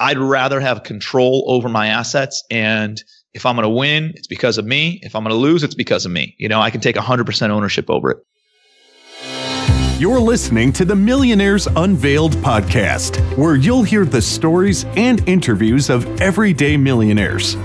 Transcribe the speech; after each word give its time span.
I'd 0.00 0.18
rather 0.18 0.60
have 0.60 0.82
control 0.82 1.44
over 1.46 1.68
my 1.68 1.88
assets. 1.88 2.42
And 2.50 3.00
if 3.34 3.44
I'm 3.44 3.54
going 3.54 3.64
to 3.64 3.68
win, 3.68 4.12
it's 4.16 4.26
because 4.26 4.56
of 4.56 4.64
me. 4.64 4.98
If 5.02 5.14
I'm 5.14 5.22
going 5.22 5.34
to 5.34 5.40
lose, 5.40 5.62
it's 5.62 5.74
because 5.74 6.06
of 6.06 6.10
me. 6.10 6.34
You 6.38 6.48
know, 6.48 6.60
I 6.60 6.70
can 6.70 6.80
take 6.80 6.96
100% 6.96 7.50
ownership 7.50 7.90
over 7.90 8.10
it. 8.10 8.18
You're 10.00 10.18
listening 10.18 10.72
to 10.72 10.86
the 10.86 10.96
Millionaires 10.96 11.66
Unveiled 11.76 12.32
podcast, 12.36 13.20
where 13.36 13.56
you'll 13.56 13.82
hear 13.82 14.06
the 14.06 14.22
stories 14.22 14.86
and 14.96 15.28
interviews 15.28 15.90
of 15.90 16.06
everyday 16.22 16.78
millionaires. 16.78 17.56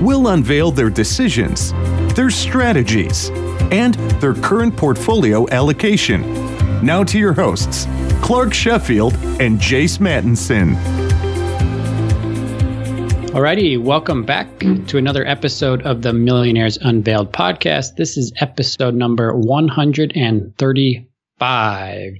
We'll 0.00 0.28
unveil 0.28 0.72
their 0.72 0.88
decisions, 0.88 1.72
their 2.14 2.30
strategies, 2.30 3.28
and 3.70 3.92
their 4.22 4.32
current 4.32 4.74
portfolio 4.74 5.46
allocation. 5.50 6.22
Now 6.82 7.04
to 7.04 7.18
your 7.18 7.34
hosts, 7.34 7.86
Clark 8.22 8.54
Sheffield 8.54 9.12
and 9.38 9.58
Jace 9.58 9.98
Mattinson. 9.98 11.01
Alrighty, 13.32 13.82
welcome 13.82 14.24
back 14.24 14.46
to 14.58 14.98
another 14.98 15.26
episode 15.26 15.80
of 15.82 16.02
the 16.02 16.12
Millionaires 16.12 16.76
Unveiled 16.76 17.32
podcast. 17.32 17.96
This 17.96 18.18
is 18.18 18.30
episode 18.38 18.94
number 18.94 19.34
135. 19.34 21.06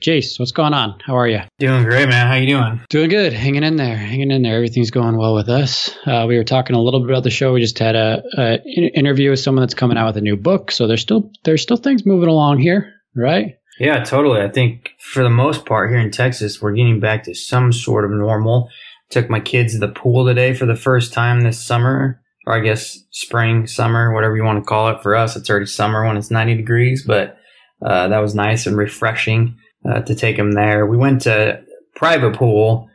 Jace, 0.01 0.39
what's 0.39 0.53
going 0.53 0.73
on? 0.73 0.99
How 1.05 1.19
are 1.19 1.29
you? 1.29 1.41
Doing 1.59 1.85
great, 1.85 2.09
man. 2.09 2.27
How 2.27 2.37
you 2.37 2.47
doing? 2.47 2.81
Doing 2.89 3.11
good. 3.11 3.35
Hanging 3.35 3.63
in 3.63 3.77
there. 3.77 3.95
Hanging 3.95 4.31
in 4.31 4.41
there. 4.41 4.57
Everything's 4.57 4.91
going 4.91 5.19
well 5.19 5.35
with 5.35 5.51
us. 5.51 5.95
Uh, 6.07 6.25
we 6.27 6.39
were 6.39 6.45
talking 6.45 6.75
a 6.75 6.81
little 6.81 7.01
bit 7.01 7.11
about 7.11 7.25
the 7.25 7.31
show. 7.31 7.53
We 7.53 7.61
just 7.61 7.79
had 7.79 7.95
a, 7.95 8.23
a 8.39 8.63
interview 8.67 9.29
with 9.29 9.41
someone 9.41 9.61
that's 9.63 9.75
coming 9.75 9.99
out 9.99 10.07
with 10.07 10.17
a 10.17 10.23
new 10.23 10.39
book. 10.39 10.71
So 10.71 10.87
there's 10.87 11.03
still 11.03 11.31
there's 11.45 11.61
still 11.61 11.77
things 11.77 12.07
moving 12.07 12.31
along 12.31 12.61
here, 12.61 12.91
right? 13.15 13.57
Yeah, 13.79 14.03
totally. 14.03 14.41
I 14.41 14.49
think 14.49 14.93
for 14.99 15.23
the 15.23 15.31
most 15.31 15.67
part 15.67 15.91
here 15.91 15.99
in 15.99 16.11
Texas, 16.11 16.63
we're 16.63 16.73
getting 16.73 17.01
back 17.01 17.25
to 17.25 17.35
some 17.35 17.71
sort 17.73 18.07
of 18.07 18.13
normal. 18.13 18.71
Took 19.13 19.29
my 19.29 19.41
kids 19.41 19.75
to 19.75 19.79
the 19.79 19.89
pool 19.89 20.27
today 20.27 20.55
for 20.55 20.67
the 20.67 20.75
first 20.75 21.13
time 21.13 21.43
this 21.43 21.61
summer, 21.65 22.21
or 22.47 22.55
I 22.55 22.61
guess 22.61 22.99
spring, 23.11 23.67
summer, 23.67 24.13
whatever 24.15 24.37
you 24.37 24.43
want 24.43 24.65
to 24.65 24.69
call 24.69 24.89
it. 24.89 25.03
For 25.03 25.15
us, 25.15 25.37
it's 25.37 25.51
already 25.51 25.67
summer 25.67 26.07
when 26.07 26.17
it's 26.17 26.31
90 26.31 26.57
degrees, 26.57 27.05
but 27.07 27.37
uh, 27.85 28.09
that 28.09 28.21
was 28.21 28.35
nice 28.35 28.67
and 28.67 28.77
refreshing 28.77 29.59
uh, 29.89 30.01
to 30.01 30.15
take 30.15 30.39
them 30.39 30.53
there. 30.53 30.87
We 30.87 30.97
went 30.97 31.23
to 31.23 31.63
private 31.95 32.35
pool 32.37 32.89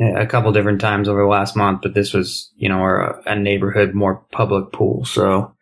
a 0.00 0.26
couple 0.26 0.52
different 0.52 0.80
times 0.80 1.06
over 1.06 1.20
the 1.20 1.28
last 1.28 1.54
month, 1.54 1.80
but 1.82 1.92
this 1.92 2.14
was, 2.14 2.50
you 2.56 2.70
know, 2.70 2.82
a, 2.84 3.20
a 3.26 3.36
neighborhood, 3.36 3.94
more 3.94 4.24
public 4.32 4.72
pool. 4.72 5.04
So 5.04 5.54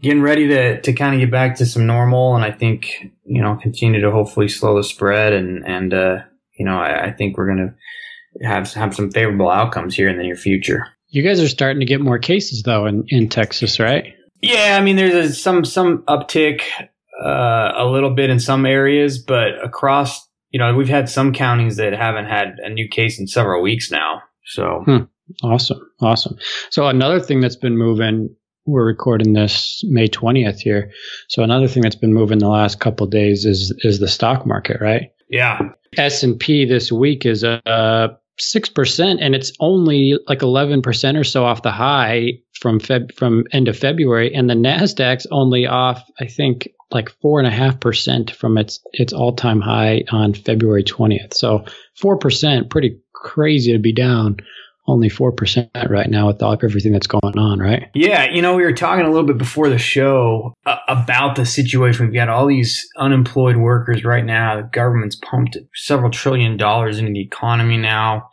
getting 0.00 0.22
ready 0.22 0.48
to, 0.48 0.80
to 0.80 0.92
kind 0.92 1.14
of 1.14 1.20
get 1.20 1.30
back 1.30 1.56
to 1.56 1.66
some 1.66 1.86
normal. 1.86 2.36
And 2.36 2.44
I 2.44 2.52
think, 2.52 3.12
you 3.24 3.42
know, 3.42 3.56
continue 3.56 4.00
to 4.00 4.10
hopefully 4.10 4.48
slow 4.48 4.76
the 4.76 4.84
spread. 4.84 5.32
And, 5.32 5.66
and, 5.66 5.92
uh, 5.92 6.18
you 6.58 6.64
know, 6.64 6.78
I, 6.78 7.06
I 7.06 7.12
think 7.12 7.36
we're 7.36 7.46
going 7.46 7.68
to 7.68 7.74
have 8.42 8.72
have 8.74 8.94
some 8.94 9.10
favorable 9.10 9.50
outcomes 9.50 9.94
here 9.94 10.08
in 10.08 10.16
the 10.16 10.22
near 10.22 10.36
future. 10.36 10.86
You 11.08 11.22
guys 11.22 11.40
are 11.40 11.48
starting 11.48 11.80
to 11.80 11.86
get 11.86 12.00
more 12.00 12.18
cases 12.18 12.62
though 12.62 12.86
in, 12.86 13.04
in 13.08 13.28
Texas, 13.28 13.80
right? 13.80 14.14
Yeah, 14.40 14.76
I 14.80 14.82
mean 14.82 14.96
there's 14.96 15.14
a, 15.14 15.34
some 15.34 15.64
some 15.64 15.98
uptick 16.08 16.62
uh, 17.22 17.72
a 17.76 17.86
little 17.86 18.14
bit 18.14 18.30
in 18.30 18.40
some 18.40 18.64
areas, 18.64 19.18
but 19.18 19.62
across 19.62 20.28
you 20.50 20.58
know 20.58 20.74
we've 20.74 20.88
had 20.88 21.08
some 21.08 21.32
counties 21.32 21.76
that 21.76 21.92
haven't 21.92 22.26
had 22.26 22.56
a 22.58 22.70
new 22.70 22.88
case 22.88 23.18
in 23.18 23.26
several 23.26 23.62
weeks 23.62 23.90
now. 23.90 24.22
So 24.46 24.82
hmm. 24.84 25.02
awesome, 25.42 25.80
awesome. 26.00 26.36
So 26.70 26.86
another 26.86 27.20
thing 27.20 27.40
that's 27.40 27.56
been 27.56 27.76
moving. 27.76 28.34
We're 28.66 28.86
recording 28.86 29.32
this 29.32 29.82
May 29.88 30.06
twentieth 30.06 30.60
here, 30.60 30.92
so 31.28 31.42
another 31.42 31.66
thing 31.66 31.82
that's 31.82 31.96
been 31.96 32.14
moving 32.14 32.38
the 32.38 32.48
last 32.48 32.78
couple 32.78 33.06
days 33.06 33.44
is 33.44 33.74
is 33.82 33.98
the 33.98 34.08
stock 34.08 34.46
market, 34.46 34.80
right? 34.80 35.10
Yeah, 35.28 35.60
S 35.96 36.22
and 36.22 36.38
P 36.38 36.66
this 36.66 36.92
week 36.92 37.26
is 37.26 37.42
up 37.42 38.19
6% 38.40 39.18
and 39.20 39.34
it's 39.34 39.52
only 39.60 40.18
like 40.26 40.40
11% 40.40 41.18
or 41.18 41.24
so 41.24 41.44
off 41.44 41.62
the 41.62 41.70
high 41.70 42.40
from 42.60 42.80
Feb 42.80 43.14
from 43.14 43.44
end 43.52 43.68
of 43.68 43.78
February 43.78 44.34
and 44.34 44.48
the 44.48 44.54
Nasdaq's 44.54 45.26
only 45.30 45.66
off 45.66 46.02
I 46.18 46.26
think 46.26 46.68
like 46.90 47.10
four 47.20 47.38
and 47.38 47.46
a 47.46 47.50
half 47.50 47.80
percent 47.80 48.30
from 48.30 48.58
its 48.58 48.80
its 48.92 49.12
all 49.12 49.34
time 49.34 49.60
high 49.60 50.04
on 50.10 50.34
February 50.34 50.84
20th. 50.84 51.34
So 51.34 51.64
four 51.94 52.18
percent, 52.18 52.70
pretty 52.70 53.00
crazy 53.12 53.72
to 53.72 53.78
be 53.78 53.92
down 53.92 54.38
only 54.86 55.08
four 55.08 55.32
percent 55.32 55.70
right 55.88 56.08
now 56.08 56.26
with 56.26 56.42
all, 56.42 56.52
everything 56.52 56.92
that's 56.92 57.06
going 57.06 57.38
on, 57.38 57.60
right? 57.60 57.88
Yeah, 57.94 58.24
you 58.30 58.42
know, 58.42 58.56
we 58.56 58.64
were 58.64 58.72
talking 58.72 59.04
a 59.04 59.10
little 59.10 59.26
bit 59.26 59.38
before 59.38 59.68
the 59.68 59.78
show 59.78 60.54
uh, 60.66 60.76
about 60.88 61.36
the 61.36 61.46
situation. 61.46 62.06
We've 62.06 62.14
got 62.14 62.28
all 62.28 62.46
these 62.46 62.86
unemployed 62.96 63.56
workers 63.56 64.04
right 64.04 64.24
now. 64.24 64.56
The 64.56 64.68
government's 64.72 65.16
pumped 65.16 65.56
several 65.74 66.10
trillion 66.10 66.56
dollars 66.56 66.98
into 66.98 67.12
the 67.12 67.22
economy 67.22 67.76
now, 67.76 68.28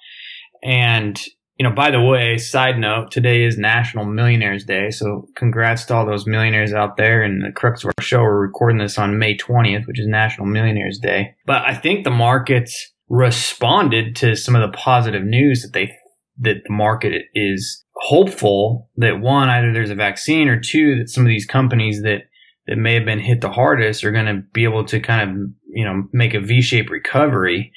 and 0.64 1.22
you 1.58 1.68
know, 1.68 1.74
by 1.74 1.90
the 1.90 2.02
way, 2.02 2.38
side 2.38 2.78
note, 2.78 3.10
today 3.10 3.44
is 3.44 3.58
National 3.58 4.06
Millionaires 4.06 4.64
Day. 4.64 4.92
So 4.92 5.28
congrats 5.36 5.86
to 5.86 5.96
all 5.96 6.06
those 6.06 6.28
millionaires 6.28 6.72
out 6.72 6.98
there. 6.98 7.24
And 7.24 7.44
the 7.44 7.52
crux 7.52 7.84
of 7.84 7.92
our 7.98 8.04
show, 8.04 8.22
we're 8.22 8.40
recording 8.40 8.78
this 8.78 9.00
on 9.00 9.18
May 9.18 9.36
20th, 9.36 9.88
which 9.88 10.00
is 10.00 10.08
National 10.08 10.46
Millionaires 10.46 11.00
Day. 11.00 11.36
But 11.48 11.64
I 11.66 11.74
think 11.74 12.04
the 12.04 12.12
markets 12.12 12.94
responded 13.10 14.16
to 14.18 14.36
some 14.36 14.56
of 14.56 14.62
the 14.62 14.78
positive 14.78 15.24
news 15.24 15.64
that 15.64 15.74
they, 15.74 15.97
that 16.40 16.64
the 16.66 16.74
market 16.74 17.24
is 17.34 17.84
hopeful 17.96 18.90
that 18.98 19.20
one, 19.20 19.50
either 19.50 19.74
there's 19.74 19.90
a 19.90 19.96
vaccine 19.96 20.48
or 20.48 20.60
two, 20.60 20.98
that 20.98 21.10
some 21.10 21.24
of 21.24 21.30
these 21.30 21.46
companies 21.46 22.02
that, 22.04 22.24
that 22.68 22.78
may 22.78 22.94
have 22.94 23.06
been 23.06 23.20
hit 23.20 23.42
the 23.42 23.52
hardest 23.52 24.04
are 24.04 24.12
going 24.12 24.26
to 24.26 24.44
be 24.54 24.64
able 24.64 24.86
to 24.86 25.00
kind 25.00 25.30
of, 25.30 25.38
you 25.68 25.84
know, 25.84 26.04
make 26.14 26.34
a 26.34 26.40
V-shaped 26.40 26.90
recovery. 26.90 27.72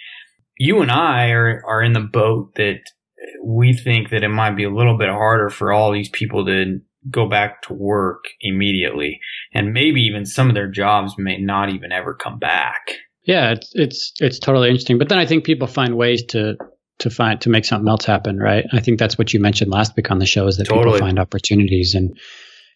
You 0.59 0.82
and 0.82 0.91
I 0.91 1.31
are, 1.31 1.62
are 1.66 1.82
in 1.82 1.94
the 1.94 2.00
boat 2.00 2.54
that 2.56 2.81
we 3.43 3.72
think 3.72 4.10
that 4.10 4.22
it 4.22 4.28
might 4.28 4.56
be 4.56 4.65
a 4.65 4.75
little 4.75 4.99
bit 4.99 5.09
harder 5.09 5.49
for 5.49 5.72
all 5.72 5.93
these 5.93 6.10
people 6.10 6.44
to 6.47 6.81
go 7.10 7.28
back 7.28 7.62
to 7.62 7.72
work 7.72 8.25
immediately. 8.41 9.20
And 9.54 9.72
maybe 9.72 10.03
even 10.03 10.26
some 10.26 10.49
of 10.49 10.54
their 10.54 10.70
jobs 10.70 11.15
may 11.16 11.38
not 11.38 11.70
even 11.70 11.93
ever 11.93 12.15
come 12.15 12.38
back. 12.38 12.91
Yeah 13.22 13.53
it's 13.53 13.70
it's 13.75 14.12
it's 14.19 14.38
totally 14.38 14.69
interesting. 14.69 14.99
But 14.99 15.09
then 15.09 15.19
i 15.19 15.26
think 15.26 15.44
people 15.44 15.66
find 15.66 15.94
ways 15.94 16.25
to 16.31 16.56
to 17.00 17.11
find 17.11 17.41
to 17.41 17.50
make 17.50 17.65
something 17.65 17.88
else 17.88 18.05
happen 18.05 18.38
right 18.38 18.66
i 18.72 18.81
think 18.81 18.99
that's 18.99 19.19
what 19.19 19.33
you 19.34 19.41
mentioned 19.41 19.71
last 19.71 19.97
week 19.97 20.11
on 20.11 20.19
the 20.19 20.27
show 20.27 20.47
is 20.47 20.56
that 20.56 20.65
totally. 20.65 20.94
people 20.94 21.06
find 21.06 21.19
opportunities 21.19 21.94
and 21.94 22.16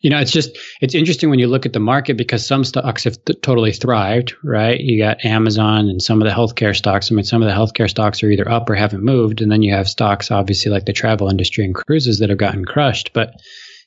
you 0.05 0.11
know, 0.11 0.19
it's 0.19 0.33
just 0.33 0.59
it's 0.83 0.95
interesting 0.95 1.31
when 1.31 1.39
you 1.39 1.47
look 1.47 1.65
at 1.65 1.73
the 1.73 1.81
market 1.81 2.19
because 2.19 2.47
some 2.47 2.62
stocks 2.62 3.05
have 3.05 3.25
th- 3.25 3.41
totally 3.41 3.73
thrived, 3.73 4.35
right? 4.45 4.79
You 4.79 5.03
got 5.03 5.25
Amazon 5.25 5.89
and 5.89 6.03
some 6.03 6.21
of 6.21 6.29
the 6.29 6.35
healthcare 6.35 6.77
stocks. 6.77 7.11
I 7.11 7.15
mean, 7.15 7.25
some 7.25 7.43
of 7.43 7.49
the 7.49 7.55
healthcare 7.55 7.89
stocks 7.89 8.23
are 8.23 8.29
either 8.29 8.47
up 8.47 8.69
or 8.69 8.75
haven't 8.75 9.03
moved, 9.03 9.41
and 9.41 9.51
then 9.51 9.62
you 9.62 9.73
have 9.73 9.89
stocks, 9.89 10.31
obviously, 10.31 10.71
like 10.71 10.85
the 10.85 10.93
travel 10.93 11.31
industry 11.31 11.65
and 11.65 11.75
cruises 11.75 12.19
that 12.19 12.29
have 12.29 12.37
gotten 12.37 12.67
crushed. 12.67 13.15
But 13.15 13.33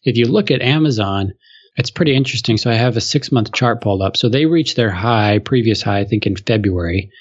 if 0.03 0.17
you 0.17 0.25
look 0.25 0.49
at 0.49 0.63
Amazon, 0.63 1.33
it's 1.75 1.91
pretty 1.91 2.15
interesting. 2.15 2.57
So 2.57 2.71
I 2.71 2.73
have 2.73 2.97
a 2.97 3.01
six 3.01 3.31
month 3.31 3.53
chart 3.53 3.81
pulled 3.81 4.01
up. 4.01 4.17
So 4.17 4.27
they 4.27 4.47
reached 4.47 4.75
their 4.75 4.89
high, 4.89 5.37
previous 5.37 5.83
high, 5.83 5.99
I 5.99 6.05
think 6.05 6.25
in 6.25 6.35
February 6.35 7.11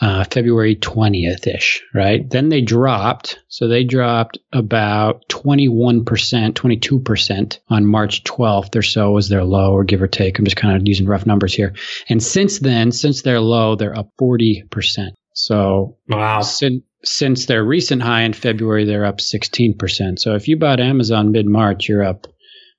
uh, 0.00 0.24
February 0.30 0.76
20th 0.76 1.46
ish, 1.46 1.82
right? 1.92 2.28
Then 2.28 2.48
they 2.48 2.60
dropped. 2.60 3.40
So 3.48 3.66
they 3.66 3.82
dropped 3.82 4.38
about 4.52 5.28
21%, 5.28 6.04
22% 6.04 7.58
on 7.68 7.86
March 7.86 8.22
12th 8.24 8.76
or 8.76 8.82
so 8.82 9.10
was 9.10 9.28
their 9.28 9.44
low, 9.44 9.72
or 9.72 9.84
give 9.84 10.00
or 10.00 10.06
take. 10.06 10.38
I'm 10.38 10.44
just 10.44 10.56
kind 10.56 10.76
of 10.76 10.86
using 10.86 11.06
rough 11.06 11.26
numbers 11.26 11.54
here. 11.54 11.74
And 12.08 12.22
since 12.22 12.60
then, 12.60 12.92
since 12.92 13.22
their 13.22 13.40
low, 13.40 13.74
they're 13.74 13.98
up 13.98 14.10
40%. 14.20 15.10
So 15.32 15.96
wow. 16.08 16.42
Sin- 16.42 16.84
since 17.04 17.46
their 17.46 17.64
recent 17.64 18.02
high 18.02 18.22
in 18.22 18.32
February, 18.32 18.84
they're 18.84 19.04
up 19.04 19.18
16%. 19.18 20.18
So 20.18 20.34
if 20.34 20.48
you 20.48 20.56
bought 20.56 20.80
Amazon 20.80 21.32
mid 21.32 21.46
March, 21.46 21.88
you're 21.88 22.04
up 22.04 22.26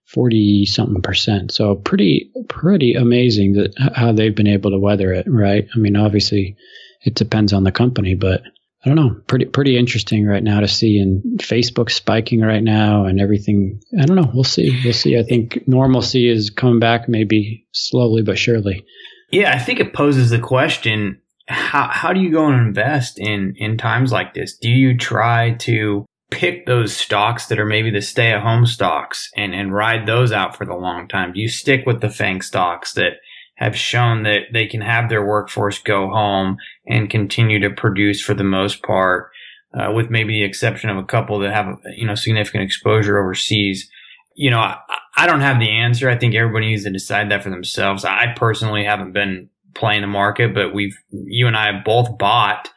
40 0.07 0.65
something 0.65 1.01
percent. 1.01 1.51
So 1.51 1.75
pretty, 1.75 2.31
pretty 2.47 2.93
amazing 2.95 3.53
that 3.53 3.73
how 3.95 4.11
they've 4.11 4.35
been 4.35 4.47
able 4.47 4.71
to 4.71 4.79
weather 4.79 5.13
it, 5.13 5.25
right? 5.29 5.67
I 5.73 5.77
mean, 5.77 5.95
obviously 5.95 6.57
it 7.01 7.15
depends 7.15 7.53
on 7.53 7.63
the 7.63 7.71
company, 7.71 8.15
but 8.15 8.41
I 8.83 8.89
don't 8.89 8.95
know, 8.95 9.21
pretty 9.27 9.45
pretty 9.45 9.77
interesting 9.77 10.25
right 10.25 10.43
now 10.43 10.61
to 10.61 10.67
see 10.67 10.99
and 10.99 11.21
Facebook 11.39 11.91
spiking 11.91 12.41
right 12.41 12.63
now 12.63 13.05
and 13.05 13.19
everything. 13.19 13.81
I 13.99 14.05
don't 14.05 14.15
know. 14.15 14.31
We'll 14.33 14.45
see. 14.45 14.79
We'll 14.83 14.93
see. 14.93 15.17
I 15.17 15.23
think 15.23 15.67
normalcy 15.67 16.29
is 16.29 16.49
coming 16.49 16.79
back 16.79 17.09
maybe 17.09 17.67
slowly 17.73 18.21
but 18.21 18.37
surely. 18.37 18.85
Yeah, 19.31 19.53
I 19.53 19.59
think 19.59 19.79
it 19.79 19.93
poses 19.93 20.29
the 20.29 20.39
question 20.39 21.21
how 21.49 21.89
how 21.89 22.13
do 22.13 22.21
you 22.21 22.31
go 22.31 22.47
and 22.47 22.67
invest 22.67 23.19
in 23.19 23.53
in 23.57 23.77
times 23.77 24.11
like 24.11 24.33
this? 24.33 24.55
Do 24.57 24.69
you 24.69 24.97
try 24.97 25.55
to 25.61 26.05
pick 26.29 26.65
those 26.65 26.95
stocks 26.95 27.47
that 27.47 27.59
are 27.59 27.65
maybe 27.65 27.89
the 27.89 28.01
stay 28.01 28.31
at 28.31 28.43
home 28.43 28.65
stocks 28.65 29.29
and 29.35 29.53
and 29.53 29.73
ride 29.73 30.05
those 30.05 30.31
out 30.31 30.55
for 30.55 30.65
the 30.65 30.75
long 30.75 31.07
time? 31.07 31.33
Do 31.33 31.41
you 31.41 31.49
stick 31.49 31.85
with 31.85 32.01
the 32.01 32.09
FANG 32.09 32.41
stocks 32.41 32.93
that 32.93 33.13
have 33.59 33.75
shown 33.75 34.23
that 34.23 34.43
they 34.53 34.65
can 34.65 34.79
have 34.79 35.09
their 35.09 35.25
workforce 35.25 35.79
go 35.79 36.09
home 36.09 36.55
and 36.87 37.09
continue 37.09 37.59
to 37.59 37.69
produce 37.69 38.21
for 38.21 38.33
the 38.33 38.43
most 38.43 38.81
part, 38.83 39.31
uh, 39.73 39.91
with 39.91 40.09
maybe 40.09 40.33
the 40.33 40.45
exception 40.45 40.89
of 40.89 40.95
a 40.97 41.03
couple 41.03 41.39
that 41.39 41.53
have 41.53 41.77
you 41.95 42.07
know 42.07 42.15
significant 42.15 42.63
exposure 42.63 43.19
overseas. 43.19 43.89
You 44.35 44.49
know, 44.49 44.59
I, 44.59 44.77
I 45.17 45.27
don't 45.27 45.41
have 45.41 45.59
the 45.59 45.69
answer. 45.69 46.09
I 46.09 46.17
think 46.17 46.35
everybody 46.35 46.67
needs 46.67 46.85
to 46.85 46.89
decide 46.89 47.29
that 47.29 47.43
for 47.43 47.49
themselves. 47.49 48.05
I 48.05 48.33
personally 48.37 48.85
haven't 48.85 49.11
been 49.11 49.49
playing 49.75 50.01
the 50.01 50.07
market, 50.07 50.53
but 50.53 50.73
we've 50.73 50.97
you 51.11 51.45
and 51.45 51.57
I 51.57 51.73
have 51.73 51.83
both 51.83 52.17
bought 52.17 52.69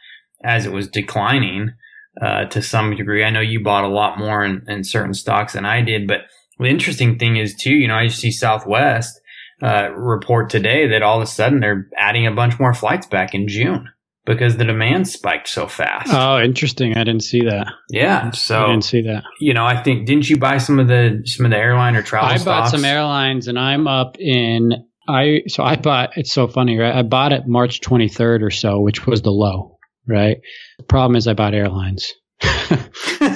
as 0.43 0.67
it 0.67 0.73
was 0.73 0.89
declining. 0.89 1.73
uh, 2.21 2.45
to 2.47 2.61
some 2.61 2.95
degree. 2.95 3.25
I 3.25 3.31
know 3.31 3.41
you 3.41 3.63
bought 3.63 3.85
a 3.85 3.89
lot 3.89 4.19
more 4.19 4.45
in, 4.45 4.63
in, 4.69 4.85
certain 4.85 5.15
stocks 5.15 5.55
than 5.55 5.65
I 5.65 5.81
did, 5.81 6.07
but 6.07 6.23
the 6.59 6.67
interesting 6.67 7.19
thing 7.19 7.37
is 7.37 7.55
too, 7.55 7.73
you 7.73 7.89
know, 7.89 7.95
I 7.97 8.09
see 8.09 8.31
Southwest 8.31 9.19
uh, 9.63 9.91
report 9.95 10.51
today 10.51 10.89
that 10.89 11.03
all 11.03 11.19
of 11.19 11.23
a 11.23 11.27
sudden 11.27 11.61
they're 11.61 11.89
adding 11.97 12.27
a 12.27 12.33
bunch 12.33 12.59
more 12.59 12.75
flights 12.75 13.07
back 13.07 13.35
in 13.35 13.47
June 13.49 13.89
because 14.25 14.57
the 14.57 14.65
demand 14.65 15.09
spiked 15.09 15.49
so 15.49 15.67
fast. 15.67 16.13
Oh, 16.13 16.39
interesting. 16.41 16.97
I 16.97 17.05
didn't 17.05 17.23
see 17.23 17.43
that. 17.43 17.69
Yeah, 17.91 18.31
so 18.31 18.65
I 18.65 18.67
didn't 18.69 18.85
see 18.85 19.03
that. 19.03 19.25
You 19.41 19.55
know, 19.55 19.65
I 19.65 19.83
think 19.83 20.07
didn't 20.07 20.29
you 20.29 20.37
buy 20.37 20.59
some 20.59 20.79
of 20.79 20.89
the 20.89 21.23
some 21.25 21.47
of 21.47 21.51
the 21.51 21.59
airline 21.59 21.97
or 21.97 22.03
travel? 22.03 22.31
I 22.31 22.37
stocks? 22.37 22.45
bought 22.45 22.71
some 22.71 22.85
airlines, 22.85 23.49
and 23.49 23.59
I'm 23.59 23.87
up 23.87 24.17
in. 24.19 24.73
I 25.09 25.43
so 25.49 25.63
I 25.63 25.77
bought. 25.77 26.17
It's 26.17 26.33
so 26.33 26.49
funny, 26.49 26.79
right? 26.79 26.95
I 26.95 27.03
bought 27.03 27.33
it 27.33 27.47
March 27.47 27.81
23rd 27.81 28.43
or 28.43 28.51
so, 28.51 28.81
which 28.81 29.07
was 29.07 29.23
the 29.23 29.31
low, 29.31 29.79
right? 30.07 30.39
The 30.79 30.85
problem 30.85 31.17
is 31.17 31.27
I 31.27 31.35
bought 31.35 31.55
airlines. 31.55 32.13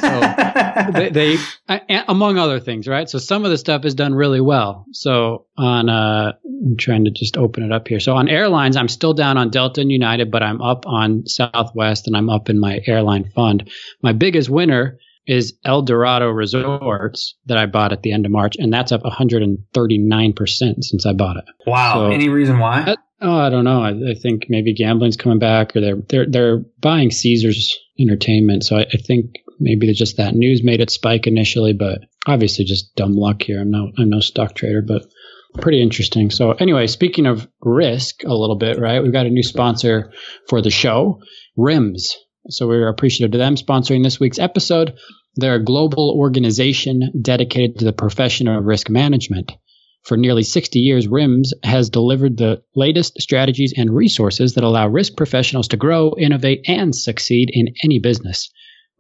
so 0.06 0.92
they, 0.92 1.10
they 1.10 1.36
among 2.08 2.38
other 2.38 2.60
things, 2.60 2.86
right? 2.86 3.08
So 3.08 3.18
some 3.18 3.44
of 3.44 3.50
the 3.50 3.58
stuff 3.58 3.84
is 3.84 3.94
done 3.94 4.14
really 4.14 4.40
well. 4.40 4.86
So 4.92 5.46
on, 5.56 5.88
uh, 5.88 6.32
I'm 6.44 6.76
trying 6.76 7.04
to 7.04 7.10
just 7.10 7.36
open 7.36 7.62
it 7.62 7.72
up 7.72 7.88
here. 7.88 8.00
So 8.00 8.14
on 8.14 8.28
airlines, 8.28 8.76
I'm 8.76 8.88
still 8.88 9.14
down 9.14 9.38
on 9.38 9.50
Delta 9.50 9.80
and 9.80 9.90
United, 9.90 10.30
but 10.30 10.42
I'm 10.42 10.60
up 10.60 10.86
on 10.86 11.26
Southwest 11.26 12.06
and 12.06 12.16
I'm 12.16 12.30
up 12.30 12.48
in 12.48 12.58
my 12.58 12.80
airline 12.86 13.30
fund. 13.34 13.70
My 14.02 14.12
biggest 14.12 14.48
winner 14.48 14.98
is 15.26 15.54
Eldorado 15.64 16.28
Resorts 16.30 17.34
that 17.46 17.58
I 17.58 17.66
bought 17.66 17.92
at 17.92 18.02
the 18.02 18.12
end 18.12 18.26
of 18.26 18.32
March, 18.32 18.54
and 18.58 18.72
that's 18.72 18.92
up 18.92 19.02
139% 19.02 20.84
since 20.84 21.06
I 21.06 21.12
bought 21.12 21.36
it. 21.38 21.44
Wow. 21.66 21.94
So, 21.94 22.06
Any 22.12 22.28
reason 22.28 22.58
why? 22.60 22.84
That, 22.84 22.98
oh, 23.20 23.36
I 23.36 23.50
don't 23.50 23.64
know. 23.64 23.82
I, 23.82 23.90
I, 23.90 24.14
think 24.14 24.46
maybe 24.48 24.72
gambling's 24.72 25.16
coming 25.16 25.40
back 25.40 25.74
or 25.74 25.80
they're, 25.80 25.98
they're, 26.08 26.26
they're 26.28 26.58
buying 26.80 27.10
Caesars 27.10 27.76
entertainment. 27.98 28.64
So 28.64 28.76
I, 28.76 28.82
I 28.82 28.98
think 28.98 29.34
maybe 29.58 29.92
just 29.92 30.16
that 30.16 30.34
news 30.34 30.62
made 30.62 30.80
it 30.80 30.90
spike 30.90 31.26
initially, 31.26 31.72
but 31.72 32.00
obviously 32.26 32.64
just 32.64 32.94
dumb 32.96 33.14
luck 33.14 33.42
here. 33.42 33.60
I'm 33.60 33.70
no 33.70 33.90
I'm 33.98 34.10
no 34.10 34.20
stock 34.20 34.54
trader, 34.54 34.82
but 34.86 35.06
pretty 35.60 35.82
interesting. 35.82 36.30
So 36.30 36.52
anyway, 36.52 36.86
speaking 36.86 37.26
of 37.26 37.48
risk 37.62 38.22
a 38.24 38.34
little 38.34 38.56
bit, 38.56 38.78
right? 38.78 39.02
We've 39.02 39.12
got 39.12 39.26
a 39.26 39.30
new 39.30 39.42
sponsor 39.42 40.12
for 40.48 40.60
the 40.60 40.70
show, 40.70 41.20
RIMS. 41.56 42.16
So 42.48 42.68
we're 42.68 42.88
appreciative 42.88 43.32
to 43.32 43.38
them 43.38 43.56
sponsoring 43.56 44.02
this 44.02 44.20
week's 44.20 44.38
episode. 44.38 44.94
They're 45.34 45.56
a 45.56 45.64
global 45.64 46.14
organization 46.16 47.12
dedicated 47.20 47.78
to 47.78 47.84
the 47.84 47.92
profession 47.92 48.48
of 48.48 48.64
risk 48.64 48.88
management. 48.88 49.52
For 50.04 50.16
nearly 50.16 50.44
60 50.44 50.78
years, 50.78 51.08
RIMS 51.08 51.52
has 51.64 51.90
delivered 51.90 52.36
the 52.36 52.62
latest 52.76 53.20
strategies 53.20 53.74
and 53.76 53.94
resources 53.94 54.54
that 54.54 54.62
allow 54.62 54.86
risk 54.86 55.16
professionals 55.16 55.66
to 55.68 55.76
grow, 55.76 56.14
innovate, 56.16 56.64
and 56.68 56.94
succeed 56.94 57.50
in 57.52 57.74
any 57.82 57.98
business. 57.98 58.50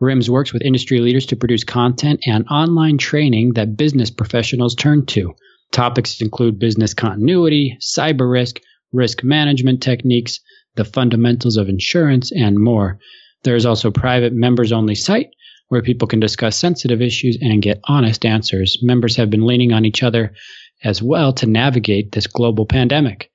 RIMS 0.00 0.28
works 0.28 0.52
with 0.52 0.62
industry 0.62 1.00
leaders 1.00 1.26
to 1.26 1.36
produce 1.36 1.64
content 1.64 2.20
and 2.26 2.46
online 2.48 2.98
training 2.98 3.54
that 3.54 3.76
business 3.76 4.10
professionals 4.10 4.74
turn 4.74 5.06
to. 5.06 5.34
Topics 5.72 6.20
include 6.20 6.58
business 6.58 6.92
continuity, 6.94 7.78
cyber 7.80 8.30
risk, 8.30 8.60
risk 8.92 9.24
management 9.24 9.82
techniques, 9.82 10.40
the 10.74 10.84
fundamentals 10.84 11.56
of 11.56 11.68
insurance, 11.68 12.30
and 12.30 12.58
more. 12.58 12.98
There 13.42 13.56
is 13.56 13.66
also 13.66 13.88
a 13.88 13.92
private 13.92 14.32
members 14.32 14.72
only 14.72 14.94
site 14.94 15.30
where 15.68 15.82
people 15.82 16.06
can 16.06 16.20
discuss 16.20 16.56
sensitive 16.56 17.02
issues 17.02 17.38
and 17.40 17.62
get 17.62 17.80
honest 17.84 18.24
answers. 18.24 18.78
Members 18.82 19.16
have 19.16 19.30
been 19.30 19.46
leaning 19.46 19.72
on 19.72 19.84
each 19.84 20.02
other 20.02 20.32
as 20.84 21.02
well 21.02 21.32
to 21.32 21.46
navigate 21.46 22.12
this 22.12 22.26
global 22.26 22.66
pandemic. 22.66 23.30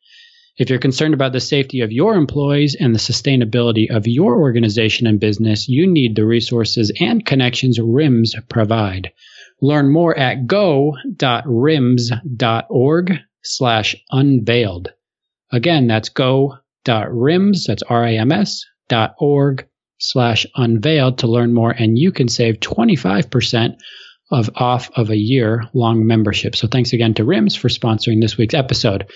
If 0.58 0.70
you're 0.70 0.80
concerned 0.80 1.14
about 1.14 1.32
the 1.34 1.40
safety 1.40 1.82
of 1.82 1.92
your 1.92 2.16
employees 2.16 2.76
and 2.80 2.94
the 2.94 3.00
sustainability 3.00 3.90
of 3.90 4.08
your 4.08 4.40
organization 4.40 5.08
and 5.08 5.20
business, 5.20 5.70
you 5.70 5.88
need 5.88 6.16
the 6.16 6.26
resources 6.26 6.92
and 7.00 7.26
connections 7.26 7.80
RIMS 7.80 8.36
provide. 8.50 9.12
Learn 9.62 9.92
more 9.92 10.18
at 10.18 10.48
go.rims.org 10.48 10.98
slash 13.44 13.96
unveiled. 14.12 14.94
Again, 15.52 15.88
that's 15.88 16.10
go.rims, 16.10 17.66
that's 17.66 17.84
R-I-M-S, 17.84 18.66
dot 18.90 19.16
org 19.20 19.68
slash 20.00 20.46
unveiled 20.56 21.20
to 21.20 21.28
learn 21.28 21.54
more, 21.54 21.72
and 21.72 21.98
you 21.98 22.12
can 22.12 22.28
save 22.28 22.60
25% 22.60 23.78
of 24.32 24.50
off 24.56 24.90
of 24.96 25.10
a 25.10 25.18
year 25.18 25.64
long 25.74 26.06
membership. 26.08 26.56
So 26.56 26.68
thanks 26.68 26.94
again 26.94 27.14
to 27.16 27.26
RIMS 27.26 27.56
for 27.56 27.68
sponsoring 27.68 28.22
this 28.22 28.38
week's 28.38 28.54
episode. 28.54 29.08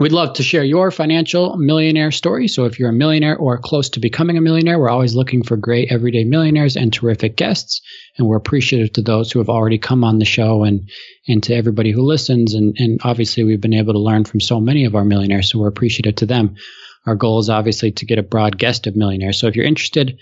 We'd 0.00 0.12
love 0.12 0.32
to 0.36 0.42
share 0.42 0.64
your 0.64 0.90
financial 0.90 1.58
millionaire 1.58 2.10
story. 2.10 2.48
So 2.48 2.64
if 2.64 2.78
you're 2.78 2.88
a 2.88 2.92
millionaire 2.92 3.36
or 3.36 3.58
close 3.58 3.90
to 3.90 4.00
becoming 4.00 4.38
a 4.38 4.40
millionaire, 4.40 4.78
we're 4.78 4.88
always 4.88 5.14
looking 5.14 5.42
for 5.42 5.58
great 5.58 5.92
everyday 5.92 6.24
millionaires 6.24 6.74
and 6.74 6.90
terrific 6.90 7.36
guests. 7.36 7.82
And 8.16 8.26
we're 8.26 8.38
appreciative 8.38 8.94
to 8.94 9.02
those 9.02 9.30
who 9.30 9.40
have 9.40 9.50
already 9.50 9.76
come 9.76 10.02
on 10.02 10.18
the 10.18 10.24
show 10.24 10.64
and, 10.64 10.88
and 11.28 11.42
to 11.42 11.54
everybody 11.54 11.90
who 11.90 12.00
listens. 12.00 12.54
And, 12.54 12.74
and 12.78 12.98
obviously 13.04 13.44
we've 13.44 13.60
been 13.60 13.74
able 13.74 13.92
to 13.92 13.98
learn 13.98 14.24
from 14.24 14.40
so 14.40 14.58
many 14.58 14.86
of 14.86 14.94
our 14.94 15.04
millionaires. 15.04 15.50
So 15.50 15.58
we're 15.58 15.68
appreciative 15.68 16.14
to 16.16 16.26
them. 16.26 16.54
Our 17.06 17.14
goal 17.14 17.38
is 17.38 17.50
obviously 17.50 17.92
to 17.92 18.06
get 18.06 18.18
a 18.18 18.22
broad 18.22 18.56
guest 18.56 18.86
of 18.86 18.96
millionaires. 18.96 19.38
So 19.38 19.48
if 19.48 19.56
you're 19.56 19.66
interested, 19.66 20.18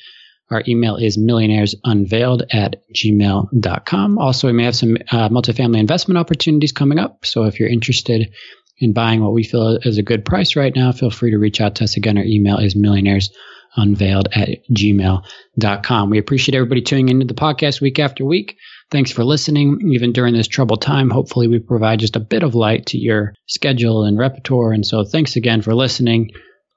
our 0.50 0.64
email 0.66 0.96
is 0.96 1.16
millionairesunveiled 1.16 2.46
at 2.52 2.82
gmail.com. 2.96 4.18
Also, 4.18 4.48
we 4.48 4.54
may 4.54 4.64
have 4.64 4.74
some 4.74 4.96
uh, 5.12 5.28
multifamily 5.28 5.78
investment 5.78 6.18
opportunities 6.18 6.72
coming 6.72 6.98
up. 6.98 7.24
So 7.24 7.44
if 7.44 7.60
you're 7.60 7.68
interested 7.68 8.32
in 8.80 8.92
buying 8.92 9.22
what 9.22 9.32
we 9.32 9.44
feel 9.44 9.78
is 9.82 9.98
a 9.98 10.02
good 10.02 10.24
price 10.24 10.56
right 10.56 10.74
now, 10.74 10.92
feel 10.92 11.10
free 11.10 11.30
to 11.30 11.38
reach 11.38 11.60
out 11.60 11.76
to 11.76 11.84
us. 11.84 11.96
Again, 11.96 12.18
our 12.18 12.24
email 12.24 12.58
is 12.58 12.74
millionairesunveiled 12.74 14.28
at 14.36 14.48
gmail.com. 14.70 16.10
We 16.10 16.18
appreciate 16.18 16.54
everybody 16.54 16.82
tuning 16.82 17.08
into 17.08 17.26
the 17.26 17.34
podcast 17.34 17.80
week 17.80 17.98
after 17.98 18.24
week. 18.24 18.56
Thanks 18.90 19.10
for 19.10 19.24
listening, 19.24 19.90
even 19.92 20.12
during 20.12 20.34
this 20.34 20.48
troubled 20.48 20.80
time. 20.80 21.10
Hopefully, 21.10 21.48
we 21.48 21.58
provide 21.58 22.00
just 22.00 22.16
a 22.16 22.20
bit 22.20 22.42
of 22.42 22.54
light 22.54 22.86
to 22.86 22.98
your 22.98 23.34
schedule 23.46 24.04
and 24.04 24.16
repertoire. 24.16 24.72
And 24.72 24.86
so, 24.86 25.04
thanks 25.04 25.36
again 25.36 25.60
for 25.60 25.74
listening. 25.74 26.30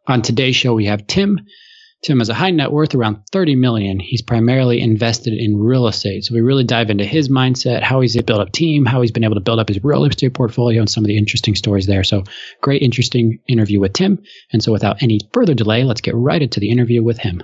On 0.08 0.22
today's 0.22 0.56
show, 0.56 0.74
we 0.74 0.86
have 0.86 1.08
Tim. 1.08 1.40
Tim 2.04 2.18
has 2.18 2.30
a 2.30 2.34
high 2.34 2.50
net 2.50 2.72
worth 2.72 2.96
around 2.96 3.22
30 3.32 3.56
million. 3.56 4.00
He's 4.00 4.24
primarily 4.24 4.82
invested 4.82 5.34
in 5.34 5.58
real 5.58 5.88
estate. 5.88 6.26
So 6.26 6.34
we 6.34 6.42
really 6.42 6.64
dive 6.64 6.90
into 6.90 7.06
his 7.06 7.30
mindset, 7.30 7.84
how 7.84 8.02
he's 8.02 8.20
built 8.22 8.42
up 8.42 8.52
team, 8.52 8.86
how 8.86 9.02
he's 9.02 9.12
been 9.12 9.24
able 9.24 9.36
to 9.36 9.42
build 9.42 9.60
up 9.60 9.68
his 9.68 9.84
real 9.84 10.04
estate 10.06 10.34
portfolio 10.34 10.80
and 10.80 10.90
some 10.90 11.04
of 11.04 11.08
the 11.08 11.18
interesting 11.18 11.54
stories 11.54 11.86
there. 11.86 12.04
So 12.04 12.24
great, 12.62 12.82
interesting 12.82 13.40
interview 13.48 13.80
with 13.80 13.94
Tim. 13.94 14.22
And 14.52 14.64
so 14.64 14.72
without 14.72 15.04
any 15.04 15.20
further 15.32 15.54
delay, 15.54 15.84
let's 15.84 16.02
get 16.02 16.16
right 16.16 16.42
into 16.42 16.60
the 16.60 16.72
interview 16.72 17.04
with 17.04 17.20
him. 17.20 17.44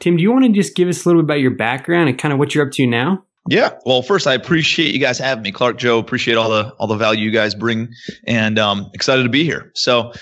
Tim, 0.00 0.16
do 0.16 0.22
you 0.22 0.32
want 0.32 0.44
to 0.44 0.52
just 0.52 0.74
give 0.74 0.88
us 0.88 1.04
a 1.04 1.08
little 1.08 1.22
bit 1.22 1.26
about 1.26 1.40
your 1.40 1.50
background 1.50 2.08
and 2.08 2.18
kind 2.18 2.32
of 2.32 2.38
what 2.38 2.54
you're 2.54 2.64
up 2.64 2.72
to 2.72 2.86
now? 2.86 3.24
Yeah. 3.48 3.70
Well, 3.84 4.02
first, 4.02 4.26
I 4.26 4.34
appreciate 4.34 4.94
you 4.94 5.00
guys 5.00 5.18
having 5.18 5.42
me, 5.42 5.52
Clark, 5.52 5.78
Joe. 5.78 5.98
Appreciate 5.98 6.36
all 6.36 6.50
the 6.50 6.74
all 6.78 6.86
the 6.86 6.96
value 6.96 7.24
you 7.24 7.30
guys 7.30 7.54
bring, 7.54 7.88
and 8.26 8.58
um, 8.58 8.90
excited 8.92 9.22
to 9.22 9.30
be 9.30 9.42
here. 9.42 9.72
So, 9.74 10.12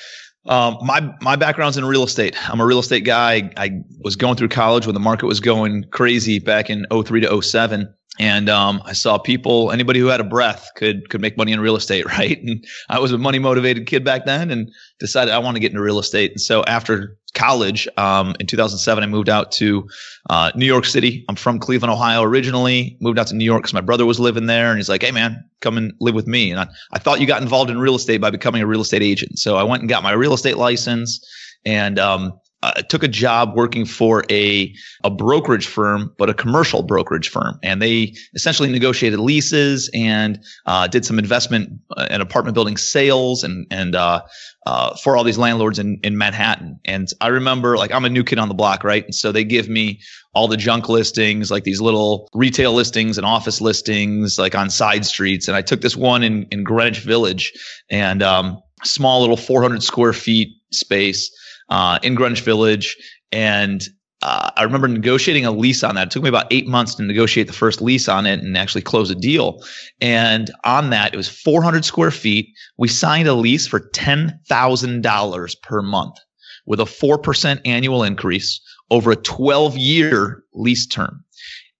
um, 0.48 0.78
my 0.82 1.14
my 1.20 1.36
background's 1.36 1.76
in 1.76 1.84
real 1.84 2.04
estate. 2.04 2.36
I'm 2.50 2.60
a 2.60 2.66
real 2.66 2.78
estate 2.78 3.04
guy. 3.04 3.32
I, 3.32 3.50
I 3.56 3.70
was 4.00 4.16
going 4.16 4.36
through 4.36 4.48
college 4.48 4.86
when 4.86 4.94
the 4.94 5.00
market 5.00 5.26
was 5.26 5.40
going 5.40 5.84
crazy 5.90 6.38
back 6.38 6.70
in 6.70 6.86
03 6.90 7.20
to 7.22 7.42
07 7.42 7.92
and 8.18 8.48
um, 8.48 8.82
I 8.84 8.94
saw 8.94 9.18
people, 9.18 9.70
anybody 9.70 10.00
who 10.00 10.06
had 10.06 10.20
a 10.20 10.24
breath 10.24 10.70
could 10.74 11.10
could 11.10 11.20
make 11.20 11.36
money 11.36 11.52
in 11.52 11.60
real 11.60 11.76
estate, 11.76 12.06
right? 12.18 12.40
And 12.42 12.64
I 12.88 12.98
was 12.98 13.12
a 13.12 13.18
money 13.18 13.38
motivated 13.38 13.86
kid 13.86 14.04
back 14.04 14.24
then, 14.26 14.50
and 14.50 14.70
decided 14.98 15.32
I 15.32 15.38
want 15.38 15.56
to 15.56 15.60
get 15.60 15.70
into 15.70 15.82
real 15.82 15.98
estate. 15.98 16.32
And 16.32 16.40
so 16.40 16.62
after 16.64 17.18
college, 17.36 17.86
um, 17.96 18.34
in 18.40 18.46
2007, 18.46 19.04
I 19.04 19.06
moved 19.06 19.28
out 19.28 19.52
to 19.52 19.88
uh, 20.28 20.50
New 20.56 20.66
York 20.66 20.84
City. 20.84 21.24
I'm 21.28 21.36
from 21.36 21.60
Cleveland, 21.60 21.92
Ohio 21.92 22.22
originally. 22.22 22.96
Moved 23.00 23.18
out 23.18 23.28
to 23.28 23.36
New 23.36 23.44
York 23.44 23.62
because 23.62 23.74
my 23.74 23.80
brother 23.80 24.04
was 24.04 24.18
living 24.18 24.46
there, 24.46 24.70
and 24.70 24.78
he's 24.78 24.88
like, 24.88 25.02
"Hey, 25.02 25.12
man, 25.12 25.44
come 25.60 25.76
and 25.76 25.92
live 26.00 26.14
with 26.14 26.26
me." 26.26 26.50
And 26.50 26.58
I, 26.58 26.66
I 26.92 26.98
thought 26.98 27.20
you 27.20 27.26
got 27.26 27.42
involved 27.42 27.70
in 27.70 27.78
real 27.78 27.94
estate 27.94 28.20
by 28.20 28.30
becoming 28.30 28.62
a 28.62 28.66
real 28.66 28.80
estate 28.80 29.02
agent. 29.02 29.38
So 29.38 29.56
I 29.56 29.62
went 29.62 29.82
and 29.82 29.88
got 29.88 30.02
my 30.02 30.12
real 30.12 30.34
estate 30.34 30.56
license, 30.56 31.24
and 31.64 31.98
um, 31.98 32.32
uh, 32.66 32.82
took 32.82 33.04
a 33.04 33.08
job 33.08 33.54
working 33.54 33.84
for 33.84 34.24
a 34.28 34.74
a 35.04 35.10
brokerage 35.10 35.66
firm, 35.66 36.12
but 36.18 36.28
a 36.28 36.34
commercial 36.34 36.82
brokerage 36.82 37.28
firm, 37.28 37.58
and 37.62 37.80
they 37.80 38.12
essentially 38.34 38.70
negotiated 38.70 39.20
leases 39.20 39.88
and 39.94 40.42
uh, 40.66 40.88
did 40.88 41.04
some 41.04 41.18
investment 41.18 41.70
uh, 41.96 42.08
and 42.10 42.22
apartment 42.22 42.54
building 42.54 42.76
sales 42.76 43.44
and 43.44 43.66
and 43.70 43.94
uh, 43.94 44.20
uh, 44.66 44.96
for 44.96 45.16
all 45.16 45.22
these 45.22 45.38
landlords 45.38 45.78
in 45.78 46.00
in 46.02 46.18
Manhattan. 46.18 46.80
And 46.84 47.08
I 47.20 47.28
remember, 47.28 47.76
like, 47.76 47.92
I'm 47.92 48.04
a 48.04 48.10
new 48.10 48.24
kid 48.24 48.40
on 48.40 48.48
the 48.48 48.54
block, 48.54 48.82
right? 48.82 49.04
And 49.04 49.14
so 49.14 49.30
they 49.30 49.44
give 49.44 49.68
me 49.68 50.00
all 50.34 50.48
the 50.48 50.56
junk 50.56 50.88
listings, 50.88 51.52
like 51.52 51.62
these 51.62 51.80
little 51.80 52.28
retail 52.34 52.72
listings 52.72 53.16
and 53.16 53.24
office 53.24 53.60
listings, 53.60 54.40
like 54.40 54.56
on 54.56 54.70
side 54.70 55.06
streets. 55.06 55.46
And 55.46 55.56
I 55.56 55.62
took 55.62 55.82
this 55.82 55.96
one 55.96 56.24
in 56.24 56.48
in 56.50 56.64
Greenwich 56.64 56.98
Village, 56.98 57.52
and 57.90 58.24
um, 58.24 58.60
small 58.82 59.20
little 59.20 59.36
400 59.36 59.84
square 59.84 60.12
feet 60.12 60.48
space 60.72 61.30
uh, 61.68 61.98
in 62.02 62.14
Greenwich 62.14 62.42
Village. 62.42 62.96
And 63.32 63.82
uh, 64.22 64.50
I 64.56 64.62
remember 64.62 64.88
negotiating 64.88 65.44
a 65.44 65.50
lease 65.50 65.84
on 65.84 65.94
that. 65.94 66.08
It 66.08 66.10
took 66.10 66.22
me 66.22 66.28
about 66.28 66.46
eight 66.50 66.66
months 66.66 66.94
to 66.94 67.02
negotiate 67.02 67.46
the 67.46 67.52
first 67.52 67.82
lease 67.82 68.08
on 68.08 68.26
it 68.26 68.40
and 68.40 68.56
actually 68.56 68.82
close 68.82 69.10
a 69.10 69.14
deal. 69.14 69.62
And 70.00 70.50
on 70.64 70.90
that, 70.90 71.12
it 71.12 71.16
was 71.16 71.28
400 71.28 71.84
square 71.84 72.10
feet. 72.10 72.48
We 72.78 72.88
signed 72.88 73.28
a 73.28 73.34
lease 73.34 73.66
for 73.66 73.80
$10,000 73.90 75.62
per 75.62 75.82
month 75.82 76.16
with 76.66 76.80
a 76.80 76.84
4% 76.84 77.60
annual 77.64 78.02
increase 78.02 78.60
over 78.90 79.12
a 79.12 79.16
12 79.16 79.76
year 79.76 80.42
lease 80.54 80.86
term. 80.86 81.22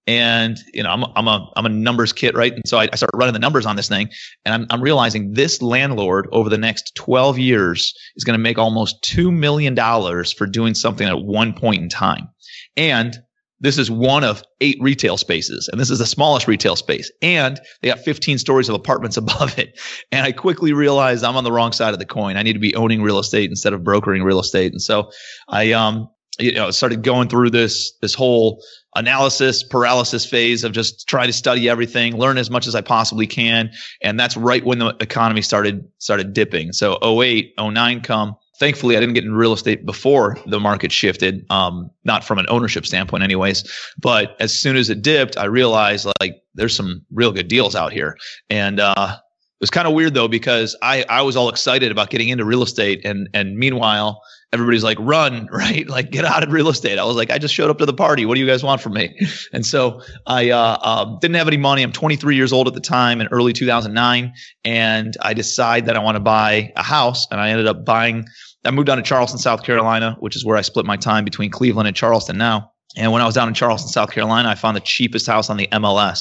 And 0.07 0.57
you 0.73 0.83
know, 0.83 0.91
I'm 0.91 1.05
I'm 1.17 1.27
a 1.27 1.51
I'm 1.57 1.67
a 1.67 1.69
numbers 1.69 2.13
kit, 2.13 2.37
right? 2.37 2.53
And 2.53 2.63
so 2.67 2.79
I, 2.79 2.89
I 2.93 2.97
start 2.97 3.11
running 3.15 3.33
the 3.33 3.41
numbers 3.41 3.67
on 3.67 3.77
this 3.77 3.89
thing, 3.89 4.09
and 4.45 4.55
I'm 4.55 4.67
I'm 4.71 4.81
realizing 4.81 5.33
this 5.33 5.61
landlord 5.61 6.29
over 6.31 6.49
the 6.49 6.59
next 6.59 6.95
12 6.95 7.39
years 7.39 7.93
is 8.15 8.25
going 8.25 8.39
to 8.39 8.43
make 8.43 8.59
almost 8.59 9.03
two 9.03 9.33
million 9.33 9.75
dollars 9.75 10.33
for 10.33 10.47
doing 10.47 10.75
something 10.75 11.09
at 11.09 11.23
one 11.23 11.53
point 11.55 11.83
in 11.83 11.89
time, 11.89 12.29
and 12.77 13.19
this 13.61 13.79
is 13.79 13.91
one 13.91 14.23
of 14.23 14.43
eight 14.61 14.77
retail 14.81 15.17
spaces, 15.17 15.69
and 15.69 15.81
this 15.81 15.91
is 15.91 15.99
the 15.99 16.07
smallest 16.07 16.47
retail 16.47 16.77
space. 16.77 17.11
And 17.23 17.59
they 17.81 17.89
got 17.89 18.01
15 18.01 18.39
stories 18.39 18.69
of 18.69 18.75
apartments 18.75 19.17
above 19.17 19.59
it. 19.59 19.81
And 20.13 20.27
I 20.27 20.33
quickly 20.33 20.73
realized 20.73 21.25
I'm 21.25 21.37
on 21.37 21.45
the 21.45 21.53
wrong 21.53 21.73
side 21.73 21.93
of 21.93 21.99
the 21.99 22.07
coin. 22.07 22.37
I 22.37 22.43
need 22.43 22.53
to 22.53 22.59
be 22.59 22.75
owning 22.75 23.03
real 23.03 23.19
estate 23.19 23.51
instead 23.51 23.73
of 23.73 23.83
brokering 23.83 24.23
real 24.23 24.41
estate. 24.41 24.73
And 24.73 24.83
so 24.83 25.11
I, 25.49 25.73
um, 25.73 26.09
you 26.39 26.53
know, 26.53 26.71
started 26.71 27.03
going 27.03 27.29
through 27.29 27.51
this 27.51 27.97
this 28.03 28.15
whole 28.15 28.63
analysis 28.97 29.63
paralysis 29.63 30.27
phase 30.27 30.65
of 30.65 30.73
just 30.73 31.09
trying 31.09 31.29
to 31.29 31.33
study 31.33 31.69
everything, 31.69 32.17
learn 32.17 32.39
as 32.39 32.51
much 32.51 32.67
as 32.67 32.75
I 32.75 32.81
possibly 32.81 33.27
can, 33.27 33.71
and 34.03 34.19
that's 34.19 34.37
right 34.37 34.65
when 34.65 34.81
the 34.81 34.97
economy 35.01 35.43
started 35.43 35.87
started 35.99 36.33
dipping. 36.33 36.73
So 36.73 36.99
08, 37.03 37.55
09 37.59 38.01
come 38.01 38.37
thankfully 38.59 38.97
I 38.97 39.01
didn't 39.01 39.15
get 39.15 39.25
in 39.25 39.35
real 39.35 39.53
estate 39.53 39.85
before 39.85 40.39
the 40.47 40.61
market 40.61 40.93
shifted, 40.93 41.45
um, 41.51 41.91
not 42.05 42.25
from 42.25 42.39
an 42.39 42.47
ownership 42.49 42.87
standpoint 42.87 43.23
anyways. 43.23 43.65
But 43.99 44.37
as 44.41 44.59
soon 44.59 44.77
as 44.77 44.89
it 44.91 45.03
dipped, 45.03 45.37
I 45.37 45.45
realized 45.45 46.09
like 46.21 46.43
there's 46.55 46.75
some 46.75 47.05
real 47.13 47.33
good 47.33 47.49
deals 47.49 47.75
out 47.75 47.93
here. 47.93 48.17
And 48.51 48.81
uh, 48.81 49.17
it 49.17 49.61
was 49.61 49.71
kind 49.71 49.87
of 49.87 49.95
weird 49.95 50.15
though 50.15 50.29
because 50.29 50.77
I, 50.83 51.05
I 51.09 51.23
was 51.23 51.37
all 51.37 51.49
excited 51.49 51.91
about 51.91 52.11
getting 52.11 52.29
into 52.29 52.45
real 52.45 52.63
estate 52.63 53.01
and 53.05 53.29
and 53.33 53.57
meanwhile 53.57 54.23
everybody's 54.53 54.85
like 54.85 54.99
run 55.01 55.49
right? 55.53 55.89
Like 55.89 56.11
get 56.11 56.25
out 56.25 56.43
of 56.43 56.53
real 56.53 56.69
estate. 56.69 56.99
I 56.99 57.05
was 57.05 57.17
like 57.17 57.31
i 57.31 57.39
just 57.39 57.55
showed 57.55 57.71
up 57.71 57.79
to 57.79 57.87
the 57.87 57.95
party. 57.95 58.27
What 58.27 58.35
do 58.35 58.41
you 58.41 58.47
guys 58.47 58.63
want 58.63 58.81
from 58.81 58.95
me? 58.95 59.19
And 59.53 59.65
so 59.65 60.03
i 60.27 60.51
uh, 60.51 60.79
uh, 60.81 61.19
didn't 61.21 61.37
have 61.37 61.49
any 61.49 61.57
money. 61.57 61.83
I'm 61.83 61.93
23 61.93 62.37
years 62.37 62.53
old 62.53 62.69
at 62.69 62.75
the 62.75 62.81
time 62.81 63.21
in 63.21 63.27
early 63.29 63.53
2009 63.53 64.33
and 64.65 65.17
i 65.23 65.33
decide 65.33 65.87
that 65.87 65.97
i 65.97 65.99
want 65.99 66.17
to 66.17 66.21
buy 66.21 66.73
a 66.77 66.83
house 66.83 67.27
and 67.31 67.41
i 67.41 67.51
ended 67.51 67.67
up 67.67 67.85
buying 67.85 68.27
I 68.67 68.71
moved 68.73 68.87
down 68.87 68.97
to 68.97 69.03
Charleston, 69.03 69.39
South 69.39 69.63
Carolina, 69.63 70.17
which 70.19 70.35
is 70.35 70.45
where 70.45 70.57
I 70.57 70.63
split 70.63 70.87
my 70.87 70.97
time 70.97 71.25
between 71.25 71.51
Cleveland 71.51 71.87
and 71.87 71.97
Charleston 71.97 72.37
now. 72.37 72.73
And 72.97 73.13
when 73.13 73.21
I 73.21 73.27
was 73.27 73.35
down 73.35 73.49
in 73.49 73.55
Charleston, 73.55 73.91
South 73.91 74.11
Carolina, 74.11 74.49
I 74.49 74.55
found 74.55 74.77
the 74.77 74.81
cheapest 74.81 75.27
house 75.27 75.51
on 75.51 75.59
the 75.59 75.69
MLS, 75.69 76.21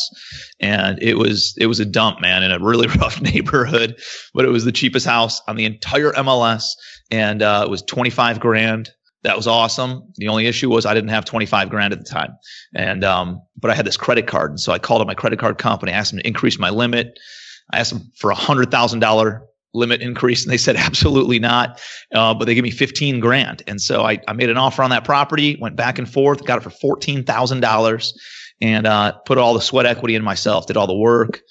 and 0.59 1.01
it 1.01 1.17
was 1.17 1.55
it 1.57 1.67
was 1.67 1.79
a 1.79 1.85
dump, 1.85 2.19
man, 2.19 2.43
in 2.43 2.51
a 2.51 2.59
really 2.59 2.87
rough 2.99 3.21
neighborhood. 3.21 3.99
But 4.33 4.45
it 4.45 4.49
was 4.49 4.65
the 4.65 4.71
cheapest 4.71 5.05
house 5.05 5.41
on 5.47 5.55
the 5.55 5.65
entire 5.65 6.11
MLS, 6.13 6.65
and 7.11 7.41
uh, 7.41 7.63
it 7.65 7.69
was 7.69 7.81
twenty 7.81 8.09
five 8.09 8.39
grand. 8.39 8.89
That 9.23 9.37
was 9.37 9.47
awesome. 9.47 10.03
The 10.17 10.27
only 10.27 10.45
issue 10.45 10.69
was 10.69 10.85
I 10.85 10.93
didn't 10.93 11.09
have 11.09 11.25
twenty 11.25 11.45
five 11.45 11.69
grand 11.69 11.93
at 11.93 11.99
the 11.99 12.05
time, 12.05 12.35
and 12.75 13.03
um, 13.03 13.41
but 13.57 13.71
I 13.71 13.75
had 13.75 13.85
this 13.85 13.97
credit 13.97 14.27
card, 14.27 14.51
and 14.51 14.59
so 14.59 14.73
I 14.73 14.79
called 14.79 15.01
up 15.01 15.07
my 15.07 15.15
credit 15.15 15.39
card 15.39 15.57
company, 15.57 15.91
asked 15.91 16.11
them 16.11 16.19
to 16.19 16.27
increase 16.27 16.59
my 16.59 16.69
limit. 16.69 17.17
I 17.71 17.79
asked 17.79 17.93
them 17.93 18.11
for 18.17 18.31
a 18.31 18.35
hundred 18.35 18.69
thousand 18.69 18.99
dollar 18.99 19.43
limit 19.75 20.01
increase? 20.01 20.43
And 20.43 20.51
they 20.51 20.57
said, 20.57 20.75
absolutely 20.75 21.39
not. 21.39 21.81
Uh, 22.13 22.33
but 22.33 22.45
they 22.45 22.55
gave 22.55 22.63
me 22.63 22.71
15 22.71 23.19
grand. 23.19 23.63
And 23.67 23.81
so 23.81 24.03
I, 24.03 24.19
I 24.27 24.33
made 24.33 24.49
an 24.49 24.57
offer 24.57 24.81
on 24.83 24.89
that 24.89 25.03
property, 25.03 25.57
went 25.59 25.75
back 25.75 25.99
and 25.99 26.11
forth, 26.11 26.45
got 26.45 26.57
it 26.57 26.71
for 26.71 26.97
$14,000 26.97 28.13
and 28.61 28.87
uh, 28.87 29.11
put 29.25 29.37
all 29.37 29.53
the 29.53 29.61
sweat 29.61 29.85
equity 29.85 30.15
in 30.15 30.23
myself, 30.23 30.67
did 30.67 30.77
all 30.77 30.87
the 30.87 30.95
work 30.95 31.41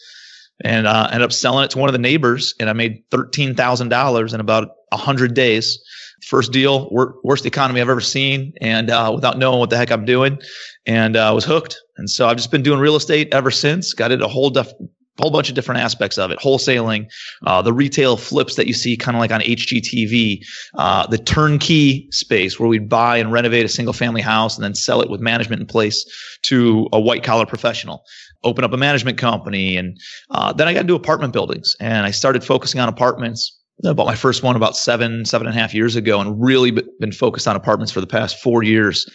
and 0.62 0.87
uh, 0.87 1.09
ended 1.11 1.23
up 1.23 1.33
selling 1.33 1.64
it 1.64 1.71
to 1.73 1.78
one 1.78 1.88
of 1.88 1.93
the 1.93 1.99
neighbors. 1.99 2.54
And 2.61 2.71
I 2.71 2.73
made 2.73 3.09
$13,000 3.11 4.35
in 4.35 4.40
about 4.40 4.69
100 4.90 5.35
days. 5.35 5.78
First 6.26 6.52
deal, 6.52 6.88
wor- 6.90 7.16
worst 7.23 7.45
economy 7.45 7.81
I've 7.81 7.90
ever 7.90 8.00
seen, 8.00 8.54
and 8.61 8.88
uh, 8.88 9.12
without 9.14 9.37
knowing 9.37 9.59
what 9.59 9.69
the 9.69 9.76
heck 9.76 9.90
I'm 9.90 10.07
doing, 10.07 10.38
and 10.87 11.16
uh, 11.16 11.33
was 11.35 11.45
hooked. 11.45 11.76
And 11.99 12.09
so 12.09 12.28
I've 12.28 12.38
just 12.38 12.50
been 12.50 12.62
doing 12.62 12.81
real 12.81 12.97
estate 12.97 13.28
ever 13.33 13.50
since. 13.50 13.93
Got 13.93 14.11
it 14.11 14.23
a 14.23 14.28
whole 14.28 14.49
def- 14.49 14.73
whole 15.18 15.30
bunch 15.30 15.49
of 15.49 15.54
different 15.54 15.80
aspects 15.80 16.18
of 16.18 16.30
it. 16.30 16.38
Wholesaling 16.38 17.06
uh, 17.47 17.62
the 17.62 17.73
retail 17.73 18.16
flips 18.16 18.56
that 18.56 18.66
you 18.66 18.75
see 18.75 18.97
kind 18.97 19.16
of 19.16 19.21
like 19.21 19.30
on 19.30 19.40
hgtv 19.40 20.44
uh, 20.75 21.06
the 21.06 21.18
turnkey 21.18 22.09
space 22.11 22.59
where 22.59 22.68
we'd 22.68 22.88
buy 22.88 23.18
and 23.18 23.30
renovate 23.30 23.64
a 23.64 23.68
single 23.68 23.92
family 23.92 24.21
house 24.21 24.56
and 24.56 24.64
then 24.64 24.75
sell 24.75 25.00
it 25.00 25.11
with 25.11 25.21
management 25.21 25.61
in 25.61 25.66
place 25.66 26.04
to 26.42 26.88
a 26.92 27.00
white 27.00 27.23
collar 27.23 27.47
professional. 27.47 28.04
Open 28.42 28.64
up 28.64 28.73
a 28.73 28.76
management 28.76 29.18
company 29.18 29.76
and 29.76 29.99
uh, 30.30 30.52
then 30.52 30.68
i 30.68 30.73
got 30.73 30.80
into 30.80 30.94
apartment 30.94 31.33
buildings 31.33 31.76
and 31.80 32.06
i 32.06 32.11
started 32.11 32.44
focusing 32.44 32.80
on 32.80 32.88
apartments. 32.88 33.61
I 33.85 33.92
bought 33.92 34.06
my 34.06 34.14
first 34.14 34.42
one 34.42 34.56
about 34.56 34.76
seven 34.76 35.25
seven 35.25 35.47
and 35.47 35.56
a 35.56 35.61
half 35.61 35.75
years 35.75 35.97
ago 35.97 36.21
and 36.21 36.42
really 36.42 36.71
been 36.71 37.12
focused 37.12 37.49
on 37.49 37.56
apartments 37.56 37.92
for 37.92 38.00
the 38.00 38.06
past 38.06 38.40
four 38.40 38.62
years. 38.62 39.09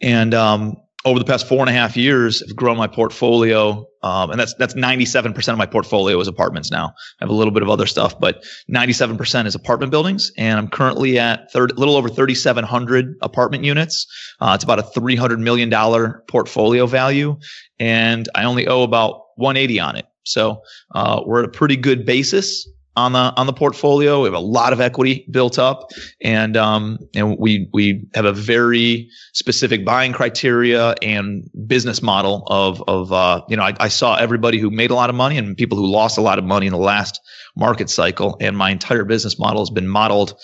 And 0.00 0.34
um, 0.34 0.76
over 1.04 1.18
the 1.18 1.24
past 1.24 1.46
four 1.46 1.60
and 1.60 1.68
a 1.68 1.72
half 1.72 1.96
years, 1.96 2.42
I've 2.42 2.56
grown 2.56 2.78
my 2.78 2.86
portfolio, 2.86 3.86
um, 4.02 4.30
and 4.30 4.40
that's 4.40 4.54
that's 4.54 4.74
97% 4.74 5.48
of 5.52 5.58
my 5.58 5.66
portfolio 5.66 6.18
is 6.18 6.28
apartments 6.28 6.70
now. 6.70 6.86
I 7.20 7.24
have 7.24 7.28
a 7.28 7.34
little 7.34 7.52
bit 7.52 7.62
of 7.62 7.68
other 7.68 7.86
stuff, 7.86 8.18
but 8.18 8.42
97% 8.72 9.46
is 9.46 9.54
apartment 9.54 9.90
buildings, 9.90 10.32
and 10.38 10.58
I'm 10.58 10.68
currently 10.68 11.18
at 11.18 11.54
a 11.54 11.58
little 11.60 11.96
over 11.96 12.08
3,700 12.08 13.16
apartment 13.20 13.64
units. 13.64 14.06
Uh, 14.40 14.52
it's 14.54 14.64
about 14.64 14.78
a 14.78 14.82
300 14.82 15.38
million 15.38 15.68
dollar 15.68 16.24
portfolio 16.28 16.86
value, 16.86 17.36
and 17.78 18.28
I 18.34 18.44
only 18.44 18.66
owe 18.66 18.82
about 18.82 19.20
180 19.36 19.80
on 19.80 19.96
it. 19.96 20.06
So 20.24 20.62
uh, 20.94 21.20
we're 21.26 21.40
at 21.40 21.44
a 21.44 21.52
pretty 21.52 21.76
good 21.76 22.06
basis 22.06 22.66
on 22.96 23.12
the 23.12 23.32
on 23.36 23.46
the 23.46 23.52
portfolio. 23.52 24.22
We 24.22 24.26
have 24.26 24.34
a 24.34 24.38
lot 24.38 24.72
of 24.72 24.80
equity 24.80 25.26
built 25.30 25.58
up, 25.58 25.90
and 26.20 26.56
um, 26.56 26.98
and 27.14 27.38
we 27.38 27.68
we 27.72 28.06
have 28.14 28.24
a 28.24 28.32
very 28.32 29.08
specific 29.32 29.84
buying 29.84 30.12
criteria 30.12 30.94
and 31.02 31.48
business 31.66 32.02
model 32.02 32.44
of 32.46 32.82
of 32.86 33.12
uh, 33.12 33.42
you 33.48 33.56
know 33.56 33.64
I, 33.64 33.74
I 33.80 33.88
saw 33.88 34.16
everybody 34.16 34.58
who 34.58 34.70
made 34.70 34.90
a 34.90 34.94
lot 34.94 35.10
of 35.10 35.16
money 35.16 35.38
and 35.38 35.56
people 35.56 35.76
who 35.78 35.86
lost 35.86 36.18
a 36.18 36.22
lot 36.22 36.38
of 36.38 36.44
money 36.44 36.66
in 36.66 36.72
the 36.72 36.78
last 36.78 37.20
market 37.56 37.90
cycle, 37.90 38.36
and 38.40 38.56
my 38.56 38.70
entire 38.70 39.04
business 39.04 39.38
model 39.38 39.60
has 39.60 39.70
been 39.70 39.88
modeled 39.88 40.34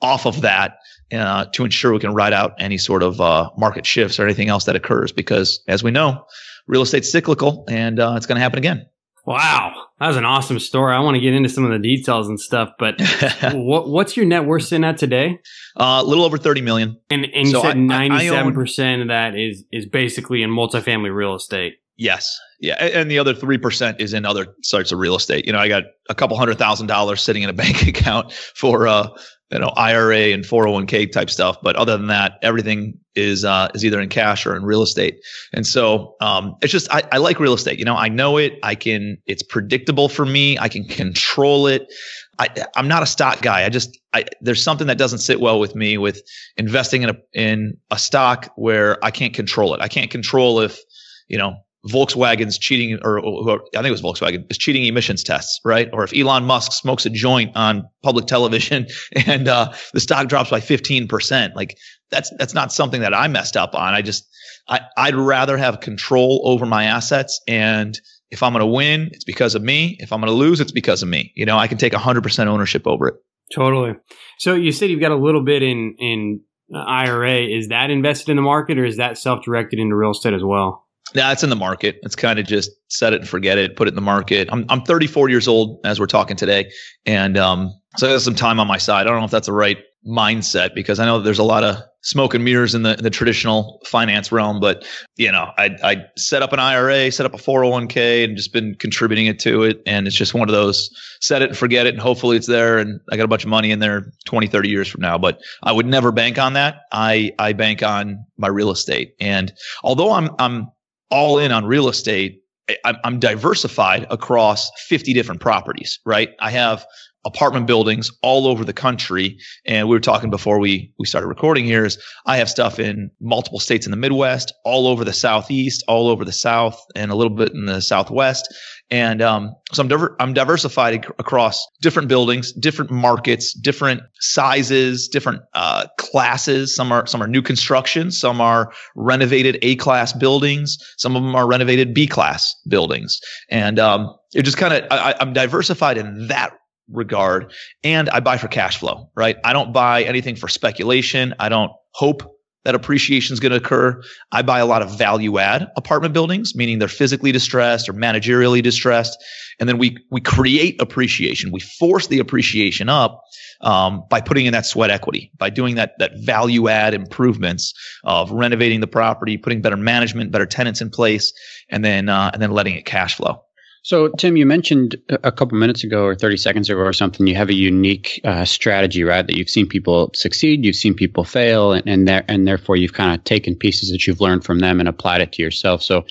off 0.00 0.26
of 0.26 0.42
that. 0.42 0.78
Uh, 1.10 1.46
to 1.54 1.64
ensure 1.64 1.94
we 1.94 1.98
can 1.98 2.12
ride 2.12 2.34
out 2.34 2.52
any 2.58 2.76
sort 2.76 3.02
of 3.02 3.18
uh, 3.18 3.48
market 3.56 3.86
shifts 3.86 4.20
or 4.20 4.24
anything 4.24 4.50
else 4.50 4.64
that 4.64 4.76
occurs, 4.76 5.10
because 5.10 5.62
as 5.66 5.82
we 5.82 5.90
know, 5.90 6.22
real 6.66 6.82
estate's 6.82 7.10
cyclical 7.10 7.64
and 7.66 7.98
uh, 7.98 8.12
it's 8.14 8.26
going 8.26 8.36
to 8.36 8.42
happen 8.42 8.58
again. 8.58 8.86
Wow, 9.28 9.74
that 10.00 10.06
was 10.06 10.16
an 10.16 10.24
awesome 10.24 10.58
story. 10.58 10.94
I 10.94 11.00
want 11.00 11.16
to 11.16 11.20
get 11.20 11.34
into 11.34 11.50
some 11.50 11.62
of 11.62 11.70
the 11.70 11.78
details 11.78 12.28
and 12.28 12.40
stuff, 12.40 12.70
but 12.78 12.98
what, 13.52 13.86
what's 13.86 14.16
your 14.16 14.24
net 14.24 14.46
worth 14.46 14.62
sitting 14.62 14.84
at 14.84 14.96
today? 14.96 15.38
Uh, 15.76 16.00
a 16.02 16.02
little 16.02 16.24
over 16.24 16.38
thirty 16.38 16.62
million. 16.62 16.98
And, 17.10 17.26
and 17.26 17.46
you 17.46 17.52
so 17.52 17.60
said 17.60 17.76
ninety-seven 17.76 18.54
percent 18.54 19.02
of 19.02 19.08
that 19.08 19.36
is 19.36 19.64
is 19.70 19.84
basically 19.84 20.42
in 20.42 20.48
multifamily 20.48 21.14
real 21.14 21.34
estate. 21.34 21.74
Yes, 21.98 22.40
yeah, 22.58 22.82
and 22.82 23.10
the 23.10 23.18
other 23.18 23.34
three 23.34 23.58
percent 23.58 24.00
is 24.00 24.14
in 24.14 24.24
other 24.24 24.46
sorts 24.62 24.92
of 24.92 24.98
real 24.98 25.14
estate. 25.14 25.44
You 25.44 25.52
know, 25.52 25.58
I 25.58 25.68
got 25.68 25.82
a 26.08 26.14
couple 26.14 26.38
hundred 26.38 26.56
thousand 26.56 26.86
dollars 26.86 27.20
sitting 27.20 27.42
in 27.42 27.50
a 27.50 27.52
bank 27.64 27.86
account 27.86 28.32
for 28.32 28.88
uh, 28.88 29.08
you 29.50 29.58
know 29.58 29.68
IRA 29.76 30.32
and 30.32 30.44
401k 30.44 31.10
type 31.10 31.30
stuff. 31.30 31.56
But 31.62 31.76
other 31.76 31.96
than 31.96 32.08
that, 32.08 32.38
everything 32.42 32.98
is 33.14 33.44
uh, 33.44 33.68
is 33.74 33.84
either 33.84 34.00
in 34.00 34.08
cash 34.08 34.46
or 34.46 34.56
in 34.56 34.64
real 34.64 34.82
estate. 34.82 35.20
And 35.52 35.66
so 35.66 36.16
um, 36.20 36.56
it's 36.62 36.72
just 36.72 36.92
I, 36.92 37.02
I 37.12 37.18
like 37.18 37.40
real 37.40 37.54
estate. 37.54 37.78
You 37.78 37.84
know, 37.84 37.96
I 37.96 38.08
know 38.08 38.36
it. 38.36 38.58
I 38.62 38.74
can. 38.74 39.18
It's 39.26 39.42
predictable 39.42 40.08
for 40.08 40.26
me. 40.26 40.58
I 40.58 40.68
can 40.68 40.86
control 40.86 41.66
it. 41.66 41.92
I, 42.38 42.48
I'm 42.76 42.86
not 42.86 43.02
a 43.02 43.06
stock 43.06 43.42
guy. 43.42 43.64
I 43.64 43.68
just 43.68 43.98
I, 44.12 44.24
there's 44.40 44.62
something 44.62 44.86
that 44.86 44.98
doesn't 44.98 45.18
sit 45.18 45.40
well 45.40 45.58
with 45.58 45.74
me 45.74 45.98
with 45.98 46.22
investing 46.56 47.02
in 47.02 47.10
a 47.10 47.16
in 47.32 47.76
a 47.90 47.98
stock 47.98 48.52
where 48.56 49.02
I 49.04 49.10
can't 49.10 49.34
control 49.34 49.74
it. 49.74 49.80
I 49.80 49.88
can't 49.88 50.10
control 50.10 50.60
if 50.60 50.78
you 51.26 51.38
know 51.38 51.56
Volkswagen's 51.86 52.58
cheating, 52.58 52.98
or, 53.02 53.20
or, 53.20 53.60
I 53.74 53.82
think 53.82 53.86
it 53.86 53.90
was 53.90 54.02
Volkswagen, 54.02 54.44
is 54.50 54.58
cheating 54.58 54.84
emissions 54.84 55.22
tests, 55.22 55.60
right? 55.64 55.88
Or 55.92 56.02
if 56.04 56.16
Elon 56.16 56.44
Musk 56.44 56.72
smokes 56.72 57.06
a 57.06 57.10
joint 57.10 57.56
on 57.56 57.88
public 58.02 58.26
television 58.26 58.86
and 59.26 59.48
uh, 59.48 59.72
the 59.92 60.00
stock 60.00 60.28
drops 60.28 60.50
by 60.50 60.60
15%, 60.60 61.54
like 61.54 61.76
that's 62.10 62.32
that's 62.38 62.54
not 62.54 62.72
something 62.72 63.02
that 63.02 63.14
I 63.14 63.28
messed 63.28 63.56
up 63.56 63.74
on. 63.74 63.94
I 63.94 64.02
just 64.02 64.28
I, 64.68 64.80
I'd 64.96 65.14
rather 65.14 65.56
have 65.56 65.80
control 65.80 66.42
over 66.44 66.66
my 66.66 66.84
assets, 66.84 67.40
and 67.46 67.98
if 68.30 68.42
I'm 68.42 68.52
going 68.52 68.60
to 68.60 68.66
win, 68.66 69.08
it's 69.12 69.24
because 69.24 69.54
of 69.54 69.62
me. 69.62 69.96
If 70.00 70.12
I'm 70.12 70.20
going 70.20 70.32
to 70.32 70.36
lose, 70.36 70.60
it's 70.60 70.72
because 70.72 71.02
of 71.02 71.08
me. 71.08 71.32
You 71.34 71.46
know, 71.46 71.56
I 71.56 71.68
can 71.68 71.78
take 71.78 71.92
100% 71.92 72.46
ownership 72.46 72.86
over 72.86 73.08
it. 73.08 73.14
Totally. 73.54 73.94
So 74.38 74.54
you 74.54 74.72
said 74.72 74.90
you've 74.90 75.00
got 75.00 75.12
a 75.12 75.16
little 75.16 75.42
bit 75.42 75.62
in 75.62 75.94
in 75.98 76.40
IRA. 76.74 77.36
Is 77.36 77.68
that 77.68 77.90
invested 77.90 78.30
in 78.30 78.36
the 78.36 78.42
market, 78.42 78.78
or 78.78 78.84
is 78.84 78.96
that 78.96 79.16
self 79.16 79.44
directed 79.44 79.78
into 79.78 79.94
real 79.94 80.10
estate 80.10 80.34
as 80.34 80.42
well? 80.44 80.87
Yeah, 81.14 81.32
it's 81.32 81.42
in 81.42 81.50
the 81.50 81.56
market. 81.56 81.98
It's 82.02 82.14
kind 82.14 82.38
of 82.38 82.46
just 82.46 82.70
set 82.88 83.12
it 83.12 83.20
and 83.20 83.28
forget 83.28 83.58
it, 83.58 83.76
put 83.76 83.88
it 83.88 83.90
in 83.90 83.94
the 83.94 84.00
market. 84.00 84.48
I'm 84.52 84.64
I'm 84.68 84.82
34 84.82 85.28
years 85.28 85.48
old 85.48 85.80
as 85.84 85.98
we're 85.98 86.06
talking 86.06 86.36
today, 86.36 86.70
and 87.06 87.36
um, 87.38 87.72
so 87.96 88.14
I 88.14 88.18
some 88.18 88.34
time 88.34 88.60
on 88.60 88.66
my 88.66 88.78
side. 88.78 89.06
I 89.06 89.10
don't 89.10 89.20
know 89.20 89.24
if 89.24 89.30
that's 89.30 89.46
the 89.46 89.52
right 89.52 89.78
mindset 90.06 90.74
because 90.74 90.98
I 90.98 91.04
know 91.04 91.20
there's 91.20 91.38
a 91.38 91.44
lot 91.44 91.64
of 91.64 91.76
smoke 92.02 92.32
and 92.32 92.44
mirrors 92.44 92.74
in 92.74 92.82
the 92.82 92.94
the 92.94 93.10
traditional 93.10 93.80
finance 93.84 94.30
realm. 94.30 94.60
But 94.60 94.86
you 95.16 95.30
know, 95.30 95.50
I 95.58 95.76
I 95.82 96.04
set 96.16 96.42
up 96.42 96.52
an 96.52 96.60
IRA, 96.60 97.10
set 97.10 97.26
up 97.26 97.34
a 97.34 97.38
401k, 97.38 98.24
and 98.24 98.36
just 98.36 98.52
been 98.52 98.74
contributing 98.74 99.26
it 99.26 99.38
to 99.40 99.64
it. 99.64 99.82
And 99.86 100.06
it's 100.06 100.16
just 100.16 100.34
one 100.34 100.48
of 100.48 100.54
those 100.54 100.90
set 101.20 101.42
it 101.42 101.50
and 101.50 101.58
forget 101.58 101.86
it, 101.86 101.94
and 101.94 102.02
hopefully 102.02 102.36
it's 102.36 102.46
there. 102.46 102.78
And 102.78 103.00
I 103.10 103.16
got 103.16 103.24
a 103.24 103.28
bunch 103.28 103.44
of 103.44 103.50
money 103.50 103.70
in 103.70 103.78
there 103.78 104.12
20, 104.26 104.46
30 104.46 104.68
years 104.68 104.88
from 104.88 105.00
now. 105.00 105.18
But 105.18 105.40
I 105.62 105.72
would 105.72 105.86
never 105.86 106.12
bank 106.12 106.38
on 106.38 106.54
that. 106.54 106.82
I 106.92 107.32
I 107.38 107.52
bank 107.52 107.82
on 107.82 108.24
my 108.36 108.48
real 108.48 108.70
estate. 108.70 109.14
And 109.20 109.52
although 109.82 110.12
I'm 110.12 110.30
I'm 110.38 110.68
all 111.10 111.38
in 111.38 111.52
on 111.52 111.64
real 111.64 111.88
estate, 111.88 112.42
I'm 112.84 113.18
diversified 113.18 114.06
across 114.10 114.70
50 114.76 115.14
different 115.14 115.40
properties, 115.40 115.98
right? 116.04 116.30
I 116.40 116.50
have 116.50 116.84
apartment 117.24 117.66
buildings 117.66 118.10
all 118.22 118.46
over 118.46 118.64
the 118.64 118.72
country. 118.72 119.38
And 119.66 119.88
we 119.88 119.96
were 119.96 120.00
talking 120.00 120.30
before 120.30 120.58
we 120.58 120.92
we 120.98 121.06
started 121.06 121.26
recording 121.26 121.64
here 121.64 121.84
is 121.84 121.98
I 122.26 122.36
have 122.36 122.48
stuff 122.48 122.78
in 122.78 123.10
multiple 123.20 123.60
states 123.60 123.86
in 123.86 123.90
the 123.90 123.96
Midwest, 123.96 124.52
all 124.64 124.86
over 124.86 125.04
the 125.04 125.12
Southeast, 125.12 125.82
all 125.88 126.08
over 126.08 126.24
the 126.24 126.32
South, 126.32 126.80
and 126.94 127.10
a 127.10 127.14
little 127.14 127.34
bit 127.34 127.52
in 127.52 127.66
the 127.66 127.80
Southwest. 127.80 128.48
And 128.90 129.20
um, 129.20 129.54
so 129.72 129.82
I'm, 129.82 129.88
diver- 129.88 130.16
I'm 130.18 130.32
diversified 130.32 131.04
across 131.18 131.66
different 131.82 132.08
buildings, 132.08 132.52
different 132.52 132.90
markets, 132.90 133.52
different 133.52 134.00
sizes, 134.20 135.08
different 135.08 135.42
uh, 135.52 135.86
classes. 135.98 136.74
Some 136.74 136.90
are 136.90 137.06
some 137.06 137.22
are 137.22 137.28
new 137.28 137.42
construction, 137.42 138.10
some 138.10 138.40
are 138.40 138.72
renovated 138.96 139.58
A 139.62 139.76
class 139.76 140.14
buildings, 140.14 140.78
some 140.96 141.16
of 141.16 141.22
them 141.22 141.34
are 141.34 141.46
renovated 141.46 141.92
B 141.92 142.06
class 142.06 142.54
buildings, 142.66 143.20
and 143.50 143.78
um, 143.78 144.14
it 144.34 144.42
just 144.42 144.56
kind 144.56 144.72
of 144.72 144.86
I'm 144.90 145.34
diversified 145.34 145.98
in 145.98 146.28
that 146.28 146.52
regard. 146.90 147.52
And 147.84 148.08
I 148.10 148.20
buy 148.20 148.38
for 148.38 148.48
cash 148.48 148.78
flow, 148.78 149.10
right? 149.14 149.36
I 149.44 149.52
don't 149.52 149.72
buy 149.72 150.02
anything 150.04 150.36
for 150.36 150.48
speculation. 150.48 151.34
I 151.38 151.48
don't 151.48 151.72
hope 151.92 152.38
that 152.64 152.74
appreciation 152.74 153.32
is 153.32 153.40
going 153.40 153.52
to 153.52 153.56
occur. 153.56 154.02
I 154.32 154.42
buy 154.42 154.58
a 154.58 154.66
lot 154.66 154.82
of 154.82 154.98
value 154.98 155.38
add 155.38 155.68
apartment 155.76 156.12
buildings, 156.12 156.54
meaning 156.54 156.78
they're 156.78 156.88
physically 156.88 157.32
distressed 157.32 157.88
or 157.88 157.94
managerially 157.94 158.62
distressed. 158.62 159.16
And 159.58 159.68
then 159.68 159.78
we, 159.78 159.96
we 160.10 160.20
create 160.20 160.80
appreciation. 160.80 161.50
We 161.50 161.60
force 161.60 162.08
the 162.08 162.18
appreciation 162.18 162.88
up 162.88 163.22
um, 163.62 164.04
by 164.10 164.20
putting 164.20 164.46
in 164.46 164.52
that 164.52 164.66
sweat 164.66 164.90
equity, 164.90 165.32
by 165.38 165.50
doing 165.50 165.76
that, 165.76 165.94
that 165.98 166.12
value 166.18 166.68
add 166.68 166.94
improvements 166.94 167.72
of 168.04 168.30
renovating 168.30 168.80
the 168.80 168.86
property, 168.86 169.38
putting 169.38 169.62
better 169.62 169.76
management, 169.76 170.30
better 170.30 170.46
tenants 170.46 170.80
in 170.80 170.90
place, 170.90 171.32
and 171.70 171.84
then, 171.84 172.08
uh, 172.08 172.30
and 172.32 172.42
then 172.42 172.50
letting 172.50 172.74
it 172.74 172.84
cash 172.84 173.14
flow. 173.14 173.42
So, 173.88 174.08
Tim, 174.08 174.36
you 174.36 174.44
mentioned 174.44 174.96
a 175.08 175.32
couple 175.32 175.56
minutes 175.56 175.82
ago 175.82 176.04
or 176.04 176.14
30 176.14 176.36
seconds 176.36 176.68
ago 176.68 176.80
or 176.80 176.92
something, 176.92 177.26
you 177.26 177.34
have 177.36 177.48
a 177.48 177.54
unique 177.54 178.20
uh, 178.22 178.44
strategy, 178.44 179.02
right? 179.02 179.26
That 179.26 179.34
you've 179.34 179.48
seen 179.48 179.66
people 179.66 180.10
succeed, 180.14 180.62
you've 180.62 180.76
seen 180.76 180.92
people 180.92 181.24
fail, 181.24 181.72
and, 181.72 181.88
and, 181.88 182.06
there, 182.06 182.22
and 182.28 182.46
therefore 182.46 182.76
you've 182.76 182.92
kind 182.92 183.18
of 183.18 183.24
taken 183.24 183.56
pieces 183.56 183.90
that 183.90 184.06
you've 184.06 184.20
learned 184.20 184.44
from 184.44 184.58
them 184.58 184.78
and 184.78 184.90
applied 184.90 185.22
it 185.22 185.32
to 185.32 185.42
yourself. 185.42 185.82
So, 185.82 186.04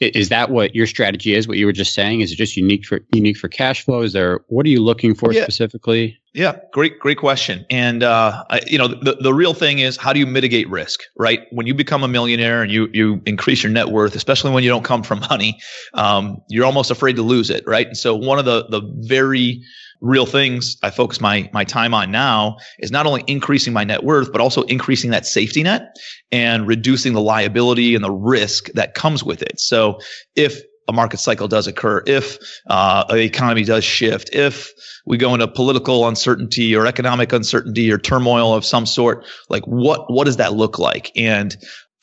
is 0.00 0.28
that 0.28 0.50
what 0.50 0.74
your 0.74 0.86
strategy 0.86 1.34
is? 1.34 1.46
What 1.46 1.56
you 1.56 1.66
were 1.66 1.72
just 1.72 1.94
saying? 1.94 2.20
Is 2.20 2.32
it 2.32 2.36
just 2.36 2.56
unique 2.56 2.84
for 2.84 3.00
unique 3.12 3.36
for 3.36 3.48
cash 3.48 3.84
flow? 3.84 4.02
Is 4.02 4.12
there 4.12 4.40
what 4.48 4.66
are 4.66 4.68
you 4.68 4.82
looking 4.82 5.14
for 5.14 5.32
yeah. 5.32 5.42
specifically? 5.42 6.18
Yeah, 6.32 6.56
great, 6.72 6.98
great 6.98 7.18
question. 7.18 7.64
And 7.70 8.02
uh, 8.02 8.42
I, 8.50 8.60
you 8.66 8.76
know, 8.76 8.88
the 8.88 9.16
the 9.20 9.32
real 9.32 9.54
thing 9.54 9.78
is 9.78 9.96
how 9.96 10.12
do 10.12 10.18
you 10.18 10.26
mitigate 10.26 10.68
risk, 10.68 11.00
right? 11.16 11.42
When 11.52 11.66
you 11.68 11.74
become 11.74 12.02
a 12.02 12.08
millionaire 12.08 12.60
and 12.60 12.72
you 12.72 12.88
you 12.92 13.22
increase 13.24 13.62
your 13.62 13.70
net 13.70 13.88
worth, 13.88 14.16
especially 14.16 14.50
when 14.50 14.64
you 14.64 14.70
don't 14.70 14.84
come 14.84 15.04
from 15.04 15.20
money, 15.30 15.58
um, 15.94 16.42
you're 16.48 16.66
almost 16.66 16.90
afraid 16.90 17.14
to 17.16 17.22
lose 17.22 17.50
it, 17.50 17.62
right? 17.66 17.86
And 17.86 17.96
so 17.96 18.16
one 18.16 18.40
of 18.40 18.44
the 18.44 18.66
the 18.68 18.82
very 19.06 19.62
real 20.04 20.26
things 20.26 20.76
I 20.82 20.90
focus 20.90 21.20
my 21.20 21.48
my 21.52 21.64
time 21.64 21.94
on 21.94 22.10
now 22.10 22.58
is 22.78 22.90
not 22.90 23.06
only 23.06 23.24
increasing 23.26 23.72
my 23.72 23.84
net 23.84 24.04
worth, 24.04 24.30
but 24.30 24.40
also 24.40 24.62
increasing 24.62 25.10
that 25.10 25.24
safety 25.24 25.62
net 25.62 25.96
and 26.30 26.68
reducing 26.68 27.14
the 27.14 27.22
liability 27.22 27.94
and 27.94 28.04
the 28.04 28.12
risk 28.12 28.70
that 28.72 28.94
comes 28.94 29.24
with 29.24 29.42
it. 29.42 29.58
So 29.58 29.98
if 30.36 30.60
a 30.86 30.92
market 30.92 31.16
cycle 31.16 31.48
does 31.48 31.66
occur, 31.66 32.02
if 32.06 32.36
uh, 32.68 33.04
the 33.04 33.22
economy 33.22 33.64
does 33.64 33.82
shift, 33.82 34.28
if 34.34 34.72
we 35.06 35.16
go 35.16 35.32
into 35.32 35.48
political 35.48 36.06
uncertainty 36.06 36.76
or 36.76 36.86
economic 36.86 37.32
uncertainty 37.32 37.90
or 37.90 37.96
turmoil 37.96 38.52
of 38.52 38.66
some 38.66 38.84
sort, 38.84 39.24
like 39.48 39.64
what 39.64 40.12
what 40.12 40.24
does 40.24 40.36
that 40.36 40.52
look 40.52 40.78
like? 40.78 41.10
And 41.16 41.56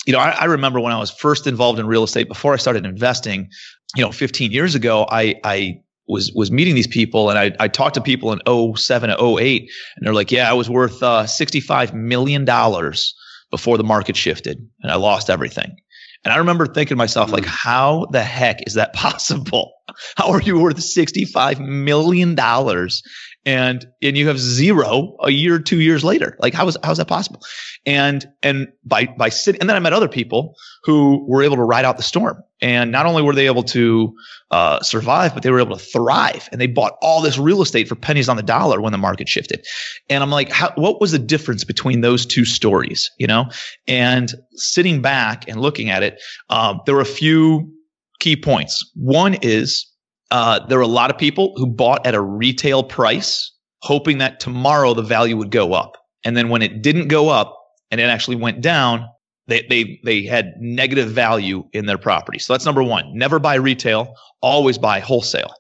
you 0.08 0.14
know, 0.14 0.20
I, 0.20 0.32
I 0.32 0.46
remember 0.46 0.80
when 0.80 0.92
I 0.92 0.98
was 0.98 1.12
first 1.12 1.46
involved 1.46 1.78
in 1.78 1.86
real 1.86 2.04
estate 2.04 2.28
before 2.28 2.54
I 2.54 2.58
started 2.58 2.88
investing, 2.88 3.52
you 3.96 4.04
know, 4.04 4.12
15 4.12 4.52
years 4.52 4.74
ago, 4.74 5.06
I 5.08 5.36
I 5.44 5.82
was 6.12 6.32
was 6.34 6.52
meeting 6.52 6.76
these 6.76 6.88
people 6.88 7.30
and 7.30 7.40
I, 7.40 7.52
I 7.60 7.68
talked 7.68 7.96
to 7.96 8.02
people 8.02 8.34
in 8.34 8.76
07 8.76 9.10
08 9.10 9.72
and 9.96 10.06
they're 10.06 10.14
like 10.14 10.32
yeah 10.32 10.50
i 10.50 10.54
was 10.54 10.70
worth 10.70 11.02
uh, 11.02 11.26
65 11.26 11.94
million 11.94 12.46
dollars 12.46 13.16
before 13.50 13.78
the 13.78 13.84
market 13.84 14.16
shifted 14.16 14.58
and 14.82 14.92
i 14.92 14.96
lost 14.96 15.30
everything 15.30 15.76
and 16.26 16.34
i 16.34 16.38
remember 16.38 16.68
thinking 16.68 16.96
to 16.96 16.96
myself 16.96 17.30
mm. 17.30 17.34
like 17.34 17.46
how 17.46 18.06
the 18.12 18.22
heck 18.22 18.60
is 18.68 18.74
that 18.74 18.94
possible 19.06 19.72
how 20.18 20.30
are 20.30 20.42
you 20.42 20.60
worth 20.60 20.82
65 20.82 21.60
million 21.62 22.36
dollars 22.36 23.02
and 23.46 23.86
and 24.02 24.18
you 24.18 24.28
have 24.28 24.40
zero 24.40 25.16
a 25.22 25.32
year 25.32 25.58
two 25.60 25.82
years 25.82 26.04
later. 26.04 26.38
Like 26.40 26.54
how 26.54 26.68
is 26.68 26.78
how 26.84 26.92
is 26.92 26.98
that 26.98 27.08
possible? 27.08 27.42
And 27.86 28.26
and 28.44 28.68
by 28.84 29.06
by 29.06 29.30
sitting 29.30 29.60
and 29.62 29.70
then 29.70 29.76
i 29.76 29.80
met 29.80 29.94
other 29.94 30.08
people 30.08 30.56
who 30.84 31.26
were 31.28 31.42
able 31.42 31.56
to 31.56 31.64
ride 31.64 31.86
out 31.86 31.98
the 31.98 32.04
storm. 32.04 32.44
And 32.62 32.92
not 32.92 33.08
only 33.08 33.24
were 33.24 33.34
they 33.34 33.48
able 33.48 33.64
to 33.64 34.14
uh, 34.52 34.82
survive 34.82 35.34
but 35.34 35.42
they 35.42 35.50
were 35.50 35.60
able 35.60 35.76
to 35.76 35.84
thrive. 35.84 36.48
And 36.52 36.62
they 36.62 36.68
bought 36.68 36.98
all 37.02 37.22
this 37.22 37.38
real 37.38 37.62
estate 37.62 37.88
for 37.88 37.96
pennies 37.96 38.30
on 38.30 38.38
the 38.38 38.44
dollar 38.44 38.80
when 38.80 38.92
the 38.92 38.98
market 38.98 39.28
shifted. 39.28 39.66
And 40.10 40.24
i'm 40.24 40.32
like 40.32 40.50
how, 40.50 40.72
what 40.76 41.02
was 41.02 41.12
the 41.12 41.20
difference 41.20 41.64
between 41.64 42.02
those 42.02 42.26
two 42.26 42.46
stories 42.46 43.10
you 43.18 43.28
know? 43.28 43.46
And 43.88 44.34
sitting 44.54 45.02
back 45.02 45.48
and 45.48 45.60
looking 45.60 45.90
at 45.90 46.04
it 46.04 46.22
um, 46.50 46.82
there 46.86 46.96
were 46.96 47.02
a 47.02 47.06
few 47.06 47.72
key 48.22 48.36
points. 48.36 48.90
One 48.96 49.34
is 49.42 49.91
uh, 50.32 50.66
there 50.68 50.78
were 50.78 50.84
a 50.84 50.88
lot 50.88 51.12
of 51.12 51.18
people 51.18 51.54
who 51.58 51.68
bought 51.68 52.06
at 52.08 52.16
a 52.16 52.22
retail 52.22 52.84
price, 52.84 53.52
hoping 53.82 54.18
that 54.20 54.40
tomorrow 54.40 54.94
the 54.94 55.02
value 55.02 55.38
would 55.38 55.52
go 55.52 55.74
up. 55.74 55.98
And 56.24 56.38
then 56.38 56.50
when 56.50 56.62
it 56.62 56.82
didn't 56.82 57.10
go 57.10 57.30
up 57.30 57.58
and 57.92 58.00
it 58.00 58.06
actually 58.06 58.38
went 58.38 58.62
down, 58.62 59.08
they, 59.48 59.66
they, 59.70 60.00
they 60.06 60.24
had 60.24 60.54
negative 60.60 61.10
value 61.10 61.64
in 61.74 61.86
their 61.86 61.98
property. 61.98 62.40
So 62.40 62.54
that's 62.54 62.66
number 62.66 62.84
one. 62.84 63.06
Never 63.14 63.40
buy 63.40 63.56
retail, 63.56 64.16
always 64.42 64.78
buy 64.78 65.00
wholesale. 65.00 65.54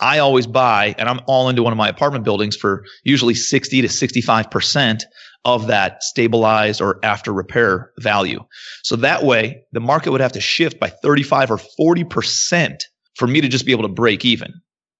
I 0.00 0.18
always 0.18 0.46
buy, 0.46 0.94
and 0.98 1.08
I'm 1.08 1.20
all 1.26 1.48
into 1.48 1.62
one 1.62 1.72
of 1.72 1.76
my 1.76 1.88
apartment 1.88 2.24
buildings 2.24 2.54
for 2.54 2.84
usually 3.04 3.34
60 3.34 3.82
to 3.82 3.88
65% 3.88 5.02
of 5.44 5.66
that 5.68 6.02
stabilized 6.02 6.80
or 6.80 7.00
after 7.02 7.32
repair 7.32 7.92
value. 7.98 8.44
So 8.82 8.96
that 8.96 9.24
way 9.24 9.62
the 9.72 9.80
market 9.80 10.10
would 10.10 10.20
have 10.20 10.32
to 10.32 10.40
shift 10.40 10.78
by 10.78 10.88
35 10.88 11.50
or 11.52 11.58
40% 11.80 12.82
for 13.18 13.26
me 13.26 13.40
to 13.40 13.48
just 13.48 13.66
be 13.66 13.72
able 13.72 13.82
to 13.82 13.88
break 13.88 14.24
even. 14.24 14.54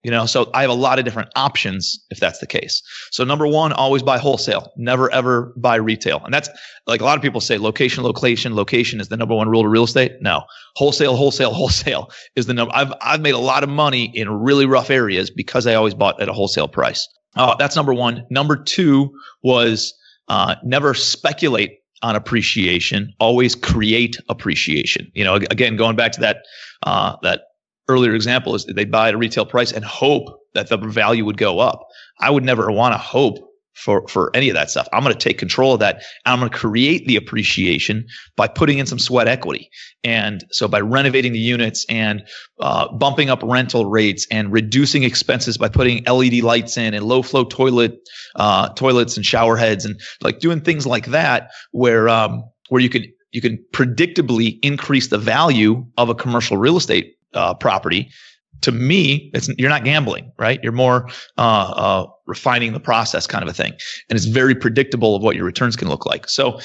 You 0.04 0.12
know, 0.12 0.26
so 0.26 0.48
I 0.54 0.60
have 0.60 0.70
a 0.70 0.74
lot 0.74 1.00
of 1.00 1.04
different 1.04 1.30
options 1.34 1.98
if 2.10 2.20
that's 2.20 2.38
the 2.38 2.46
case. 2.46 2.82
So 3.10 3.24
number 3.24 3.48
one, 3.48 3.72
always 3.72 4.02
buy 4.02 4.18
wholesale. 4.18 4.70
Never 4.76 5.12
ever 5.12 5.52
buy 5.56 5.74
retail. 5.74 6.22
And 6.24 6.32
that's 6.32 6.48
like 6.86 7.00
a 7.00 7.04
lot 7.04 7.16
of 7.16 7.22
people 7.22 7.40
say 7.40 7.58
location, 7.58 8.04
location, 8.04 8.54
location 8.54 9.00
is 9.00 9.08
the 9.08 9.16
number 9.16 9.34
one 9.34 9.48
rule 9.48 9.62
to 9.62 9.68
real 9.68 9.84
estate. 9.84 10.12
No. 10.20 10.44
Wholesale, 10.76 11.16
wholesale, 11.16 11.52
wholesale 11.54 12.10
is 12.36 12.46
the 12.46 12.54
number. 12.54 12.72
I've 12.74 12.92
I've 13.00 13.20
made 13.20 13.34
a 13.34 13.38
lot 13.38 13.64
of 13.64 13.68
money 13.68 14.12
in 14.14 14.30
really 14.30 14.66
rough 14.66 14.88
areas 14.88 15.30
because 15.30 15.66
I 15.66 15.74
always 15.74 15.94
bought 15.94 16.20
at 16.22 16.28
a 16.28 16.32
wholesale 16.32 16.68
price. 16.68 17.08
Uh, 17.34 17.56
that's 17.56 17.74
number 17.74 17.92
one. 17.92 18.24
Number 18.30 18.56
two 18.56 19.10
was 19.42 19.92
uh, 20.28 20.54
never 20.62 20.94
speculate 20.94 21.78
on 22.02 22.14
appreciation. 22.14 23.12
Always 23.18 23.56
create 23.56 24.16
appreciation. 24.28 25.10
You 25.14 25.24
know, 25.24 25.34
again, 25.34 25.76
going 25.76 25.96
back 25.96 26.12
to 26.12 26.20
that 26.20 26.44
uh, 26.84 27.16
that 27.22 27.42
earlier 27.88 28.14
example 28.14 28.54
is 28.54 28.64
they 28.66 28.84
buy 28.84 29.08
at 29.08 29.14
a 29.14 29.18
retail 29.18 29.46
price 29.46 29.72
and 29.72 29.84
hope 29.84 30.28
that 30.54 30.68
the 30.68 30.76
value 30.76 31.24
would 31.24 31.38
go 31.38 31.58
up. 31.58 31.86
I 32.20 32.30
would 32.30 32.44
never 32.44 32.70
want 32.70 32.94
to 32.94 32.98
hope 32.98 33.38
for, 33.78 34.06
for 34.08 34.34
any 34.34 34.48
of 34.48 34.54
that 34.54 34.70
stuff. 34.70 34.88
I'm 34.92 35.04
going 35.04 35.14
to 35.14 35.18
take 35.18 35.38
control 35.38 35.74
of 35.74 35.80
that 35.80 36.02
I'm 36.26 36.40
going 36.40 36.50
to 36.50 36.56
create 36.56 37.06
the 37.06 37.14
appreciation 37.14 38.06
by 38.36 38.48
putting 38.48 38.78
in 38.78 38.86
some 38.86 38.98
sweat 38.98 39.28
equity. 39.28 39.70
And 40.02 40.44
so 40.50 40.66
by 40.66 40.80
renovating 40.80 41.32
the 41.32 41.38
units 41.38 41.86
and 41.88 42.26
uh, 42.60 42.92
bumping 42.92 43.30
up 43.30 43.40
rental 43.44 43.86
rates 43.86 44.26
and 44.32 44.52
reducing 44.52 45.04
expenses 45.04 45.56
by 45.56 45.68
putting 45.68 46.02
LED 46.04 46.42
lights 46.42 46.76
in 46.76 46.92
and 46.92 47.04
low 47.06 47.22
flow 47.22 47.44
toilet, 47.44 47.96
uh, 48.34 48.70
toilets 48.70 49.16
and 49.16 49.24
shower 49.24 49.56
heads 49.56 49.84
and 49.84 50.00
like 50.22 50.40
doing 50.40 50.60
things 50.60 50.86
like 50.86 51.06
that 51.06 51.50
where, 51.70 52.08
um, 52.08 52.42
where 52.70 52.82
you 52.82 52.88
could, 52.88 53.06
you 53.30 53.40
can 53.40 53.64
predictably 53.72 54.58
increase 54.62 55.08
the 55.08 55.18
value 55.18 55.86
of 55.98 56.08
a 56.08 56.14
commercial 56.14 56.56
real 56.56 56.76
estate 56.76 57.14
uh, 57.34 57.54
property, 57.54 58.10
to 58.62 58.72
me, 58.72 59.30
it's 59.34 59.48
you're 59.58 59.70
not 59.70 59.84
gambling, 59.84 60.32
right? 60.38 60.60
You're 60.62 60.72
more 60.72 61.08
uh, 61.36 61.40
uh, 61.40 62.06
refining 62.26 62.72
the 62.72 62.80
process, 62.80 63.26
kind 63.26 63.42
of 63.42 63.48
a 63.48 63.52
thing, 63.52 63.72
and 64.08 64.16
it's 64.16 64.26
very 64.26 64.54
predictable 64.54 65.14
of 65.14 65.22
what 65.22 65.36
your 65.36 65.44
returns 65.44 65.76
can 65.76 65.88
look 65.88 66.06
like. 66.06 66.28
So 66.28 66.60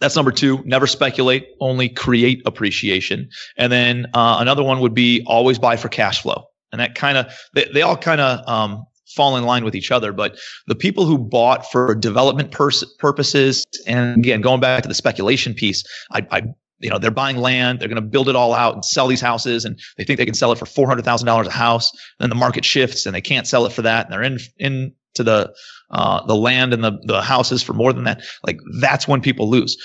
that's 0.00 0.16
number 0.16 0.32
two. 0.32 0.62
Never 0.64 0.86
speculate, 0.86 1.48
only 1.60 1.88
create 1.88 2.42
appreciation. 2.46 3.28
And 3.56 3.72
then 3.72 4.06
uh, 4.14 4.36
another 4.40 4.62
one 4.62 4.80
would 4.80 4.94
be 4.94 5.22
always 5.26 5.58
buy 5.58 5.76
for 5.76 5.88
cash 5.88 6.22
flow, 6.22 6.44
and 6.70 6.80
that 6.80 6.94
kind 6.94 7.18
of 7.18 7.32
they, 7.54 7.68
they 7.72 7.82
all 7.82 7.96
kind 7.96 8.20
of 8.20 8.48
um, 8.48 8.84
fall 9.06 9.36
in 9.36 9.44
line 9.44 9.64
with 9.64 9.74
each 9.74 9.90
other. 9.90 10.12
But 10.12 10.38
the 10.66 10.74
people 10.74 11.06
who 11.06 11.18
bought 11.18 11.70
for 11.70 11.94
development 11.94 12.52
pers- 12.52 12.84
purposes, 12.98 13.64
and 13.86 14.18
again, 14.18 14.40
going 14.40 14.60
back 14.60 14.82
to 14.82 14.88
the 14.88 14.94
speculation 14.94 15.54
piece, 15.54 15.84
I, 16.12 16.26
I 16.30 16.42
you 16.82 16.90
know, 16.90 16.98
they're 16.98 17.10
buying 17.10 17.36
land, 17.36 17.78
they're 17.78 17.88
going 17.88 18.02
to 18.02 18.02
build 18.02 18.28
it 18.28 18.36
all 18.36 18.52
out 18.52 18.74
and 18.74 18.84
sell 18.84 19.06
these 19.06 19.20
houses, 19.20 19.64
and 19.64 19.78
they 19.96 20.04
think 20.04 20.18
they 20.18 20.24
can 20.24 20.34
sell 20.34 20.52
it 20.52 20.58
for 20.58 20.66
four 20.66 20.86
hundred 20.86 21.04
thousand 21.04 21.26
dollars 21.26 21.46
a 21.46 21.52
house. 21.52 21.90
And 21.92 22.24
then 22.24 22.30
the 22.30 22.36
market 22.36 22.64
shifts, 22.64 23.06
and 23.06 23.14
they 23.14 23.20
can't 23.20 23.46
sell 23.46 23.64
it 23.66 23.72
for 23.72 23.82
that, 23.82 24.06
and 24.06 24.12
they're 24.12 24.22
in 24.22 24.38
into 24.58 25.22
the 25.24 25.52
uh, 25.90 26.26
the 26.26 26.36
land 26.36 26.74
and 26.74 26.82
the 26.82 26.98
the 27.04 27.22
houses 27.22 27.62
for 27.62 27.72
more 27.72 27.92
than 27.92 28.04
that. 28.04 28.22
Like 28.44 28.58
that's 28.80 29.06
when 29.06 29.20
people 29.20 29.48
lose. 29.48 29.76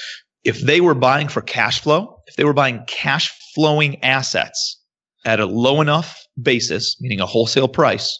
If 0.43 0.61
they 0.61 0.81
were 0.81 0.95
buying 0.95 1.27
for 1.27 1.41
cash 1.41 1.81
flow, 1.81 2.21
if 2.27 2.35
they 2.35 2.45
were 2.45 2.53
buying 2.53 2.83
cash 2.87 3.31
flowing 3.53 4.03
assets 4.03 4.81
at 5.25 5.39
a 5.39 5.45
low 5.45 5.81
enough 5.81 6.23
basis, 6.41 6.95
meaning 7.01 7.19
a 7.19 7.25
wholesale 7.25 7.67
price, 7.67 8.17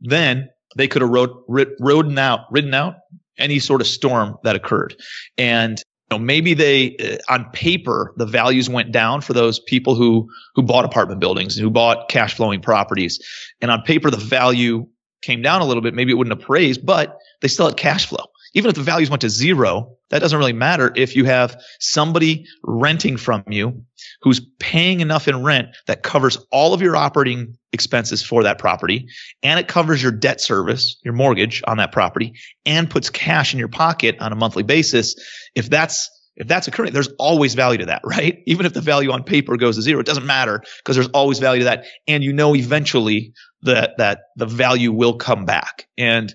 then 0.00 0.48
they 0.76 0.86
could 0.86 1.02
have 1.02 1.10
rode, 1.10 1.30
ridden 1.48 2.18
out, 2.18 2.40
ridden 2.50 2.74
out 2.74 2.96
any 3.38 3.58
sort 3.58 3.80
of 3.80 3.86
storm 3.86 4.36
that 4.44 4.56
occurred. 4.56 4.94
And 5.36 5.82
know, 6.10 6.18
maybe 6.18 6.54
they, 6.54 6.96
uh, 6.96 7.32
on 7.32 7.50
paper, 7.52 8.14
the 8.16 8.26
values 8.26 8.68
went 8.68 8.92
down 8.92 9.20
for 9.20 9.32
those 9.32 9.58
people 9.60 9.94
who 9.94 10.28
who 10.54 10.62
bought 10.62 10.84
apartment 10.84 11.20
buildings 11.20 11.56
and 11.56 11.64
who 11.64 11.70
bought 11.70 12.08
cash 12.08 12.34
flowing 12.34 12.60
properties. 12.60 13.20
And 13.60 13.70
on 13.70 13.82
paper, 13.82 14.10
the 14.10 14.16
value 14.16 14.86
came 15.22 15.42
down 15.42 15.60
a 15.60 15.64
little 15.64 15.82
bit. 15.82 15.94
Maybe 15.94 16.12
it 16.12 16.14
wouldn't 16.14 16.40
appraise, 16.40 16.78
but 16.78 17.18
they 17.40 17.48
still 17.48 17.66
had 17.66 17.76
cash 17.76 18.06
flow. 18.06 18.24
Even 18.54 18.68
if 18.70 18.76
the 18.76 18.82
values 18.82 19.10
went 19.10 19.20
to 19.22 19.28
zero, 19.28 19.96
that 20.10 20.20
doesn't 20.20 20.38
really 20.38 20.52
matter 20.52 20.92
if 20.96 21.16
you 21.16 21.24
have 21.24 21.60
somebody 21.80 22.46
renting 22.64 23.16
from 23.16 23.44
you 23.48 23.84
who's 24.22 24.40
paying 24.58 25.00
enough 25.00 25.28
in 25.28 25.42
rent 25.42 25.68
that 25.86 26.02
covers 26.02 26.38
all 26.50 26.74
of 26.74 26.82
your 26.82 26.96
operating 26.96 27.56
expenses 27.72 28.22
for 28.22 28.44
that 28.44 28.58
property 28.58 29.06
and 29.42 29.60
it 29.60 29.68
covers 29.68 30.02
your 30.02 30.12
debt 30.12 30.40
service, 30.40 30.96
your 31.04 31.14
mortgage 31.14 31.62
on 31.66 31.76
that 31.76 31.92
property 31.92 32.34
and 32.64 32.88
puts 32.88 33.10
cash 33.10 33.52
in 33.52 33.58
your 33.58 33.68
pocket 33.68 34.16
on 34.20 34.32
a 34.32 34.36
monthly 34.36 34.62
basis. 34.62 35.14
If 35.54 35.68
that's 35.68 36.10
if 36.38 36.46
that's 36.46 36.68
occurring, 36.68 36.92
there's 36.92 37.08
always 37.18 37.54
value 37.54 37.78
to 37.78 37.86
that, 37.86 38.00
right? 38.04 38.38
Even 38.46 38.64
if 38.64 38.72
the 38.72 38.80
value 38.80 39.10
on 39.10 39.24
paper 39.24 39.56
goes 39.56 39.74
to 39.74 39.82
zero, 39.82 40.00
it 40.00 40.06
doesn't 40.06 40.24
matter 40.24 40.62
because 40.78 40.94
there's 40.94 41.08
always 41.08 41.40
value 41.40 41.60
to 41.60 41.64
that. 41.64 41.84
And 42.06 42.22
you 42.22 42.32
know, 42.32 42.54
eventually 42.54 43.32
that, 43.62 43.98
that 43.98 44.20
the 44.36 44.46
value 44.46 44.92
will 44.92 45.16
come 45.16 45.44
back. 45.44 45.88
And, 45.98 46.32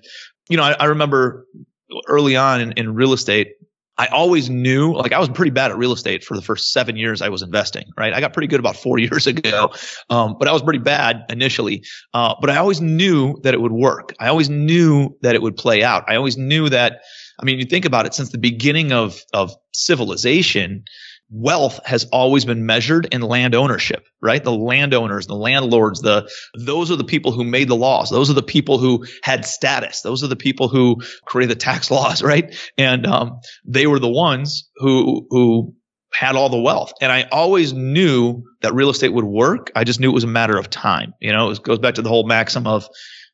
you 0.50 0.58
know, 0.58 0.64
I, 0.64 0.74
I 0.74 0.86
remember 0.86 1.48
early 2.08 2.36
on 2.36 2.62
in, 2.62 2.72
in 2.74 2.94
real 2.94 3.14
estate, 3.14 3.54
I 3.98 4.08
always 4.08 4.50
knew, 4.50 4.94
like 4.94 5.12
I 5.12 5.20
was 5.20 5.30
pretty 5.30 5.52
bad 5.52 5.70
at 5.70 5.78
real 5.78 5.94
estate 5.94 6.24
for 6.24 6.36
the 6.36 6.42
first 6.42 6.72
seven 6.72 6.98
years 6.98 7.22
I 7.22 7.30
was 7.30 7.44
investing, 7.44 7.86
right? 7.96 8.12
I 8.12 8.20
got 8.22 8.34
pretty 8.34 8.48
good 8.48 8.60
about 8.60 8.76
four 8.76 8.98
years 9.00 9.28
ago. 9.28 9.72
Um, 10.10 10.36
but 10.40 10.48
I 10.48 10.52
was 10.52 10.64
pretty 10.64 10.80
bad 10.80 11.24
initially. 11.30 11.84
Uh, 12.14 12.34
but 12.42 12.50
I 12.50 12.58
always 12.58 12.82
knew 12.82 13.40
that 13.44 13.54
it 13.54 13.62
would 13.62 13.72
work. 13.72 14.14
I 14.20 14.28
always 14.28 14.50
knew 14.50 15.16
that 15.22 15.36
it 15.36 15.42
would 15.42 15.56
play 15.56 15.84
out. 15.84 16.04
I 16.08 16.16
always 16.16 16.38
knew 16.38 16.70
that, 16.70 17.02
I 17.40 17.46
mean, 17.46 17.60
you 17.60 17.66
think 17.66 17.86
about 17.86 18.06
it 18.06 18.14
since 18.14 18.32
the 18.32 18.38
beginning 18.40 18.92
of, 18.92 19.24
of 19.34 19.56
civilization, 19.74 20.84
wealth 21.34 21.80
has 21.84 22.06
always 22.06 22.46
been 22.46 22.66
measured 22.66 23.08
in 23.12 23.22
land 23.22 23.56
ownership, 23.56 24.06
right? 24.22 24.44
The 24.44 24.52
landowners, 24.52 25.26
the 25.26 25.36
landlords, 25.36 26.02
the 26.02 26.30
those 26.58 26.92
are 26.92 26.96
the 26.96 27.04
people 27.04 27.32
who 27.32 27.44
made 27.44 27.68
the 27.68 27.76
laws. 27.76 28.12
Those 28.12 28.30
are 28.30 28.36
the 28.36 28.44
people 28.44 28.78
who 28.78 29.06
had 29.24 29.44
status. 29.44 30.02
Those 30.02 30.24
are 30.24 30.28
the 30.28 30.36
people 30.36 30.68
who 30.68 31.02
created 31.26 31.58
the 31.58 31.60
tax 31.60 31.90
laws, 31.92 32.22
right? 32.22 32.56
And 32.78 33.08
um, 33.08 33.40
they 33.66 33.88
were 33.88 34.00
the 34.00 34.10
ones 34.10 34.70
who 34.78 35.26
who 35.30 35.76
had 36.14 36.36
all 36.36 36.50
the 36.50 36.62
wealth. 36.62 36.94
And 37.02 37.12
I 37.12 37.24
always 37.32 37.74
knew 37.74 38.44
that 38.62 38.76
real 38.76 38.92
estate 38.92 39.10
would 39.10 39.26
work. 39.26 39.72
I 39.76 39.84
just 39.84 40.00
knew 40.00 40.12
it 40.12 40.14
was 40.14 40.24
a 40.24 40.28
matter 40.28 40.58
of 40.58 40.70
time. 40.70 41.14
You 41.20 41.34
know, 41.34 41.50
it 41.50 41.64
goes 41.64 41.80
back 41.80 41.96
to 41.96 42.04
the 42.04 42.10
whole 42.10 42.28
maxim 42.28 42.68
of 42.68 42.88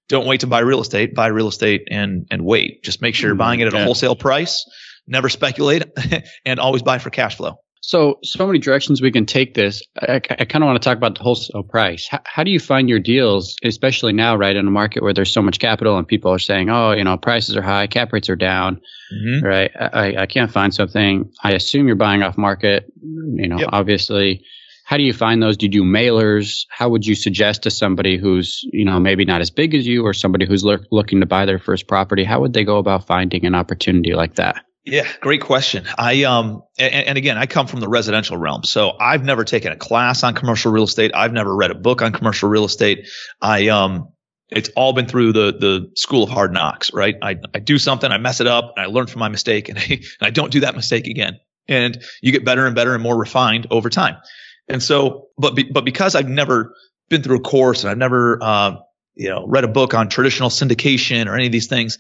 don't 0.08 0.26
wait 0.26 0.40
to 0.40 0.48
buy 0.48 0.60
real 0.60 0.80
estate, 0.80 1.14
buy 1.14 1.28
real 1.28 1.50
estate 1.50 1.88
and 1.92 2.28
and 2.32 2.46
wait. 2.46 2.82
Just 2.84 3.02
make 3.02 3.14
sure 3.14 3.30
you're 3.30 3.36
buying 3.36 3.60
it 3.60 3.68
at 3.68 3.74
a 3.74 3.84
wholesale 3.84 4.16
price. 4.16 4.66
Never 5.06 5.28
speculate 5.28 5.84
and 6.46 6.60
always 6.60 6.82
buy 6.82 7.00
for 7.00 7.10
cash 7.10 7.36
flow. 7.36 7.60
So, 7.82 8.20
so 8.24 8.46
many 8.46 8.60
directions 8.60 9.02
we 9.02 9.12
can 9.12 9.26
take 9.26 9.54
this. 9.54 9.82
I, 10.00 10.16
I 10.16 10.46
kind 10.46 10.64
of 10.64 10.68
want 10.68 10.82
to 10.82 10.86
talk 10.88 10.98
about 10.98 11.16
the 11.16 11.24
wholesale 11.24 11.64
price. 11.64 12.08
How, 12.10 12.20
how, 12.26 12.44
do 12.44 12.52
you 12.52 12.60
find 12.60 12.90
your 12.90 13.00
deals, 13.00 13.56
especially 13.64 14.14
now, 14.14 14.36
right, 14.36 14.56
in 14.56 14.68
a 14.68 14.72
market 14.72 15.02
where 15.02 15.14
there's 15.14 15.32
so 15.32 15.42
much 15.42 15.60
capital 15.60 15.98
and 15.98 16.08
people 16.08 16.32
are 16.32 16.40
saying, 16.40 16.70
oh, 16.70 16.92
you 16.92 17.04
know, 17.04 17.18
prices 17.18 17.56
are 17.56 17.62
high, 17.62 17.88
cap 17.88 18.12
rates 18.12 18.30
are 18.30 18.36
down, 18.36 18.82
mm-hmm. 19.14 19.46
right? 19.46 19.72
I, 19.76 20.16
I 20.18 20.26
can't 20.26 20.52
find 20.52 20.74
something. 20.74 21.32
I 21.44 21.54
assume 21.54 21.88
you're 21.88 21.96
buying 21.96 22.22
off 22.22 22.38
market, 22.38 22.92
you 23.02 23.48
know, 23.48 23.60
yep. 23.60 23.70
obviously. 23.72 24.44
How 24.84 24.98
do 24.98 25.04
you 25.04 25.14
find 25.14 25.42
those? 25.42 25.56
Do 25.56 25.68
you 25.68 25.72
do 25.72 25.84
mailers? 25.84 26.66
How 26.70 26.90
would 26.90 27.06
you 27.06 27.14
suggest 27.14 27.62
to 27.64 27.70
somebody 27.70 28.18
who's, 28.18 28.62
you 28.74 28.84
know, 28.84 29.00
maybe 29.00 29.24
not 29.24 29.40
as 29.40 29.52
big 29.52 29.76
as 29.76 29.86
you 29.86 30.04
or 30.04 30.16
somebody 30.16 30.48
who's 30.48 30.64
lo- 30.64 30.80
looking 30.92 31.20
to 31.20 31.28
buy 31.28 31.46
their 31.46 31.60
first 31.60 31.88
property? 31.88 32.24
How 32.24 32.42
would 32.42 32.54
they 32.54 32.64
go 32.64 32.78
about 32.78 33.06
finding 33.06 33.46
an 33.46 33.54
opportunity 33.54 34.16
like 34.16 34.36
that? 34.36 34.66
Yeah, 34.90 35.08
great 35.22 35.42
question. 35.42 35.86
I 35.98 36.24
um 36.24 36.64
and, 36.78 37.08
and, 37.08 37.18
again, 37.18 37.38
I 37.38 37.46
come 37.46 37.68
from 37.68 37.80
the 37.80 37.88
residential 37.88 38.38
realm, 38.38 38.64
so 38.64 38.98
I've 39.00 39.24
never 39.24 39.44
taken 39.44 39.72
a 39.72 39.76
class 39.76 40.24
on 40.24 40.34
commercial 40.34 40.72
real 40.72 40.86
estate. 40.86 41.12
I've 41.14 41.34
never 41.34 41.56
read 41.56 41.72
a 41.72 41.76
book 41.76 42.02
on 42.02 42.12
commercial 42.12 42.50
real 42.50 42.66
estate. 42.66 43.08
I 43.42 43.68
um 43.68 44.10
it's 44.50 44.70
all 44.70 44.94
been 44.94 45.06
through 45.06 45.34
the 45.34 45.54
the 45.54 45.92
school 45.96 46.24
of 46.24 46.30
hard 46.30 46.52
knocks, 46.54 46.92
right? 46.94 47.16
I 47.22 47.38
I 47.54 47.60
do 47.60 47.78
something, 47.78 48.12
I 48.12 48.18
mess 48.18 48.42
it 48.42 48.48
up, 48.48 48.74
and 48.76 48.86
I 48.86 48.88
learn 48.88 49.08
from 49.08 49.20
my 49.20 49.30
mistake, 49.30 49.70
and 49.70 49.78
I, 49.78 49.84
and 49.90 50.02
I 50.22 50.32
don't 50.32 50.52
do 50.52 50.62
that 50.62 50.76
mistake 50.76 51.08
again. 51.08 51.40
And 51.68 52.02
you 52.22 52.32
get 52.32 52.44
better 52.44 52.66
and 52.66 52.76
better 52.76 52.96
and 52.96 53.04
more 53.04 53.18
refined 53.18 53.68
over 53.70 53.92
time. 53.92 54.18
And 54.68 54.82
so, 54.82 55.28
but 55.38 55.56
be, 55.56 55.64
but 55.64 55.86
because 55.86 56.16
I've 56.16 56.28
never 56.28 56.74
been 57.10 57.22
through 57.22 57.38
a 57.38 57.42
course 57.42 57.84
and 57.84 57.92
I've 57.92 57.98
never 57.98 58.40
uh, 58.42 58.78
you 59.16 59.30
know 59.30 59.46
read 59.48 59.66
a 59.66 59.68
book 59.68 59.94
on 59.94 60.10
traditional 60.10 60.50
syndication 60.50 61.28
or 61.28 61.36
any 61.36 61.46
of 61.46 61.52
these 61.52 61.68
things, 61.68 62.00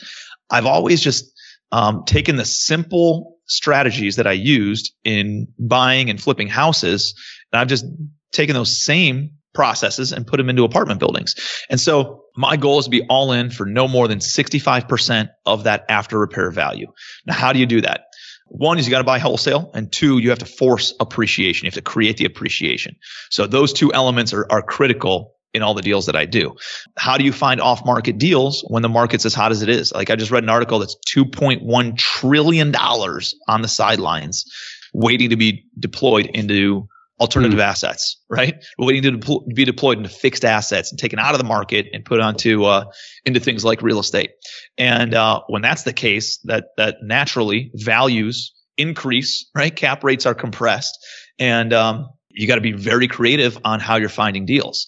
I've 0.50 0.66
always 0.66 1.02
just 1.02 1.32
um, 1.72 2.04
taken 2.06 2.36
the 2.36 2.46
simple 2.46 3.38
strategies 3.46 4.18
that 4.18 4.28
I 4.28 4.34
used 4.34 4.94
in 5.04 5.48
buying 5.58 6.10
and 6.10 6.22
flipping 6.22 6.48
houses, 6.48 7.16
and 7.52 7.60
I've 7.60 7.68
just 7.68 7.86
taken 8.32 8.54
those 8.54 8.84
same 8.84 9.32
processes 9.54 10.12
and 10.12 10.28
put 10.28 10.38
them 10.38 10.50
into 10.50 10.64
apartment 10.64 11.00
buildings. 11.00 11.36
And 11.70 11.80
so 11.80 12.24
my 12.36 12.56
goal 12.56 12.80
is 12.80 12.86
to 12.86 12.92
be 12.92 13.04
all 13.10 13.32
in 13.32 13.50
for 13.50 13.66
no 13.66 13.88
more 13.88 14.08
than 14.08 14.20
65% 14.20 15.30
of 15.46 15.64
that 15.64 15.86
after 15.90 16.20
repair 16.20 16.52
value. 16.52 16.88
Now, 17.26 17.34
how 17.34 17.52
do 17.54 17.60
you 17.60 17.66
do 17.66 17.82
that? 17.82 18.06
One 18.46 18.80
is 18.80 18.88
you 18.88 18.92
got 18.92 19.00
to 19.00 19.04
buy 19.04 19.20
wholesale, 19.20 19.70
and 19.74 19.92
two, 19.92 20.18
you 20.18 20.30
have 20.30 20.40
to 20.40 20.46
force 20.46 20.94
appreciation. 21.00 21.66
You 21.66 21.68
have 21.68 21.76
to 21.76 21.82
create 21.82 22.18
the 22.18 22.26
appreciation. 22.26 22.96
So 23.30 23.46
those 23.46 23.74
two 23.74 23.94
elements 23.94 24.34
are, 24.34 24.48
are 24.50 24.64
critical 24.64 25.36
in 25.54 25.64
all 25.64 25.74
the 25.74 25.82
deals 25.82 26.06
that 26.06 26.16
I 26.16 26.26
do. 26.26 26.56
How 26.98 27.18
do 27.18 27.24
you 27.24 27.32
find 27.32 27.60
off 27.60 27.86
market 27.86 28.18
deals 28.18 28.64
when 28.68 28.84
the 28.84 28.90
market's 28.90 29.26
as 29.26 29.34
hot 29.34 29.52
as 29.52 29.62
it 29.62 29.70
is? 29.70 29.92
Like 29.92 30.10
I 30.10 30.16
just 30.16 30.32
read 30.32 30.44
an 30.44 30.50
article 30.50 30.80
that's 30.80 30.96
$2.1 31.16 31.98
trillion 31.98 32.76
on 32.76 33.62
the 33.62 33.68
sidelines 33.68 34.46
waiting 34.94 35.30
to 35.30 35.38
be 35.38 35.66
deployed 35.78 36.28
into 36.28 36.88
alternative 37.20 37.60
mm. 37.60 37.64
assets, 37.64 38.22
right? 38.30 38.64
Waiting 38.78 39.20
to 39.20 39.44
be 39.54 39.66
deployed 39.66 39.98
into 39.98 40.10
fixed 40.10 40.46
assets 40.46 40.92
and 40.92 41.00
taken 41.00 41.20
out 41.20 41.34
of 41.34 41.38
the 41.38 41.46
market 41.46 41.88
and 41.94 42.06
put 42.06 42.20
onto 42.20 42.64
uh, 42.64 42.86
into 43.26 43.40
things 43.40 43.66
like 43.66 43.82
real 43.82 44.00
estate. 44.00 44.32
And 44.78 45.14
uh, 45.14 45.42
when 45.48 45.62
that's 45.62 45.84
the 45.84 45.94
case, 45.94 46.38
that 46.46 46.68
that 46.78 46.98
naturally 47.02 47.72
values 47.74 48.54
increase, 48.78 49.50
right? 49.56 49.76
Cap 49.76 50.04
rates 50.04 50.26
are 50.26 50.34
compressed, 50.34 50.98
and 51.38 51.74
um, 51.74 52.10
you 52.30 52.48
got 52.48 52.56
to 52.56 52.62
be 52.62 52.72
very 52.72 53.08
creative 53.08 53.58
on 53.66 53.80
how 53.80 53.98
you're 53.98 54.10
finding 54.10 54.46
deals. 54.46 54.88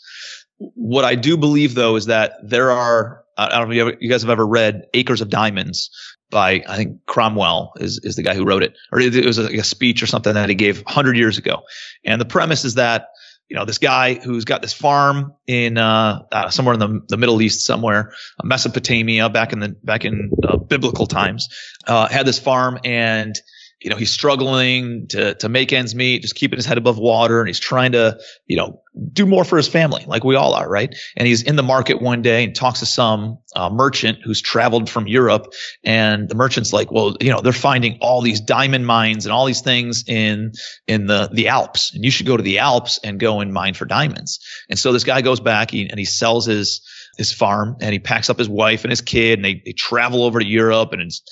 What 0.75 1.05
I 1.05 1.15
do 1.15 1.37
believe 1.37 1.75
though 1.75 1.95
is 1.95 2.05
that 2.05 2.33
there 2.43 2.71
are, 2.71 3.23
I 3.37 3.49
don't 3.49 3.69
know 3.69 3.87
if 3.87 3.97
you, 3.99 4.09
guys 4.09 4.21
have 4.21 4.29
ever 4.29 4.45
read 4.45 4.85
Acres 4.93 5.21
of 5.21 5.29
Diamonds 5.29 5.89
by, 6.29 6.63
I 6.67 6.77
think 6.77 7.05
Conwell 7.07 7.73
is, 7.77 7.99
is 8.03 8.15
the 8.15 8.23
guy 8.23 8.35
who 8.35 8.45
wrote 8.45 8.63
it, 8.63 8.75
or 8.91 8.99
it 8.99 9.25
was 9.25 9.39
a, 9.39 9.47
a 9.47 9.63
speech 9.63 10.03
or 10.03 10.07
something 10.07 10.33
that 10.33 10.49
he 10.49 10.55
gave 10.55 10.77
100 10.83 11.17
years 11.17 11.37
ago. 11.37 11.63
And 12.05 12.21
the 12.21 12.25
premise 12.25 12.63
is 12.63 12.75
that, 12.75 13.07
you 13.49 13.57
know, 13.57 13.65
this 13.65 13.79
guy 13.79 14.13
who's 14.13 14.45
got 14.45 14.61
this 14.61 14.71
farm 14.71 15.33
in 15.45 15.77
uh, 15.77 16.21
uh, 16.31 16.49
somewhere 16.49 16.73
in 16.73 16.79
the, 16.79 17.01
the 17.09 17.17
Middle 17.17 17.41
East, 17.41 17.65
somewhere 17.65 18.13
Mesopotamia, 18.43 19.29
back 19.29 19.51
in 19.51 19.59
the 19.59 19.75
back 19.83 20.05
in 20.05 20.31
uh, 20.47 20.55
biblical 20.55 21.05
times, 21.05 21.49
uh, 21.85 22.07
had 22.07 22.25
this 22.25 22.39
farm, 22.39 22.79
and 22.85 23.35
you 23.81 23.89
know, 23.89 23.95
he's 23.95 24.11
struggling 24.11 25.07
to, 25.07 25.33
to 25.35 25.49
make 25.49 25.73
ends 25.73 25.95
meet, 25.95 26.21
just 26.21 26.35
keeping 26.35 26.57
his 26.57 26.67
head 26.67 26.77
above 26.77 26.99
water. 26.99 27.39
And 27.39 27.47
he's 27.47 27.59
trying 27.59 27.93
to, 27.93 28.19
you 28.45 28.55
know, 28.55 28.81
do 29.11 29.25
more 29.25 29.43
for 29.43 29.57
his 29.57 29.67
family, 29.67 30.05
like 30.05 30.23
we 30.23 30.35
all 30.35 30.53
are, 30.53 30.69
right? 30.69 30.95
And 31.17 31.27
he's 31.27 31.41
in 31.41 31.55
the 31.55 31.63
market 31.63 31.99
one 31.99 32.21
day 32.21 32.43
and 32.43 32.53
talks 32.53 32.81
to 32.81 32.85
some 32.85 33.39
uh, 33.55 33.71
merchant 33.71 34.19
who's 34.23 34.39
traveled 34.39 34.87
from 34.87 35.07
Europe. 35.07 35.53
And 35.83 36.29
the 36.29 36.35
merchant's 36.35 36.71
like, 36.73 36.91
well, 36.91 37.17
you 37.19 37.31
know, 37.31 37.41
they're 37.41 37.53
finding 37.53 37.97
all 38.01 38.21
these 38.21 38.41
diamond 38.41 38.85
mines 38.85 39.25
and 39.25 39.33
all 39.33 39.45
these 39.45 39.61
things 39.61 40.03
in, 40.07 40.51
in 40.87 41.07
the, 41.07 41.29
the 41.33 41.47
Alps. 41.47 41.95
And 41.95 42.05
you 42.05 42.11
should 42.11 42.27
go 42.27 42.37
to 42.37 42.43
the 42.43 42.59
Alps 42.59 42.99
and 43.03 43.19
go 43.19 43.39
and 43.39 43.51
mine 43.51 43.73
for 43.73 43.85
diamonds. 43.85 44.39
And 44.69 44.77
so 44.77 44.93
this 44.93 45.05
guy 45.05 45.21
goes 45.21 45.39
back 45.39 45.73
and 45.73 45.97
he 45.97 46.05
sells 46.05 46.45
his, 46.45 46.87
his 47.17 47.33
farm 47.33 47.77
and 47.81 47.93
he 47.93 47.99
packs 47.99 48.29
up 48.29 48.37
his 48.37 48.49
wife 48.49 48.83
and 48.83 48.91
his 48.91 49.01
kid 49.01 49.39
and 49.39 49.45
they, 49.45 49.61
they 49.65 49.73
travel 49.73 50.23
over 50.23 50.39
to 50.39 50.45
Europe 50.45 50.93
and 50.93 51.01
it's, 51.01 51.23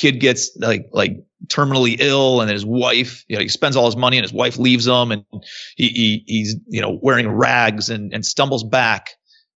kid 0.00 0.18
gets 0.18 0.56
like 0.56 0.88
like 0.92 1.12
terminally 1.48 1.96
ill 2.00 2.40
and 2.40 2.48
then 2.48 2.54
his 2.54 2.64
wife 2.64 3.22
you 3.28 3.36
know 3.36 3.42
he 3.42 3.48
spends 3.48 3.76
all 3.76 3.84
his 3.84 3.96
money 3.96 4.16
and 4.16 4.24
his 4.24 4.32
wife 4.32 4.56
leaves 4.56 4.86
him 4.86 5.12
and 5.12 5.24
he, 5.76 5.88
he 5.88 6.24
he's 6.26 6.56
you 6.68 6.80
know 6.80 6.98
wearing 7.02 7.28
rags 7.28 7.90
and 7.90 8.14
and 8.14 8.24
stumbles 8.24 8.64
back 8.64 9.10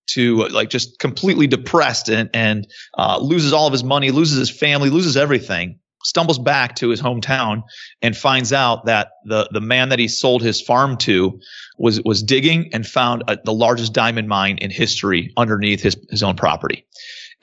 to 0.07 0.47
like 0.49 0.69
just 0.69 0.99
completely 0.99 1.47
depressed 1.47 2.11
and 2.11 2.29
and 2.35 2.67
uh, 2.99 3.17
loses 3.19 3.55
all 3.55 3.67
of 3.67 3.73
his 3.73 3.83
money 3.85 4.11
loses 4.11 4.37
his 4.37 4.51
family 4.51 4.91
loses 4.91 5.17
everything 5.17 5.79
stumbles 6.03 6.39
back 6.39 6.75
to 6.77 6.91
his 6.91 7.01
hometown 7.01 7.63
and 8.03 8.15
finds 8.15 8.53
out 8.53 8.85
that 8.85 9.13
the 9.25 9.49
the 9.51 9.63
man 9.63 9.89
that 9.89 9.99
he 9.99 10.09
sold 10.09 10.43
his 10.43 10.61
farm 10.61 10.99
to 10.99 11.41
was 11.79 12.03
was 12.03 12.23
digging 12.23 12.69
and 12.75 12.87
found 12.87 13.25
a, 13.29 13.39
the 13.45 13.53
largest 13.53 13.95
diamond 13.95 14.29
mine 14.29 14.59
in 14.59 14.71
history 14.71 15.33
underneath 15.39 15.81
his 15.81 15.97
his 16.11 16.23
own 16.23 16.37
property 16.37 16.87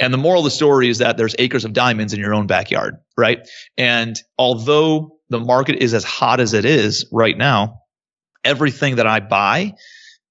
and 0.02 0.12
the 0.12 0.18
moral 0.18 0.42
of 0.42 0.46
the 0.46 0.52
story 0.52 0.90
is 0.90 0.98
that 0.98 1.16
there's 1.16 1.36
acres 1.38 1.64
of 1.64 1.74
diamonds 1.74 2.12
in 2.12 2.20
your 2.20 2.34
own 2.34 2.48
backyard, 2.48 2.98
right? 3.16 3.48
And 3.78 4.20
although 4.38 5.20
the 5.30 5.40
market 5.40 5.82
is 5.82 5.94
as 5.94 6.04
hot 6.04 6.40
as 6.40 6.54
it 6.54 6.66
is 6.66 7.06
right 7.12 7.38
now, 7.38 7.82
everything 8.44 8.96
that 8.96 9.06
I 9.06 9.20
buy 9.20 9.76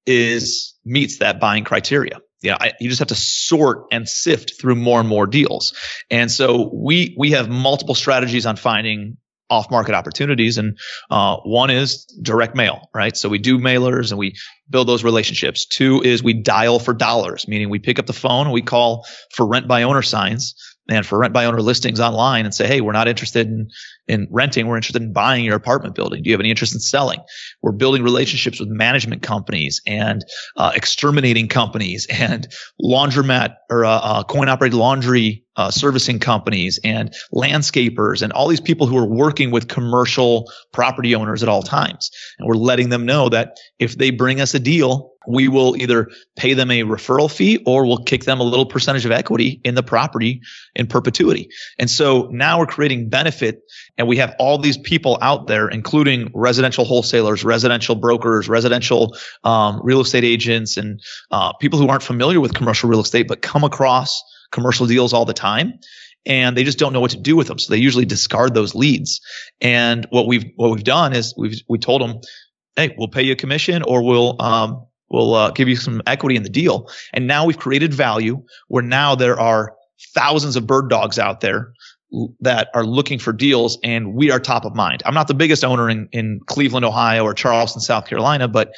is 0.07 0.75
meets 0.85 1.19
that 1.19 1.39
buying 1.39 1.63
criteria. 1.63 2.19
You 2.43 2.51
know, 2.51 2.57
I, 2.61 2.73
you 2.81 2.89
just 2.89 2.99
have 2.99 3.09
to 3.09 3.15
sort 3.15 3.85
and 3.93 4.09
sift 4.09 4.61
through 4.61 4.75
more 4.75 4.99
and 4.99 5.09
more 5.09 5.27
deals. 5.27 5.73
And 6.11 6.33
so 6.33 6.71
we 6.75 7.15
we 7.17 7.31
have 7.33 7.49
multiple 7.49 7.95
strategies 7.95 8.47
on 8.47 8.57
finding 8.57 9.19
off 9.51 9.71
market 9.71 9.95
opportunities. 9.95 10.57
And 10.57 10.79
uh, 11.11 11.37
one 11.39 11.71
is 11.71 12.05
direct 12.23 12.55
mail, 12.55 12.89
right? 12.95 13.17
So 13.17 13.29
we 13.29 13.39
do 13.39 13.59
mailers 13.59 14.11
and 14.11 14.19
we 14.19 14.37
build 14.71 14.89
those 14.89 15.05
relationships. 15.05 15.67
Two 15.67 16.01
is 16.03 16.23
we 16.23 16.35
dial 16.35 16.79
for 16.79 16.95
dollars, 16.95 17.49
meaning 17.49 17.69
we 17.69 17.81
pick 17.81 17.99
up 17.99 18.07
the 18.07 18.13
phone 18.13 18.47
and 18.47 18.53
we 18.53 18.63
call 18.63 19.07
for 19.35 19.47
rent 19.47 19.67
by 19.67 19.83
owner 19.83 20.03
signs 20.03 20.55
and 20.89 21.05
for 21.05 21.19
rent 21.19 21.35
by 21.35 21.45
owner 21.45 21.61
listings 21.61 22.01
online 22.01 22.45
and 22.45 22.55
say, 22.55 22.67
hey, 22.67 22.81
we're 22.81 22.93
not 22.93 23.09
interested 23.09 23.49
in, 23.49 23.71
in 24.11 24.27
renting. 24.31 24.67
We're 24.67 24.77
interested 24.77 25.03
in 25.03 25.13
buying 25.13 25.45
your 25.45 25.57
apartment 25.57 25.95
building. 25.95 26.23
Do 26.23 26.29
you 26.29 26.35
have 26.35 26.41
any 26.41 26.51
interest 26.51 26.75
in 26.75 26.81
selling? 26.81 27.21
We're 27.63 27.73
building 27.73 28.03
relationships 28.03 28.59
with 28.59 28.69
management 28.69 29.23
companies 29.23 29.81
and 29.87 30.25
uh, 30.57 30.73
exterminating 30.75 31.49
companies 31.49 32.07
and 32.11 32.49
laundromat 32.83 33.55
or 33.71 33.85
uh, 33.85 33.91
uh, 33.91 34.25
coin 34.25 34.49
operated 34.49 34.77
laundry 34.77 35.45
uh, 35.57 35.71
servicing 35.71 36.19
companies 36.19 36.79
and 36.85 37.15
landscapers 37.35 38.23
and 38.23 38.33
all 38.33 38.49
these 38.49 38.61
people 38.61 38.87
who 38.87 38.97
are 38.97 39.07
working 39.07 39.51
with 39.51 39.69
commercial 39.69 40.51
property 40.73 41.15
owners 41.15 41.43
at 41.43 41.49
all 41.49 41.63
times. 41.63 42.11
And 42.39 42.49
we're 42.49 42.55
letting 42.55 42.89
them 42.89 43.05
know 43.05 43.29
that 43.29 43.59
if 43.79 43.97
they 43.97 44.11
bring 44.11 44.41
us 44.41 44.55
a 44.55 44.59
deal, 44.59 45.10
we 45.33 45.49
will 45.49 45.77
either 45.77 46.09
pay 46.37 46.55
them 46.55 46.71
a 46.71 46.83
referral 46.83 47.31
fee 47.31 47.63
or 47.67 47.87
we'll 47.87 48.05
kick 48.05 48.25
them 48.25 48.41
a 48.41 48.45
little 48.45 48.67
percentage 48.67 49.05
of 49.05 49.13
equity 49.13 49.61
in 49.65 49.75
the 49.75 49.83
property 49.83 50.41
in 50.75 50.87
perpetuity. 50.87 51.49
And 51.79 51.91
so 51.91 52.29
now 52.31 52.59
we're 52.59 52.67
creating 52.67 53.09
benefit 53.09 53.63
and 53.99 54.09
we 54.09 54.17
have 54.17 54.35
all 54.39 54.59
these 54.59 54.79
people 54.79 55.19
out 55.21 55.47
there, 55.47 55.69
including 55.69 56.31
residential 56.35 56.85
wholesalers, 56.85 57.45
residential 57.45 57.95
brokers, 57.95 58.49
residential 58.49 59.17
um, 59.45 59.81
real 59.83 60.01
estate 60.01 60.25
agents, 60.25 60.77
and 60.77 61.01
uh, 61.31 61.53
people 61.55 61.79
who 61.79 61.89
aren't 61.89 62.03
familiar 62.03 62.41
with 62.41 62.55
commercial 62.55 62.89
real 62.89 63.01
estate, 63.01 63.29
but 63.29 63.43
come 63.43 63.65
across 63.65 64.23
commercial 64.51 64.87
deals 64.87 65.13
all 65.13 65.25
the 65.25 65.35
time 65.35 65.79
and 66.27 66.57
they 66.57 66.65
just 66.65 66.79
don't 66.79 66.93
know 66.93 67.01
what 67.01 67.13
to 67.13 67.21
do 67.21 67.37
with 67.37 67.49
them. 67.49 67.59
So 67.59 67.73
they 67.73 67.79
usually 67.79 68.05
discard 68.05 68.55
those 68.55 68.75
leads. 68.75 69.21
And 69.61 70.07
what 70.11 70.27
we've 70.27 70.45
what 70.57 70.71
we've 70.71 70.85
done 70.85 71.15
is 71.15 71.35
we've 71.37 71.61
we 71.69 71.79
told 71.79 72.03
them, 72.03 72.21
hey, 72.77 72.95
we'll 72.97 73.09
pay 73.09 73.23
you 73.23 73.33
a 73.33 73.37
commission 73.37 73.83
or 73.83 74.03
we'll 74.03 74.41
um, 74.41 74.87
we'll 75.11 75.35
uh, 75.35 75.51
give 75.51 75.69
you 75.69 75.77
some 75.77 76.01
equity 76.07 76.37
in 76.37 76.43
the 76.43 76.49
deal. 76.49 76.89
And 77.13 77.27
now 77.27 77.45
we've 77.45 77.59
created 77.59 77.93
value 77.93 78.43
where 78.69 78.83
now 78.83 79.15
there 79.15 79.39
are 79.39 79.75
thousands 80.15 80.57
of 80.57 80.67
bird 80.67 80.89
dogs 80.89 81.19
out 81.19 81.41
there 81.41 81.73
that 82.41 82.69
are 82.75 82.85
looking 82.85 83.19
for 83.19 83.33
deals 83.33 83.79
and 83.85 84.15
we 84.15 84.31
are 84.31 84.41
top 84.41 84.65
of 84.65 84.75
mind. 84.75 85.03
I'm 85.05 85.15
not 85.15 85.29
the 85.29 85.35
biggest 85.35 85.65
owner 85.65 85.89
in, 85.89 86.09
in 86.13 86.41
Cleveland, 86.47 86.85
Ohio 86.85 87.25
or 87.25 87.35
Charleston, 87.35 87.81
South 87.81 88.07
Carolina, 88.07 88.49
but 88.49 88.73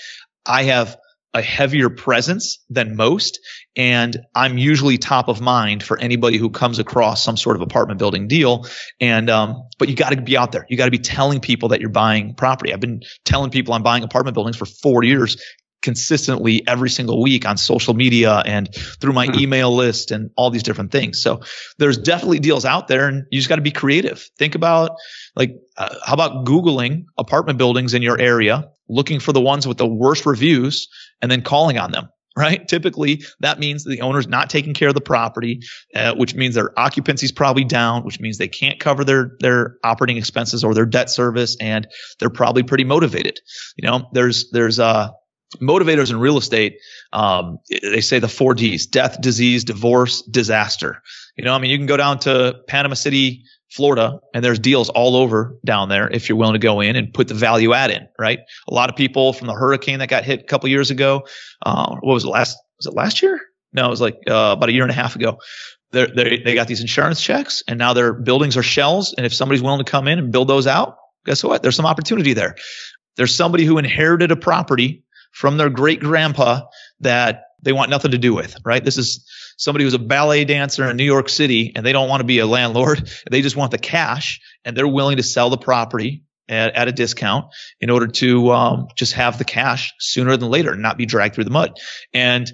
I 0.44 0.64
have 0.64 0.98
a 1.34 1.40
heavier 1.40 1.88
presence 1.88 2.58
than 2.68 2.94
most. 2.94 3.40
And 3.74 4.18
I'm 4.34 4.58
usually 4.58 4.98
top 4.98 5.28
of 5.28 5.40
mind 5.40 5.82
for 5.82 5.98
anybody 5.98 6.36
who 6.36 6.50
comes 6.50 6.78
across 6.78 7.24
some 7.24 7.38
sort 7.38 7.56
of 7.56 7.62
apartment 7.62 7.98
building 7.98 8.28
deal. 8.28 8.66
And, 9.00 9.30
um, 9.30 9.66
but 9.78 9.88
you 9.88 9.96
got 9.96 10.10
to 10.10 10.20
be 10.20 10.36
out 10.36 10.52
there. 10.52 10.66
You 10.68 10.76
got 10.76 10.84
to 10.84 10.90
be 10.90 10.98
telling 10.98 11.40
people 11.40 11.70
that 11.70 11.80
you're 11.80 11.88
buying 11.88 12.34
property. 12.34 12.74
I've 12.74 12.80
been 12.80 13.02
telling 13.24 13.50
people 13.50 13.72
I'm 13.72 13.82
buying 13.82 14.04
apartment 14.04 14.34
buildings 14.34 14.58
for 14.58 14.66
four 14.66 15.04
years 15.04 15.38
consistently 15.82 16.66
every 16.66 16.90
single 16.90 17.20
week 17.20 17.46
on 17.46 17.56
social 17.56 17.94
media 17.94 18.42
and 18.46 18.72
through 19.00 19.12
my 19.12 19.26
hmm. 19.26 19.38
email 19.38 19.74
list 19.74 20.10
and 20.10 20.30
all 20.36 20.50
these 20.50 20.62
different 20.62 20.92
things. 20.92 21.20
So 21.20 21.40
there's 21.78 21.98
definitely 21.98 22.38
deals 22.38 22.64
out 22.64 22.88
there 22.88 23.08
and 23.08 23.24
you 23.30 23.38
just 23.38 23.48
got 23.48 23.56
to 23.56 23.62
be 23.62 23.70
creative. 23.70 24.28
Think 24.38 24.54
about 24.54 24.92
like, 25.36 25.54
uh, 25.76 25.94
how 26.04 26.14
about 26.14 26.46
Googling 26.46 27.04
apartment 27.18 27.58
buildings 27.58 27.94
in 27.94 28.02
your 28.02 28.18
area, 28.18 28.70
looking 28.88 29.20
for 29.20 29.32
the 29.32 29.40
ones 29.40 29.66
with 29.66 29.78
the 29.78 29.86
worst 29.86 30.26
reviews 30.26 30.88
and 31.20 31.30
then 31.30 31.42
calling 31.42 31.78
on 31.78 31.92
them. 31.92 32.08
Right. 32.34 32.66
Typically, 32.66 33.22
that 33.40 33.58
means 33.58 33.84
the 33.84 34.00
owner's 34.00 34.26
not 34.26 34.48
taking 34.48 34.72
care 34.72 34.88
of 34.88 34.94
the 34.94 35.02
property, 35.02 35.60
uh, 35.94 36.14
which 36.14 36.34
means 36.34 36.54
their 36.54 36.72
occupancy 36.78 37.26
is 37.26 37.32
probably 37.32 37.62
down, 37.62 38.04
which 38.04 38.20
means 38.20 38.38
they 38.38 38.48
can't 38.48 38.80
cover 38.80 39.04
their 39.04 39.36
their 39.40 39.76
operating 39.84 40.16
expenses 40.16 40.64
or 40.64 40.72
their 40.72 40.86
debt 40.86 41.10
service, 41.10 41.58
and 41.60 41.86
they're 42.18 42.30
probably 42.30 42.62
pretty 42.62 42.84
motivated. 42.84 43.38
You 43.76 43.86
know, 43.86 44.08
there's 44.14 44.50
there's 44.50 44.80
uh 44.80 45.10
motivators 45.60 46.10
in 46.10 46.18
real 46.18 46.38
estate, 46.38 46.78
um, 47.12 47.58
they 47.82 48.00
say 48.00 48.18
the 48.18 48.28
four 48.28 48.54
D's: 48.54 48.86
death, 48.86 49.20
disease, 49.20 49.64
divorce, 49.64 50.22
disaster. 50.22 51.02
You 51.36 51.44
know, 51.44 51.54
I 51.54 51.58
mean, 51.58 51.70
you 51.70 51.78
can 51.78 51.86
go 51.86 51.96
down 51.96 52.18
to 52.20 52.56
Panama 52.68 52.94
City, 52.94 53.44
Florida, 53.70 54.20
and 54.34 54.44
there's 54.44 54.58
deals 54.58 54.88
all 54.88 55.16
over 55.16 55.56
down 55.64 55.88
there 55.88 56.10
if 56.10 56.28
you're 56.28 56.38
willing 56.38 56.54
to 56.54 56.58
go 56.58 56.80
in 56.80 56.96
and 56.96 57.12
put 57.12 57.28
the 57.28 57.34
value 57.34 57.72
add 57.72 57.90
in. 57.90 58.08
Right? 58.18 58.40
A 58.68 58.74
lot 58.74 58.90
of 58.90 58.96
people 58.96 59.32
from 59.32 59.46
the 59.46 59.54
hurricane 59.54 59.98
that 59.98 60.08
got 60.08 60.24
hit 60.24 60.40
a 60.40 60.44
couple 60.44 60.68
years 60.68 60.90
ago. 60.90 61.26
Uh, 61.64 61.96
what 62.00 62.14
was 62.14 62.24
it 62.24 62.28
last? 62.28 62.58
Was 62.78 62.86
it 62.86 62.94
last 62.94 63.22
year? 63.22 63.40
No, 63.72 63.86
it 63.86 63.90
was 63.90 64.00
like 64.00 64.18
uh, 64.28 64.54
about 64.56 64.68
a 64.68 64.72
year 64.72 64.82
and 64.82 64.90
a 64.90 64.94
half 64.94 65.16
ago. 65.16 65.38
They're, 65.92 66.06
they 66.06 66.54
got 66.54 66.68
these 66.68 66.80
insurance 66.80 67.20
checks, 67.20 67.62
and 67.68 67.78
now 67.78 67.92
their 67.92 68.14
buildings 68.14 68.56
are 68.56 68.62
shells. 68.62 69.14
And 69.14 69.26
if 69.26 69.34
somebody's 69.34 69.62
willing 69.62 69.84
to 69.84 69.90
come 69.90 70.08
in 70.08 70.18
and 70.18 70.32
build 70.32 70.48
those 70.48 70.66
out, 70.66 70.96
guess 71.26 71.44
what? 71.44 71.62
There's 71.62 71.76
some 71.76 71.86
opportunity 71.86 72.32
there. 72.32 72.56
There's 73.16 73.34
somebody 73.34 73.64
who 73.66 73.76
inherited 73.76 74.30
a 74.30 74.36
property 74.36 75.04
from 75.32 75.56
their 75.56 75.70
great 75.70 76.00
grandpa 76.00 76.62
that 77.00 77.44
they 77.62 77.72
want 77.72 77.90
nothing 77.90 78.10
to 78.10 78.18
do 78.18 78.34
with, 78.34 78.56
right? 78.64 78.84
This 78.84 78.98
is 78.98 79.28
somebody 79.56 79.84
who's 79.84 79.94
a 79.94 79.98
ballet 79.98 80.44
dancer 80.44 80.88
in 80.88 80.96
New 80.96 81.04
York 81.04 81.28
City 81.28 81.72
and 81.74 81.86
they 81.86 81.92
don't 81.92 82.08
want 82.08 82.20
to 82.20 82.26
be 82.26 82.38
a 82.38 82.46
landlord. 82.46 83.10
They 83.30 83.40
just 83.40 83.56
want 83.56 83.70
the 83.70 83.78
cash 83.78 84.40
and 84.64 84.76
they're 84.76 84.88
willing 84.88 85.16
to 85.16 85.22
sell 85.22 85.48
the 85.48 85.56
property 85.56 86.24
at, 86.48 86.74
at 86.74 86.88
a 86.88 86.92
discount 86.92 87.46
in 87.80 87.88
order 87.88 88.08
to 88.08 88.50
um, 88.50 88.88
just 88.96 89.14
have 89.14 89.38
the 89.38 89.44
cash 89.44 89.94
sooner 89.98 90.36
than 90.36 90.50
later 90.50 90.72
and 90.72 90.82
not 90.82 90.98
be 90.98 91.06
dragged 91.06 91.34
through 91.34 91.44
the 91.44 91.50
mud. 91.50 91.78
And 92.12 92.50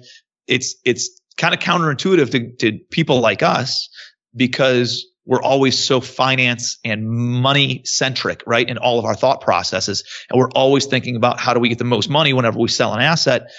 it's, 0.47 0.75
it's 0.85 1.19
kind 1.37 1.53
of 1.53 1.59
counterintuitive 1.59 2.31
to, 2.31 2.51
to 2.57 2.79
people 2.91 3.19
like 3.19 3.43
us 3.43 3.89
because 4.35 5.05
we're 5.29 5.43
always 5.43 5.77
so 5.77 6.01
finance 6.01 6.79
and 6.83 7.07
money 7.07 7.83
centric, 7.85 8.41
right? 8.47 8.67
In 8.67 8.79
all 8.79 8.97
of 8.97 9.05
our 9.05 9.13
thought 9.13 9.41
processes. 9.41 10.03
And 10.27 10.39
we're 10.39 10.49
always 10.55 10.87
thinking 10.87 11.15
about 11.15 11.39
how 11.39 11.53
do 11.53 11.59
we 11.59 11.69
get 11.69 11.77
the 11.77 11.83
most 11.83 12.09
money 12.09 12.33
whenever 12.33 12.57
we 12.57 12.67
sell 12.67 12.95
an 12.95 12.99
asset. 12.99 13.51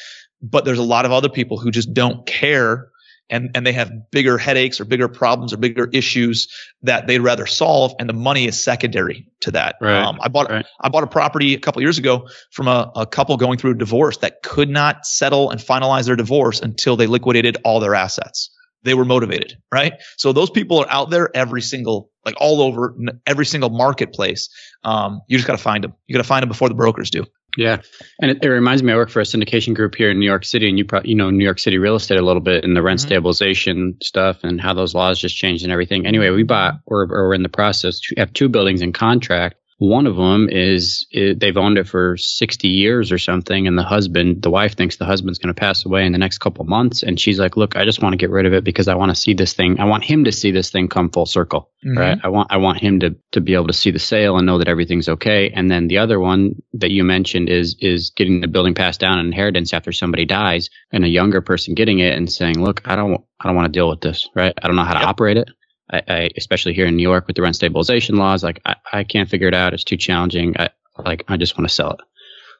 But 0.42 0.64
there's 0.64 0.80
a 0.80 0.82
lot 0.82 1.04
of 1.04 1.12
other 1.12 1.28
people 1.28 1.58
who 1.58 1.70
just 1.70 1.94
don't 1.94 2.26
care 2.26 2.88
and, 3.30 3.50
and 3.54 3.64
they 3.64 3.70
have 3.74 4.10
bigger 4.10 4.36
headaches 4.36 4.80
or 4.80 4.84
bigger 4.84 5.06
problems 5.06 5.52
or 5.52 5.58
bigger 5.58 5.88
issues 5.92 6.48
that 6.82 7.06
they'd 7.06 7.20
rather 7.20 7.46
solve. 7.46 7.94
And 8.00 8.08
the 8.08 8.14
money 8.14 8.48
is 8.48 8.60
secondary 8.60 9.28
to 9.42 9.52
that. 9.52 9.76
Right, 9.80 10.02
um, 10.02 10.18
I 10.20 10.26
bought, 10.26 10.50
right. 10.50 10.66
I 10.80 10.88
bought 10.88 11.04
a 11.04 11.06
property 11.06 11.54
a 11.54 11.60
couple 11.60 11.82
years 11.82 11.98
ago 11.98 12.26
from 12.50 12.66
a, 12.66 12.90
a 12.96 13.06
couple 13.06 13.36
going 13.36 13.58
through 13.58 13.70
a 13.70 13.78
divorce 13.78 14.16
that 14.18 14.42
could 14.42 14.70
not 14.70 15.06
settle 15.06 15.50
and 15.50 15.60
finalize 15.60 16.06
their 16.06 16.16
divorce 16.16 16.58
until 16.60 16.96
they 16.96 17.06
liquidated 17.06 17.58
all 17.62 17.78
their 17.78 17.94
assets 17.94 18.50
they 18.82 18.94
were 18.94 19.04
motivated, 19.04 19.58
right? 19.72 19.94
So 20.16 20.32
those 20.32 20.50
people 20.50 20.78
are 20.80 20.90
out 20.90 21.10
there 21.10 21.34
every 21.34 21.62
single, 21.62 22.10
like 22.24 22.34
all 22.38 22.62
over 22.62 22.94
every 23.26 23.46
single 23.46 23.70
marketplace. 23.70 24.48
Um, 24.84 25.20
you 25.28 25.36
just 25.36 25.46
got 25.46 25.56
to 25.56 25.62
find 25.62 25.84
them. 25.84 25.94
You 26.06 26.14
got 26.14 26.22
to 26.22 26.28
find 26.28 26.42
them 26.42 26.48
before 26.48 26.68
the 26.68 26.74
brokers 26.74 27.10
do. 27.10 27.24
Yeah, 27.56 27.82
and 28.20 28.30
it, 28.30 28.44
it, 28.44 28.48
reminds 28.48 28.82
me. 28.82 28.92
I 28.92 28.96
work 28.96 29.10
for 29.10 29.20
a 29.20 29.24
syndication 29.24 29.74
group 29.74 29.96
here 29.96 30.10
in 30.10 30.20
New 30.20 30.26
York 30.26 30.44
City, 30.44 30.68
and 30.68 30.78
you 30.78 30.84
probably 30.84 31.10
you 31.10 31.16
know 31.16 31.30
New 31.30 31.44
York 31.44 31.58
City 31.58 31.78
real 31.78 31.96
estate 31.96 32.18
a 32.18 32.24
little 32.24 32.40
bit 32.40 32.64
and 32.64 32.76
the 32.76 32.82
rent 32.82 33.00
mm-hmm. 33.00 33.08
stabilization 33.08 33.96
stuff 34.02 34.44
and 34.44 34.60
how 34.60 34.72
those 34.72 34.94
laws 34.94 35.20
just 35.20 35.36
changed 35.36 35.64
and 35.64 35.72
everything. 35.72 36.06
Anyway, 36.06 36.30
we 36.30 36.44
bought 36.44 36.74
or 36.86 37.06
we're 37.08 37.34
in 37.34 37.42
the 37.42 37.48
process 37.48 37.98
to 38.00 38.14
have 38.18 38.32
two 38.32 38.48
buildings 38.48 38.82
in 38.82 38.92
contract 38.92 39.56
one 39.80 40.06
of 40.06 40.14
them 40.14 40.50
is 40.50 41.06
it, 41.10 41.40
they've 41.40 41.56
owned 41.56 41.78
it 41.78 41.88
for 41.88 42.14
60 42.18 42.68
years 42.68 43.10
or 43.10 43.16
something, 43.16 43.66
and 43.66 43.78
the 43.78 43.82
husband, 43.82 44.42
the 44.42 44.50
wife 44.50 44.76
thinks 44.76 44.98
the 44.98 45.06
husband's 45.06 45.38
going 45.38 45.52
to 45.52 45.58
pass 45.58 45.86
away 45.86 46.04
in 46.04 46.12
the 46.12 46.18
next 46.18 46.36
couple 46.36 46.66
months, 46.66 47.02
and 47.02 47.18
she's 47.18 47.40
like, 47.40 47.56
"Look, 47.56 47.76
I 47.76 47.86
just 47.86 48.02
want 48.02 48.12
to 48.12 48.18
get 48.18 48.28
rid 48.28 48.44
of 48.44 48.52
it 48.52 48.62
because 48.62 48.88
I 48.88 48.94
want 48.94 49.10
to 49.10 49.16
see 49.16 49.32
this 49.32 49.54
thing. 49.54 49.80
I 49.80 49.86
want 49.86 50.04
him 50.04 50.24
to 50.24 50.32
see 50.32 50.50
this 50.50 50.70
thing 50.70 50.88
come 50.88 51.08
full 51.08 51.24
circle, 51.24 51.70
mm-hmm. 51.82 51.96
right? 51.96 52.18
I 52.22 52.28
want 52.28 52.52
I 52.52 52.58
want 52.58 52.78
him 52.78 53.00
to 53.00 53.16
to 53.32 53.40
be 53.40 53.54
able 53.54 53.68
to 53.68 53.72
see 53.72 53.90
the 53.90 53.98
sale 53.98 54.36
and 54.36 54.44
know 54.44 54.58
that 54.58 54.68
everything's 54.68 55.08
okay. 55.08 55.48
And 55.48 55.70
then 55.70 55.88
the 55.88 55.96
other 55.96 56.20
one 56.20 56.56
that 56.74 56.90
you 56.90 57.02
mentioned 57.02 57.48
is 57.48 57.74
is 57.80 58.10
getting 58.10 58.42
the 58.42 58.48
building 58.48 58.74
passed 58.74 59.00
down 59.00 59.18
in 59.18 59.24
inheritance 59.24 59.72
after 59.72 59.92
somebody 59.92 60.26
dies, 60.26 60.68
and 60.92 61.06
a 61.06 61.08
younger 61.08 61.40
person 61.40 61.72
getting 61.72 62.00
it 62.00 62.14
and 62.14 62.30
saying, 62.30 62.62
"Look, 62.62 62.82
I 62.84 62.96
don't 62.96 63.24
I 63.40 63.46
don't 63.46 63.56
want 63.56 63.64
to 63.64 63.78
deal 63.78 63.88
with 63.88 64.02
this, 64.02 64.28
right? 64.34 64.52
I 64.62 64.66
don't 64.66 64.76
know 64.76 64.84
how 64.84 64.92
to 64.92 65.00
yep. 65.00 65.08
operate 65.08 65.38
it." 65.38 65.48
I, 65.92 66.02
I, 66.08 66.30
especially 66.36 66.74
here 66.74 66.86
in 66.86 66.96
New 66.96 67.02
York 67.02 67.26
with 67.26 67.36
the 67.36 67.42
rent 67.42 67.56
stabilization 67.56 68.16
laws, 68.16 68.42
like 68.42 68.60
I, 68.64 68.76
I 68.92 69.04
can't 69.04 69.28
figure 69.28 69.48
it 69.48 69.54
out. 69.54 69.74
It's 69.74 69.84
too 69.84 69.96
challenging. 69.96 70.54
I 70.58 70.70
like 71.04 71.24
I 71.28 71.36
just 71.36 71.56
want 71.56 71.68
to 71.68 71.74
sell 71.74 71.92
it. 71.92 72.00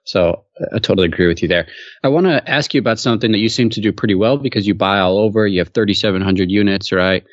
So 0.04 0.44
I 0.74 0.78
totally 0.78 1.06
agree 1.06 1.26
with 1.26 1.42
you 1.42 1.48
there. 1.48 1.68
I 2.02 2.08
want 2.08 2.26
to 2.26 2.48
ask 2.48 2.72
you 2.74 2.80
about 2.80 2.98
something 2.98 3.32
that 3.32 3.38
you 3.38 3.48
seem 3.48 3.70
to 3.70 3.80
do 3.80 3.92
pretty 3.92 4.14
well 4.14 4.38
because 4.38 4.66
you 4.66 4.74
buy 4.74 4.98
all 4.98 5.18
over. 5.18 5.46
You 5.46 5.60
have 5.60 5.68
3,700 5.68 6.50
units, 6.50 6.90
right? 6.90 7.24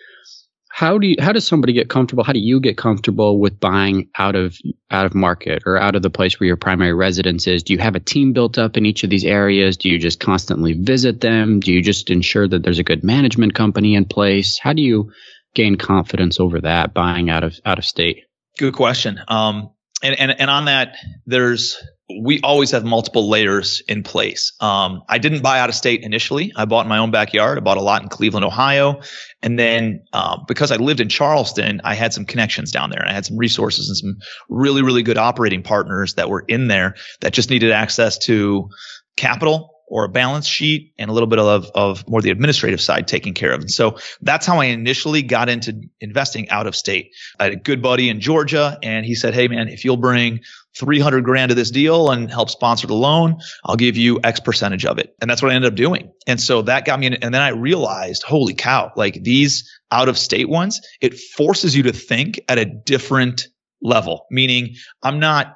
How 0.69 0.99
do 0.99 1.07
you, 1.07 1.15
how 1.19 1.31
does 1.31 1.47
somebody 1.47 1.73
get 1.73 1.89
comfortable? 1.89 2.23
How 2.23 2.33
do 2.33 2.39
you 2.39 2.59
get 2.59 2.77
comfortable 2.77 3.39
with 3.39 3.59
buying 3.59 4.09
out 4.15 4.35
of 4.35 4.55
out 4.91 5.07
of 5.07 5.15
market 5.15 5.63
or 5.65 5.77
out 5.77 5.95
of 5.95 6.03
the 6.03 6.11
place 6.11 6.39
where 6.39 6.45
your 6.45 6.55
primary 6.55 6.93
residence 6.93 7.47
is? 7.47 7.63
Do 7.63 7.73
you 7.73 7.79
have 7.79 7.95
a 7.95 7.99
team 7.99 8.31
built 8.31 8.59
up 8.59 8.77
in 8.77 8.85
each 8.85 9.03
of 9.03 9.09
these 9.09 9.25
areas? 9.25 9.77
Do 9.77 9.89
you 9.89 9.97
just 9.97 10.19
constantly 10.19 10.73
visit 10.73 11.19
them? 11.19 11.61
Do 11.61 11.73
you 11.73 11.81
just 11.81 12.11
ensure 12.11 12.47
that 12.47 12.61
there's 12.61 12.77
a 12.77 12.83
good 12.83 13.03
management 13.03 13.55
company 13.55 13.95
in 13.95 14.05
place? 14.05 14.59
How 14.59 14.73
do 14.73 14.83
you 14.83 15.11
gain 15.57 15.75
confidence 15.75 16.39
over 16.39 16.61
that 16.61 16.93
buying 16.93 17.29
out 17.29 17.43
of 17.43 17.59
out 17.65 17.79
of 17.79 17.85
state? 17.85 18.23
Good 18.57 18.73
question. 18.73 19.19
Um, 19.27 19.71
and, 20.03 20.17
and 20.19 20.39
and 20.39 20.49
on 20.49 20.65
that, 20.65 20.95
there's 21.25 21.75
we 22.23 22.39
always 22.41 22.71
have 22.71 22.85
multiple 22.85 23.27
layers 23.27 23.81
in 23.87 24.03
place. 24.03 24.53
Um, 24.61 25.01
I 25.09 25.17
didn't 25.17 25.41
buy 25.41 25.59
out 25.59 25.67
of 25.67 25.75
state 25.75 26.03
initially. 26.03 26.53
I 26.55 26.63
bought 26.63 26.85
in 26.85 26.89
my 26.89 26.99
own 26.99 27.11
backyard. 27.11 27.57
I 27.57 27.61
bought 27.61 27.77
a 27.77 27.81
lot 27.81 28.01
in 28.01 28.07
Cleveland, 28.07 28.45
Ohio. 28.45 29.01
And 29.41 29.59
then 29.59 30.05
uh, 30.13 30.37
because 30.47 30.71
I 30.71 30.77
lived 30.77 31.01
in 31.01 31.09
Charleston, 31.09 31.81
I 31.83 31.95
had 31.95 32.13
some 32.13 32.23
connections 32.23 32.71
down 32.71 32.91
there. 32.91 33.05
I 33.05 33.11
had 33.11 33.25
some 33.25 33.35
resources 33.35 33.89
and 33.89 33.97
some 33.97 34.15
really, 34.47 34.83
really 34.83 35.03
good 35.03 35.17
operating 35.17 35.63
partners 35.63 36.13
that 36.13 36.29
were 36.29 36.45
in 36.47 36.69
there 36.69 36.95
that 37.19 37.33
just 37.33 37.49
needed 37.49 37.71
access 37.71 38.17
to 38.19 38.69
capital 39.17 39.76
or 39.87 40.03
a 40.03 40.09
balance 40.09 40.45
sheet 40.45 40.93
and 40.97 41.09
a 41.09 41.13
little 41.13 41.27
bit 41.27 41.39
of, 41.39 41.71
of 41.73 42.07
more 42.07 42.21
the 42.21 42.29
administrative 42.29 42.81
side 42.81 43.07
taken 43.07 43.33
care 43.33 43.53
of. 43.53 43.61
And 43.61 43.71
so 43.71 43.97
that's 44.21 44.45
how 44.45 44.59
I 44.59 44.65
initially 44.65 45.21
got 45.21 45.47
into 45.47 45.81
investing 46.01 46.49
out 46.49 46.67
of 46.67 46.75
state. 46.75 47.13
I 47.39 47.45
had 47.45 47.53
a 47.53 47.57
good 47.57 47.81
buddy 47.81 48.09
in 48.09 48.19
Georgia 48.19 48.77
and 48.83 49.05
he 49.05 49.15
said, 49.15 49.33
Hey 49.33 49.47
man, 49.47 49.69
if 49.69 49.85
you'll 49.85 49.97
bring 49.97 50.41
300 50.77 51.23
grand 51.23 51.49
to 51.49 51.55
this 51.55 51.71
deal 51.71 52.11
and 52.11 52.29
help 52.29 52.49
sponsor 52.49 52.85
the 52.85 52.93
loan, 52.93 53.39
I'll 53.63 53.77
give 53.77 53.95
you 53.95 54.19
X 54.23 54.41
percentage 54.41 54.85
of 54.85 54.99
it. 54.99 55.15
And 55.21 55.29
that's 55.29 55.41
what 55.41 55.51
I 55.51 55.55
ended 55.55 55.71
up 55.71 55.77
doing. 55.77 56.11
And 56.27 56.39
so 56.39 56.63
that 56.63 56.85
got 56.85 56.99
me 56.99 57.07
in. 57.07 57.13
And 57.15 57.33
then 57.33 57.41
I 57.41 57.49
realized, 57.49 58.23
holy 58.23 58.53
cow, 58.53 58.91
like 58.95 59.23
these 59.23 59.71
out 59.89 60.09
of 60.09 60.17
state 60.17 60.49
ones, 60.49 60.81
it 61.01 61.17
forces 61.17 61.75
you 61.75 61.83
to 61.83 61.93
think 61.93 62.41
at 62.49 62.57
a 62.57 62.65
different 62.65 63.47
level, 63.81 64.25
meaning 64.29 64.75
I'm 65.01 65.19
not, 65.19 65.55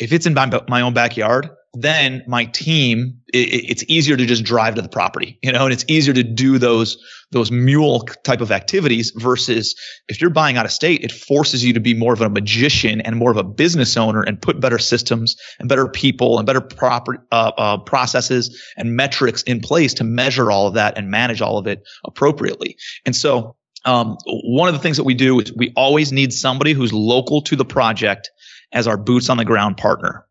if 0.00 0.12
it's 0.12 0.26
in 0.26 0.34
my, 0.34 0.50
my 0.68 0.80
own 0.80 0.94
backyard, 0.94 1.50
then 1.74 2.22
my 2.26 2.44
team 2.44 3.18
it, 3.32 3.70
it's 3.70 3.84
easier 3.88 4.16
to 4.16 4.26
just 4.26 4.44
drive 4.44 4.74
to 4.74 4.82
the 4.82 4.88
property 4.88 5.38
you 5.42 5.52
know 5.52 5.64
and 5.64 5.72
it's 5.72 5.84
easier 5.88 6.14
to 6.14 6.22
do 6.22 6.58
those 6.58 6.98
those 7.30 7.50
mule 7.50 8.00
type 8.24 8.40
of 8.42 8.52
activities 8.52 9.10
versus 9.16 9.74
if 10.08 10.20
you're 10.20 10.30
buying 10.30 10.56
out 10.56 10.66
of 10.66 10.72
state 10.72 11.02
it 11.02 11.10
forces 11.10 11.64
you 11.64 11.72
to 11.72 11.80
be 11.80 11.94
more 11.94 12.12
of 12.12 12.20
a 12.20 12.28
magician 12.28 13.00
and 13.00 13.16
more 13.16 13.30
of 13.30 13.36
a 13.36 13.44
business 13.44 13.96
owner 13.96 14.22
and 14.22 14.40
put 14.42 14.60
better 14.60 14.78
systems 14.78 15.36
and 15.58 15.68
better 15.68 15.88
people 15.88 16.38
and 16.38 16.46
better 16.46 16.60
proper 16.60 17.26
uh, 17.32 17.52
uh, 17.56 17.78
processes 17.78 18.62
and 18.76 18.96
metrics 18.96 19.42
in 19.42 19.60
place 19.60 19.94
to 19.94 20.04
measure 20.04 20.50
all 20.50 20.66
of 20.66 20.74
that 20.74 20.98
and 20.98 21.10
manage 21.10 21.40
all 21.40 21.58
of 21.58 21.66
it 21.66 21.82
appropriately. 22.04 22.76
And 23.04 23.14
so 23.16 23.56
um, 23.84 24.16
one 24.26 24.68
of 24.68 24.74
the 24.74 24.80
things 24.80 24.96
that 24.96 25.04
we 25.04 25.14
do 25.14 25.40
is 25.40 25.52
we 25.54 25.72
always 25.76 26.12
need 26.12 26.32
somebody 26.32 26.72
who's 26.72 26.92
local 26.92 27.42
to 27.42 27.56
the 27.56 27.64
project 27.64 28.30
as 28.72 28.86
our 28.86 28.96
boots 28.96 29.28
on 29.28 29.36
the 29.36 29.44
ground 29.44 29.76
partner 29.76 30.26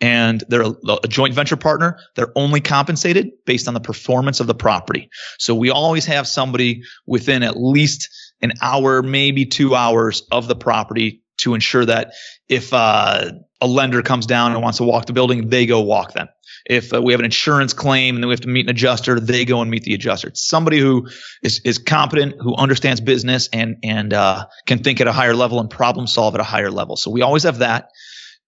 and 0.00 0.44
they're 0.48 0.62
a, 0.62 1.08
joint 1.08 1.34
venture 1.34 1.56
partner. 1.56 1.98
They're 2.14 2.32
only 2.36 2.60
compensated 2.60 3.30
based 3.44 3.68
on 3.68 3.74
the 3.74 3.80
performance 3.80 4.40
of 4.40 4.46
the 4.46 4.54
property. 4.54 5.08
So 5.38 5.54
we 5.54 5.70
always 5.70 6.06
have 6.06 6.26
somebody 6.26 6.82
within 7.06 7.42
at 7.42 7.56
least 7.56 8.08
an 8.42 8.52
hour, 8.60 9.02
maybe 9.02 9.46
two 9.46 9.74
hours 9.74 10.22
of 10.30 10.48
the 10.48 10.56
property 10.56 11.22
to 11.38 11.54
ensure 11.54 11.84
that 11.84 12.12
if 12.48 12.72
uh, 12.72 13.30
a 13.60 13.66
lender 13.66 14.02
comes 14.02 14.26
down 14.26 14.52
and 14.52 14.62
wants 14.62 14.78
to 14.78 14.84
walk 14.84 15.06
the 15.06 15.12
building, 15.12 15.48
they 15.48 15.66
go 15.66 15.80
walk 15.80 16.12
them. 16.12 16.28
If 16.68 16.92
uh, 16.92 17.00
we 17.00 17.12
have 17.12 17.20
an 17.20 17.24
insurance 17.24 17.72
claim 17.72 18.16
and 18.16 18.22
then 18.22 18.28
we 18.28 18.32
have 18.32 18.40
to 18.40 18.48
meet 18.48 18.66
an 18.66 18.70
adjuster, 18.70 19.20
they 19.20 19.44
go 19.44 19.60
and 19.62 19.70
meet 19.70 19.84
the 19.84 19.94
adjuster. 19.94 20.28
It's 20.28 20.46
somebody 20.46 20.78
who 20.78 21.08
is, 21.42 21.60
is 21.64 21.78
competent, 21.78 22.34
who 22.40 22.54
understands 22.56 23.00
business 23.00 23.48
and, 23.52 23.76
and, 23.82 24.12
uh, 24.12 24.46
can 24.66 24.82
think 24.82 25.00
at 25.00 25.06
a 25.06 25.12
higher 25.12 25.34
level 25.34 25.60
and 25.60 25.70
problem 25.70 26.06
solve 26.06 26.34
at 26.34 26.40
a 26.40 26.44
higher 26.44 26.70
level. 26.70 26.96
So 26.96 27.10
we 27.10 27.22
always 27.22 27.44
have 27.44 27.58
that 27.58 27.90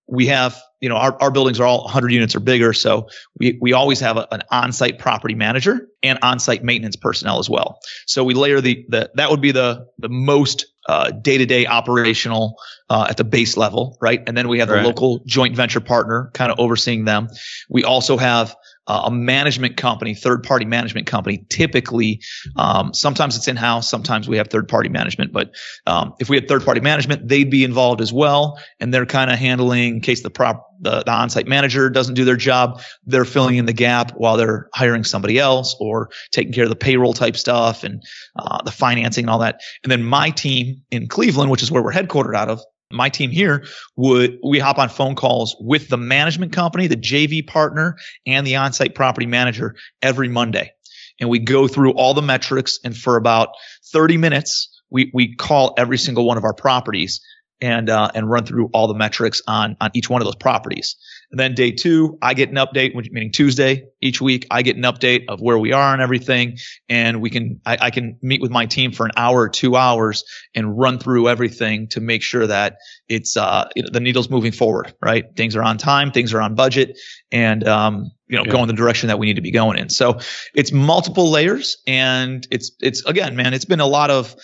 we 0.08 0.26
have, 0.26 0.60
you 0.80 0.88
know, 0.88 0.96
our, 0.96 1.20
our 1.20 1.30
buildings 1.30 1.60
are 1.60 1.66
all 1.66 1.84
100 1.84 2.12
units 2.12 2.34
or 2.34 2.40
bigger. 2.40 2.72
So 2.72 3.08
we, 3.38 3.58
we 3.60 3.72
always 3.72 4.00
have 4.00 4.16
a, 4.16 4.26
an 4.32 4.42
on-site 4.50 4.98
property 4.98 5.34
manager 5.34 5.86
and 6.02 6.18
on-site 6.22 6.64
maintenance 6.64 6.96
personnel 6.96 7.38
as 7.38 7.50
well. 7.50 7.78
So 8.06 8.24
we 8.24 8.34
layer 8.34 8.60
the, 8.60 8.84
the 8.88 9.10
that 9.14 9.30
would 9.30 9.42
be 9.42 9.52
the, 9.52 9.86
the 9.98 10.08
most 10.08 10.66
uh, 10.88 11.10
day-to-day 11.10 11.66
operational 11.66 12.56
uh, 12.88 13.06
at 13.10 13.18
the 13.18 13.24
base 13.24 13.58
level, 13.58 13.98
right? 14.00 14.22
And 14.26 14.36
then 14.36 14.48
we 14.48 14.58
have 14.58 14.70
right. 14.70 14.80
the 14.80 14.88
local 14.88 15.20
joint 15.26 15.54
venture 15.54 15.80
partner 15.80 16.30
kind 16.32 16.50
of 16.50 16.58
overseeing 16.58 17.04
them. 17.04 17.28
We 17.68 17.84
also 17.84 18.16
have 18.16 18.56
uh, 18.88 19.02
a 19.04 19.10
management 19.10 19.76
company, 19.76 20.14
third 20.14 20.42
party 20.42 20.64
management 20.64 21.06
company, 21.06 21.44
typically, 21.50 22.20
um, 22.56 22.94
sometimes 22.94 23.36
it's 23.36 23.46
in 23.46 23.54
house, 23.54 23.88
sometimes 23.88 24.28
we 24.28 24.38
have 24.38 24.48
third 24.48 24.66
party 24.66 24.88
management. 24.88 25.32
But 25.32 25.54
um, 25.86 26.14
if 26.18 26.28
we 26.28 26.36
had 26.36 26.48
third 26.48 26.64
party 26.64 26.80
management, 26.80 27.28
they'd 27.28 27.50
be 27.50 27.64
involved 27.64 28.00
as 28.00 28.12
well. 28.12 28.58
And 28.80 28.92
they're 28.92 29.06
kind 29.06 29.30
of 29.30 29.38
handling 29.38 29.96
in 29.96 30.00
case 30.00 30.22
the 30.22 30.30
prop, 30.30 30.66
the, 30.80 31.02
the 31.02 31.12
on-site 31.12 31.46
manager 31.46 31.90
doesn't 31.90 32.14
do 32.14 32.24
their 32.24 32.36
job, 32.36 32.80
they're 33.04 33.26
filling 33.26 33.56
in 33.56 33.66
the 33.66 33.72
gap 33.72 34.12
while 34.12 34.36
they're 34.36 34.68
hiring 34.72 35.04
somebody 35.04 35.38
else 35.38 35.76
or 35.78 36.08
taking 36.32 36.52
care 36.52 36.64
of 36.64 36.70
the 36.70 36.76
payroll 36.76 37.12
type 37.12 37.36
stuff 37.36 37.84
and 37.84 38.02
uh, 38.36 38.62
the 38.62 38.72
financing 38.72 39.24
and 39.24 39.30
all 39.30 39.40
that. 39.40 39.60
And 39.84 39.92
then 39.92 40.02
my 40.02 40.30
team 40.30 40.82
in 40.90 41.08
Cleveland, 41.08 41.50
which 41.50 41.62
is 41.62 41.70
where 41.70 41.82
we're 41.82 41.92
headquartered 41.92 42.34
out 42.34 42.48
of, 42.48 42.62
my 42.90 43.08
team 43.08 43.30
here 43.30 43.64
would 43.96 44.38
we 44.42 44.58
hop 44.58 44.78
on 44.78 44.88
phone 44.88 45.14
calls 45.14 45.56
with 45.60 45.88
the 45.88 45.96
management 45.96 46.52
company, 46.52 46.86
the 46.86 46.96
JV 46.96 47.46
partner, 47.46 47.96
and 48.26 48.46
the 48.46 48.56
on-site 48.56 48.94
property 48.94 49.26
manager 49.26 49.74
every 50.00 50.28
Monday. 50.28 50.72
And 51.20 51.28
we 51.28 51.38
go 51.38 51.68
through 51.68 51.92
all 51.92 52.14
the 52.14 52.22
metrics 52.22 52.78
and 52.84 52.96
for 52.96 53.16
about 53.16 53.50
30 53.92 54.16
minutes, 54.16 54.80
we, 54.90 55.10
we 55.12 55.34
call 55.34 55.74
every 55.76 55.98
single 55.98 56.26
one 56.26 56.38
of 56.38 56.44
our 56.44 56.54
properties 56.54 57.20
and 57.60 57.90
uh, 57.90 58.10
and 58.14 58.30
run 58.30 58.44
through 58.44 58.70
all 58.72 58.86
the 58.86 58.94
metrics 58.94 59.42
on 59.46 59.76
on 59.80 59.90
each 59.94 60.08
one 60.08 60.22
of 60.22 60.26
those 60.26 60.36
properties. 60.36 60.96
And 61.30 61.38
then 61.38 61.54
day 61.54 61.72
two, 61.72 62.16
I 62.22 62.32
get 62.34 62.48
an 62.48 62.56
update, 62.56 62.94
meaning 62.94 63.32
Tuesday 63.32 63.84
each 64.00 64.20
week. 64.20 64.46
I 64.50 64.62
get 64.62 64.76
an 64.76 64.82
update 64.82 65.24
of 65.28 65.40
where 65.40 65.58
we 65.58 65.72
are 65.72 65.92
and 65.92 66.00
everything, 66.00 66.56
and 66.88 67.20
we 67.20 67.28
can 67.28 67.60
I, 67.66 67.76
I 67.80 67.90
can 67.90 68.16
meet 68.22 68.40
with 68.40 68.50
my 68.50 68.64
team 68.64 68.92
for 68.92 69.04
an 69.04 69.12
hour 69.16 69.40
or 69.40 69.48
two 69.48 69.76
hours 69.76 70.24
and 70.54 70.78
run 70.78 70.98
through 70.98 71.28
everything 71.28 71.88
to 71.88 72.00
make 72.00 72.22
sure 72.22 72.46
that 72.46 72.76
it's 73.08 73.36
uh 73.36 73.68
you 73.76 73.82
know, 73.82 73.90
the 73.92 74.00
needle's 74.00 74.30
moving 74.30 74.52
forward. 74.52 74.94
Right, 75.02 75.24
things 75.36 75.54
are 75.54 75.62
on 75.62 75.76
time, 75.76 76.12
things 76.12 76.32
are 76.32 76.40
on 76.40 76.54
budget, 76.54 76.98
and 77.30 77.66
um 77.68 78.10
you 78.28 78.36
know, 78.36 78.44
yeah. 78.44 78.52
going 78.52 78.66
the 78.66 78.74
direction 78.74 79.08
that 79.08 79.18
we 79.18 79.26
need 79.26 79.36
to 79.36 79.42
be 79.42 79.50
going 79.50 79.78
in. 79.78 79.88
So 79.88 80.20
it's 80.54 80.70
multiple 80.70 81.30
layers 81.30 81.78
and 81.86 82.46
it's, 82.50 82.72
it's 82.80 83.02
again, 83.06 83.36
man, 83.36 83.54
it's 83.54 83.64
been 83.64 83.80
a 83.80 83.86
lot 83.86 84.10
of 84.10 84.36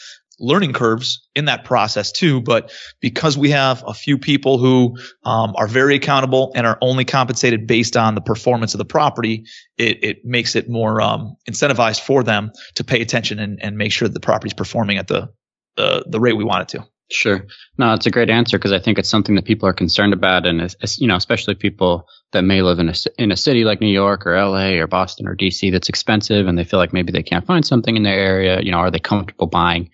learning 0.45 0.73
curves 0.73 1.27
in 1.35 1.47
that 1.47 1.65
process 1.65 2.13
too. 2.13 2.41
But 2.41 2.73
because 3.01 3.37
we 3.37 3.51
have 3.51 3.83
a 3.87 3.95
few 3.95 4.19
people 4.19 4.59
who 4.59 4.97
um, 5.25 5.55
are 5.57 5.67
very 5.67 5.97
accountable 5.97 6.53
and 6.55 6.67
are 6.67 6.79
only 6.81 7.05
compensated 7.05 7.67
based 7.67 7.97
on 7.97 8.15
the 8.15 8.21
performance 8.21 8.75
of 8.75 8.79
the 8.79 8.85
property, 8.85 9.45
it, 9.79 10.05
it 10.05 10.25
makes 10.25 10.55
it 10.55 10.69
more 10.69 11.01
um, 11.01 11.37
incentivized 11.49 12.01
for 12.01 12.23
them 12.23 12.53
to 12.75 12.85
pay 12.85 13.01
attention 13.01 13.39
and, 13.39 13.63
and 13.63 13.77
make 13.77 13.93
sure 13.93 14.09
the 14.09 14.21
property 14.21 14.49
is 14.49 14.55
performing 14.55 14.99
at 14.99 15.09
the, 15.09 15.29
the 15.77 16.05
the 16.07 16.21
rate 16.21 16.35
we 16.35 16.45
want 16.45 16.63
it 16.63 16.79
to. 16.79 16.87
Sure. 17.11 17.47
No, 17.77 17.93
it's 17.93 18.07
a 18.07 18.11
great 18.11 18.31
answer 18.31 18.59
because 18.59 18.73
I 18.73 18.79
think 18.79 18.99
it's 18.99 19.09
something 19.09 19.35
that 19.35 19.45
people 19.45 19.69
are 19.69 19.75
concerned 19.75 20.15
about, 20.15 20.47
and 20.47 20.75
you 20.99 21.07
know, 21.07 21.17
especially 21.17 21.55
people 21.55 22.09
that 22.33 22.43
may 22.43 22.63
live 22.63 22.79
in 22.79 22.89
a 22.89 22.95
in 23.19 23.31
a 23.31 23.37
city 23.37 23.65
like 23.65 23.81
New 23.81 23.93
York 23.93 24.27
or 24.27 24.35
L.A. 24.35 24.79
or 24.79 24.87
Boston 24.87 25.29
or 25.29 25.35
D.C. 25.35 25.71
that's 25.71 25.89
expensive, 25.89 26.47
and 26.47 26.59
they 26.59 26.65
feel 26.65 26.79
like 26.79 26.93
maybe 26.93 27.13
they 27.13 27.23
can't 27.23 27.47
find 27.47 27.65
something 27.65 27.97
in 27.97 28.05
their 28.05 28.19
area. 28.19 28.61
You 28.63 28.71
know, 28.71 28.79
are 28.79 28.91
they 28.91 28.99
comfortable 28.99 29.47
buying? 29.47 29.91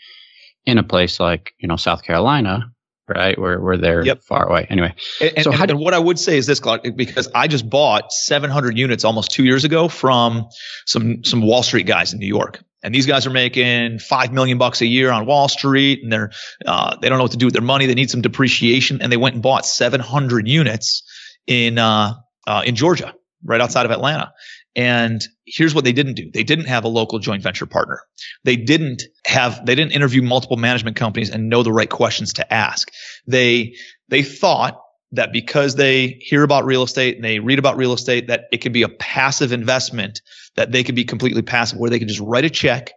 In 0.67 0.79
a 0.79 0.83
place 0.83 1.21
like 1.21 1.55
you 1.59 1.69
know 1.69 1.77
South 1.77 2.03
Carolina, 2.03 2.71
right? 3.09 3.39
Where 3.39 3.61
where 3.61 3.77
they're 3.77 4.05
yep. 4.05 4.23
far 4.23 4.49
away. 4.49 4.67
Anyway, 4.71 4.95
and, 5.21 5.45
so 5.45 5.53
and, 5.53 5.71
and 5.71 5.81
what 5.81 5.95
I 5.95 5.99
would 5.99 6.19
say 6.19 6.39
is 6.39 6.47
this, 6.47 6.61
Clark, 6.61 6.83
because 6.97 7.29
I 7.35 7.49
just 7.49 7.69
bought 7.69 8.13
700 8.13 8.79
units 8.79 9.05
almost 9.05 9.31
two 9.31 9.45
years 9.45 9.65
ago 9.65 9.89
from 9.89 10.49
some 10.87 11.25
some 11.25 11.43
Wall 11.43 11.63
Street 11.63 11.87
guys 11.87 12.13
in 12.13 12.19
New 12.19 12.27
York. 12.29 12.63
And 12.83 12.95
these 12.95 13.05
guys 13.05 13.27
are 13.27 13.31
making 13.31 13.99
five 13.99 14.33
million 14.33 14.57
bucks 14.57 14.81
a 14.81 14.87
year 14.87 15.11
on 15.11 15.27
Wall 15.27 15.49
Street, 15.49 16.03
and 16.03 16.11
they're 16.11 16.31
uh, 16.67 16.97
they 17.01 17.09
don't 17.09 17.19
know 17.19 17.25
what 17.25 17.33
to 17.33 17.37
do 17.37 17.47
with 17.47 17.55
their 17.55 17.63
money. 17.63 17.87
They 17.87 17.95
need 17.95 18.11
some 18.11 18.23
depreciation, 18.23 19.03
and 19.03 19.13
they 19.13 19.19
went 19.19 19.35
and 19.35 19.43
bought 19.43 19.67
700 19.67 20.49
units 20.49 21.03
in 21.47 21.79
uh, 21.79 22.15
uh, 22.47 22.63
in 22.65 22.77
Georgia, 22.77 23.15
right 23.45 23.61
outside 23.61 23.85
of 23.85 23.93
Atlanta. 23.93 24.33
And 24.77 25.21
here's 25.47 25.75
what 25.75 25.85
they 25.85 25.93
didn't 25.93 26.15
do. 26.15 26.31
They 26.33 26.45
didn't 26.45 26.67
have 26.67 26.85
a 26.85 26.89
local 26.89 27.19
joint 27.19 27.43
venture 27.43 27.67
partner. 27.67 28.01
They 28.45 28.57
didn't 28.57 29.03
have, 29.27 29.65
they 29.67 29.75
didn't 29.75 29.93
interview 29.93 30.23
multiple 30.23 30.57
management 30.57 30.97
companies 30.97 31.31
and 31.31 31.49
know 31.49 31.63
the 31.63 31.73
right 31.73 31.91
questions 31.91 32.35
to 32.35 32.53
ask. 32.53 32.91
They, 33.27 33.75
they 34.09 34.23
thought 34.23 34.81
that 35.13 35.33
because 35.33 35.75
they 35.75 36.19
hear 36.21 36.45
about 36.45 36.65
real 36.65 36.85
estate 36.85 37.17
and 37.17 37.25
they 37.25 37.41
read 37.41 37.59
about 37.59 37.77
real 37.77 37.93
estate, 37.93 38.29
that 38.29 38.45
it 38.53 38.59
could 38.59 38.73
be 38.73 38.83
a 38.83 38.89
passive 38.89 39.53
investment, 39.53 40.23
that 40.55 40.71
they 40.71 40.85
could 40.85 40.95
be 40.95 41.05
completely 41.05 41.43
passive, 41.43 41.79
where 41.79 41.91
they 41.91 41.99
could 41.99 42.09
just 42.09 42.21
write 42.21 42.45
a 42.45 42.51
check, 42.51 42.93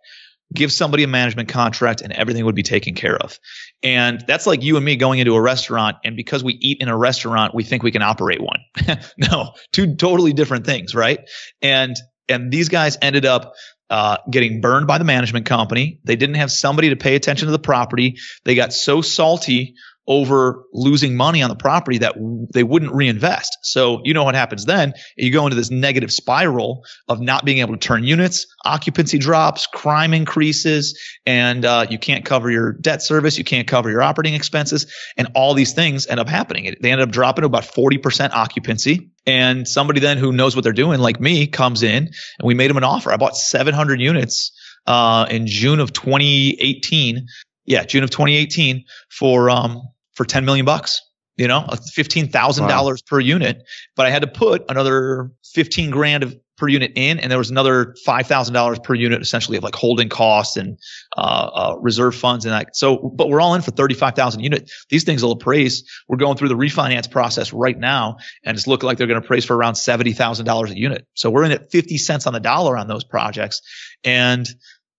give 0.54 0.72
somebody 0.72 1.04
a 1.04 1.08
management 1.08 1.50
contract 1.50 2.02
and 2.02 2.14
everything 2.14 2.46
would 2.46 2.56
be 2.56 2.64
taken 2.64 2.94
care 2.94 3.18
of. 3.18 3.40
And 3.84 4.24
that's 4.26 4.48
like 4.48 4.64
you 4.64 4.78
and 4.78 4.86
me 4.86 4.96
going 4.96 5.20
into 5.20 5.36
a 5.36 5.42
restaurant 5.42 5.98
and 6.06 6.16
because 6.16 6.44
we 6.44 6.54
eat 6.54 6.78
in 6.80 6.88
a 6.88 6.98
restaurant, 6.98 7.54
we 7.54 7.64
think 7.64 7.84
we 7.84 7.92
can 7.92 8.02
operate 8.02 8.42
one. 8.42 8.60
no, 9.18 9.54
two 9.74 9.96
totally 9.96 10.32
different 10.34 10.66
things, 10.66 10.96
right? 10.96 11.20
And 11.62 11.96
and 12.30 12.52
these 12.52 12.70
guys 12.70 12.98
ended 13.02 13.26
up 13.26 13.56
uh, 13.90 14.18
getting 14.32 14.62
burned 14.62 14.88
by 14.88 14.98
the 14.98 15.04
management 15.04 15.46
company. 15.46 16.00
They 16.06 16.16
didn't 16.16 16.36
have 16.36 16.52
somebody 16.52 16.90
to 16.90 16.96
pay 16.96 17.16
attention 17.16 17.48
to 17.48 17.52
the 17.52 17.60
property. 17.60 18.18
They 18.46 18.56
got 18.56 18.74
so 18.74 19.02
salty 19.02 19.76
over 20.08 20.66
losing 20.74 21.16
money 21.16 21.42
on 21.42 21.50
the 21.50 21.56
property 21.56 22.00
that 22.00 22.16
they 22.54 22.64
wouldn't 22.64 22.94
reinvest. 22.94 23.58
So 23.64 24.02
you 24.04 24.14
know 24.14 24.24
what 24.24 24.36
happens 24.36 24.66
then? 24.66 24.94
You 25.16 25.32
go 25.32 25.46
into 25.46 25.56
this 25.56 25.72
negative 25.72 26.12
spiral 26.12 26.84
of 27.08 27.22
not 27.22 27.46
being 27.46 27.60
able 27.60 27.74
to 27.74 27.80
turn 27.80 28.04
units, 28.04 28.48
occupancy 28.66 29.18
drops, 29.18 29.66
crime 29.68 30.14
increases, 30.14 31.00
and 31.26 31.64
uh, 31.64 31.86
you 31.90 31.98
can't 31.98 32.26
cover 32.26 32.52
your 32.52 32.74
debt 32.74 33.02
service, 33.02 33.38
you 33.38 33.46
can't 33.46 33.68
cover 33.68 33.90
your 33.90 34.02
operating 34.02 34.34
expenses, 34.34 34.94
and 35.16 35.30
all 35.36 35.54
these 35.54 35.74
things 35.74 36.06
end 36.08 36.20
up 36.20 36.28
happening. 36.28 36.76
They 36.82 36.92
end 36.92 37.02
up 37.02 37.10
dropping 37.10 37.44
to 37.44 37.48
about 37.48 37.64
40% 37.64 38.32
occupancy. 38.32 39.10
And 39.26 39.66
somebody 39.66 40.02
then 40.02 40.18
who 40.18 40.34
knows 40.34 40.54
what 40.54 40.64
they're 40.64 40.74
doing, 40.74 41.00
like 41.00 41.22
me, 41.22 41.48
comes 41.48 41.82
in 41.82 42.08
and 42.08 42.44
we 42.44 42.56
made 42.56 42.70
them 42.70 42.78
an 42.78 42.84
offer. 42.84 43.10
I 43.10 43.16
bought 43.16 43.38
700 43.38 44.02
units 44.02 44.52
uh, 44.86 45.28
in 45.30 45.48
June 45.48 45.80
of 45.80 45.94
2018 45.94 47.26
yeah, 47.66 47.84
June 47.86 48.04
of 48.04 48.10
2018 48.10 48.84
for 49.10 49.50
um 49.50 49.82
for 50.14 50.26
10 50.26 50.46
million 50.46 50.66
bucks. 50.66 51.02
You 51.36 51.48
know, 51.48 51.68
fifteen 51.92 52.30
thousand 52.30 52.66
wow. 52.66 52.70
dollars 52.70 53.02
per 53.02 53.20
unit, 53.20 53.64
but 53.96 54.06
I 54.06 54.12
had 54.12 54.22
to 54.22 54.28
put 54.28 54.66
another 54.70 55.32
fifteen 55.44 55.90
grand 55.90 56.22
of 56.22 56.36
per 56.58 56.68
unit 56.68 56.92
in, 56.96 57.20
and 57.20 57.32
there 57.32 57.38
was 57.38 57.50
another 57.50 57.96
five 58.06 58.28
thousand 58.28 58.54
dollars 58.54 58.80
per 58.80 58.94
unit, 58.94 59.22
essentially 59.22 59.58
of 59.58 59.64
like 59.64 59.76
holding 59.76 60.10
costs 60.10 60.58
and 60.58 60.78
uh, 61.18 61.22
uh, 61.22 61.76
reserve 61.80 62.16
funds 62.16 62.46
and 62.46 62.54
that. 62.54 62.76
So, 62.76 62.98
but 62.98 63.30
we're 63.30 63.42
all 63.42 63.56
in 63.56 63.62
for 63.62 63.72
thirty 63.72 63.96
five 63.96 64.16
thousand 64.16 64.42
unit. 64.42 64.72
These 64.90 65.04
things 65.04 65.24
will 65.24 65.32
appraise. 65.32 65.84
We're 66.08 66.18
going 66.18 66.38
through 66.38 66.50
the 66.50 66.56
refinance 66.56 67.10
process 67.10 67.52
right 67.52 67.78
now, 67.78 68.18
and 68.46 68.56
it's 68.56 68.68
looking 68.68 68.88
like 68.88 68.98
they're 68.98 69.08
going 69.08 69.20
to 69.20 69.26
appraise 69.26 69.46
for 69.46 69.56
around 69.56 69.76
seventy 69.76 70.14
thousand 70.14 70.46
dollars 70.46 70.72
a 70.72 70.78
unit. 70.78 71.08
So 71.16 71.30
we're 71.30 71.44
in 71.46 71.52
at 71.52 71.72
fifty 71.72 71.98
cents 71.98 72.28
on 72.28 72.34
the 72.34 72.40
dollar 72.40 72.78
on 72.78 72.88
those 72.88 73.04
projects, 73.04 73.62
and 74.04 74.48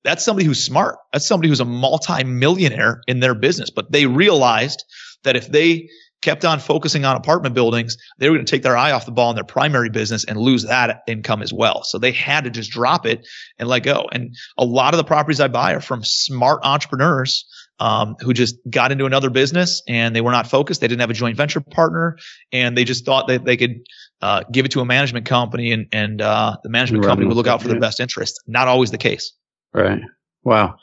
that's 0.05 0.24
somebody 0.24 0.46
who's 0.46 0.62
smart. 0.62 0.98
That's 1.12 1.26
somebody 1.26 1.48
who's 1.48 1.61
a 1.61 1.64
multi-millionaire 1.64 3.00
in 3.07 3.20
their 3.20 3.34
business. 3.34 3.70
But 3.70 3.90
they 3.90 4.07
realized 4.07 4.84
that 5.24 5.36
if 5.36 5.48
they 5.48 5.88
kept 6.24 6.44
on 6.44 6.59
focusing 6.59 7.05
on 7.05 7.16
apartment 7.16 7.55
buildings, 7.55 7.98
they 8.18 8.30
were 8.30 8.36
going 8.36 8.46
to 8.46 8.50
take 8.50 8.62
their 8.62 8.76
eye 8.76 8.92
off 8.92 9.05
the 9.05 9.12
ball 9.12 9.30
in 9.30 9.34
their 9.34 9.44
primary 9.44 9.90
business 9.90 10.24
and 10.24 10.38
lose 10.38 10.64
that 10.64 11.02
income 11.07 11.42
as 11.42 11.52
well. 11.52 11.84
So 11.84 11.98
they 11.98 12.12
had 12.12 12.44
to 12.44 12.50
just 12.50 12.70
drop 12.70 13.05
it 13.05 13.26
and 13.59 13.68
let 13.68 13.82
go. 13.82 14.09
And 14.11 14.34
a 14.57 14.64
lot 14.64 14.94
of 14.94 14.98
the 14.98 15.05
properties 15.05 15.40
I 15.40 15.48
buy 15.48 15.74
are 15.74 15.82
from 15.82 16.02
smart 16.02 16.61
entrepreneurs 16.64 17.44
um, 17.78 18.16
who 18.20 18.32
just 18.32 18.57
got 18.68 18.90
into 18.90 19.05
another 19.05 19.28
business 19.28 19.82
and 19.86 20.16
they 20.16 20.22
were 20.22 20.30
not 20.30 20.46
focused. 20.46 20.80
They 20.80 20.88
didn't 20.88 21.02
have 21.02 21.11
a 21.11 21.14
joint 21.14 21.36
venture 21.36 21.61
partner 21.61 22.16
and 22.52 22.76
they 22.76 22.84
just 22.84 23.05
thought 23.05 23.28
that 23.28 23.44
they 23.44 23.59
could 23.59 23.80
uh, 24.22 24.44
give 24.50 24.64
it 24.64 24.72
to 24.72 24.80
a 24.80 24.86
management 24.86 25.26
company 25.26 25.72
and, 25.72 25.88
and 25.92 26.22
uh, 26.22 26.57
the 26.62 26.70
management 26.70 27.05
company 27.05 27.26
would 27.26 27.36
look 27.36 27.48
out 27.48 27.61
for 27.61 27.68
their 27.68 27.80
best 27.80 28.00
interest. 28.00 28.42
Not 28.46 28.66
always 28.66 28.90
the 28.90 28.98
case. 28.98 29.34
Right. 29.74 30.00
Wow. 30.44 30.76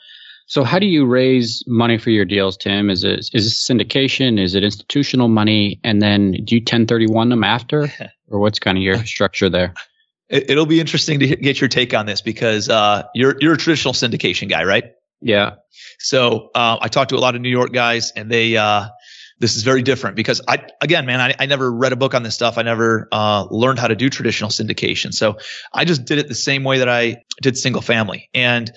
So 0.46 0.64
how 0.64 0.78
do 0.78 0.86
you 0.86 1.06
raise 1.06 1.64
money 1.66 1.96
for 1.96 2.10
your 2.10 2.26
deals, 2.26 2.58
Tim? 2.58 2.90
Is 2.90 3.04
it 3.04 3.20
is 3.20 3.30
this 3.32 3.66
syndication? 3.66 4.38
Is 4.38 4.54
it 4.54 4.62
institutional 4.62 5.28
money? 5.28 5.80
And 5.82 6.02
then 6.02 6.32
do 6.32 6.56
you 6.56 6.60
1031 6.60 7.30
them 7.30 7.42
after, 7.42 7.90
or 8.28 8.38
what's 8.38 8.58
kind 8.58 8.76
of 8.76 8.84
your 8.84 9.04
structure 9.06 9.48
there? 9.48 9.72
It, 10.28 10.56
will 10.56 10.66
be 10.66 10.80
interesting 10.80 11.20
to 11.20 11.36
get 11.36 11.60
your 11.60 11.68
take 11.68 11.94
on 11.94 12.06
this 12.06 12.20
because 12.20 12.68
uh, 12.68 13.04
you're 13.14 13.36
you're 13.40 13.54
a 13.54 13.58
traditional 13.58 13.94
syndication 13.94 14.48
guy, 14.48 14.64
right? 14.64 14.92
Yeah. 15.22 15.56
So 15.98 16.50
uh, 16.54 16.78
I 16.80 16.88
talked 16.88 17.10
to 17.10 17.16
a 17.16 17.18
lot 17.18 17.34
of 17.34 17.40
New 17.40 17.50
York 17.50 17.72
guys, 17.72 18.12
and 18.14 18.30
they 18.30 18.56
uh, 18.56 18.88
this 19.42 19.56
is 19.56 19.64
very 19.64 19.82
different 19.82 20.14
because 20.14 20.40
I, 20.46 20.64
again, 20.80 21.04
man, 21.04 21.20
I, 21.20 21.34
I 21.36 21.46
never 21.46 21.70
read 21.70 21.92
a 21.92 21.96
book 21.96 22.14
on 22.14 22.22
this 22.22 22.32
stuff. 22.32 22.58
I 22.58 22.62
never 22.62 23.08
uh, 23.10 23.44
learned 23.50 23.80
how 23.80 23.88
to 23.88 23.96
do 23.96 24.08
traditional 24.08 24.50
syndication. 24.50 25.12
So 25.12 25.38
I 25.72 25.84
just 25.84 26.04
did 26.04 26.18
it 26.18 26.28
the 26.28 26.36
same 26.36 26.62
way 26.62 26.78
that 26.78 26.88
I 26.88 27.24
did 27.42 27.58
single 27.58 27.82
family. 27.82 28.30
And 28.32 28.70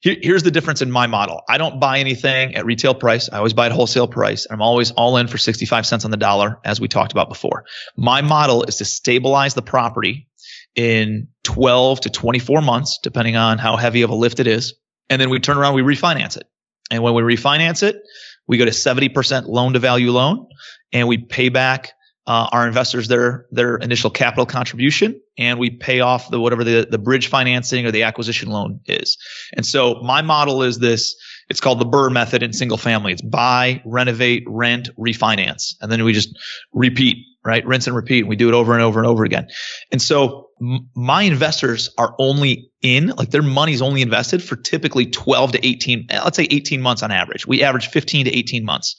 here, 0.00 0.16
here's 0.18 0.42
the 0.42 0.50
difference 0.50 0.80
in 0.80 0.90
my 0.90 1.08
model. 1.08 1.42
I 1.46 1.58
don't 1.58 1.78
buy 1.78 1.98
anything 1.98 2.54
at 2.54 2.64
retail 2.64 2.94
price. 2.94 3.28
I 3.30 3.36
always 3.36 3.52
buy 3.52 3.66
at 3.66 3.72
wholesale 3.72 4.08
price. 4.08 4.46
I'm 4.50 4.62
always 4.62 4.92
all 4.92 5.18
in 5.18 5.28
for 5.28 5.36
65 5.36 5.84
cents 5.84 6.06
on 6.06 6.10
the 6.10 6.16
dollar, 6.16 6.58
as 6.64 6.80
we 6.80 6.88
talked 6.88 7.12
about 7.12 7.28
before. 7.28 7.66
My 7.94 8.22
model 8.22 8.62
is 8.62 8.76
to 8.76 8.86
stabilize 8.86 9.52
the 9.52 9.62
property 9.62 10.26
in 10.74 11.28
12 11.42 12.00
to 12.00 12.08
24 12.08 12.62
months, 12.62 12.98
depending 13.02 13.36
on 13.36 13.58
how 13.58 13.76
heavy 13.76 14.00
of 14.00 14.08
a 14.08 14.14
lift 14.14 14.40
it 14.40 14.46
is. 14.46 14.72
And 15.10 15.20
then 15.20 15.28
we 15.28 15.38
turn 15.38 15.58
around, 15.58 15.74
we 15.74 15.82
refinance 15.82 16.38
it. 16.38 16.44
And 16.90 17.02
when 17.02 17.12
we 17.12 17.20
refinance 17.20 17.82
it, 17.82 18.00
we 18.48 18.58
go 18.58 18.64
to 18.64 18.70
70% 18.70 19.46
loan 19.46 19.74
to 19.74 19.78
value 19.78 20.10
loan 20.10 20.48
and 20.92 21.06
we 21.06 21.18
pay 21.18 21.48
back 21.50 21.92
uh, 22.26 22.48
our 22.52 22.66
investors 22.66 23.08
their 23.08 23.46
their 23.50 23.76
initial 23.76 24.10
capital 24.10 24.44
contribution 24.44 25.18
and 25.38 25.58
we 25.58 25.70
pay 25.70 26.00
off 26.00 26.30
the 26.30 26.38
whatever 26.38 26.62
the, 26.62 26.86
the 26.90 26.98
bridge 26.98 27.28
financing 27.28 27.86
or 27.86 27.90
the 27.90 28.02
acquisition 28.02 28.50
loan 28.50 28.80
is. 28.86 29.16
And 29.54 29.64
so 29.64 29.94
my 30.02 30.20
model 30.20 30.62
is 30.62 30.78
this 30.78 31.16
it's 31.48 31.60
called 31.60 31.80
the 31.80 31.86
BRRRR 31.86 32.12
method 32.12 32.42
in 32.42 32.52
single 32.52 32.76
family. 32.76 33.12
It's 33.12 33.22
buy, 33.22 33.82
renovate, 33.84 34.44
rent, 34.46 34.90
refinance. 34.98 35.74
And 35.80 35.90
then 35.90 36.04
we 36.04 36.12
just 36.12 36.36
repeat, 36.72 37.18
right? 37.44 37.66
Rinse 37.66 37.86
and 37.86 37.96
repeat. 37.96 38.20
And 38.20 38.28
we 38.28 38.36
do 38.36 38.48
it 38.48 38.54
over 38.54 38.74
and 38.74 38.82
over 38.82 39.00
and 39.00 39.06
over 39.06 39.24
again. 39.24 39.48
And 39.90 40.00
so 40.00 40.48
m- 40.60 40.88
my 40.94 41.22
investors 41.22 41.90
are 41.96 42.14
only 42.18 42.70
in, 42.82 43.08
like 43.08 43.30
their 43.30 43.42
money's 43.42 43.80
only 43.80 44.02
invested 44.02 44.42
for 44.42 44.56
typically 44.56 45.06
12 45.06 45.52
to 45.52 45.66
18, 45.66 46.06
eh, 46.10 46.20
let's 46.22 46.36
say 46.36 46.46
18 46.50 46.82
months 46.82 47.02
on 47.02 47.10
average. 47.10 47.46
We 47.46 47.62
average 47.62 47.88
15 47.88 48.26
to 48.26 48.36
18 48.36 48.64
months. 48.64 48.94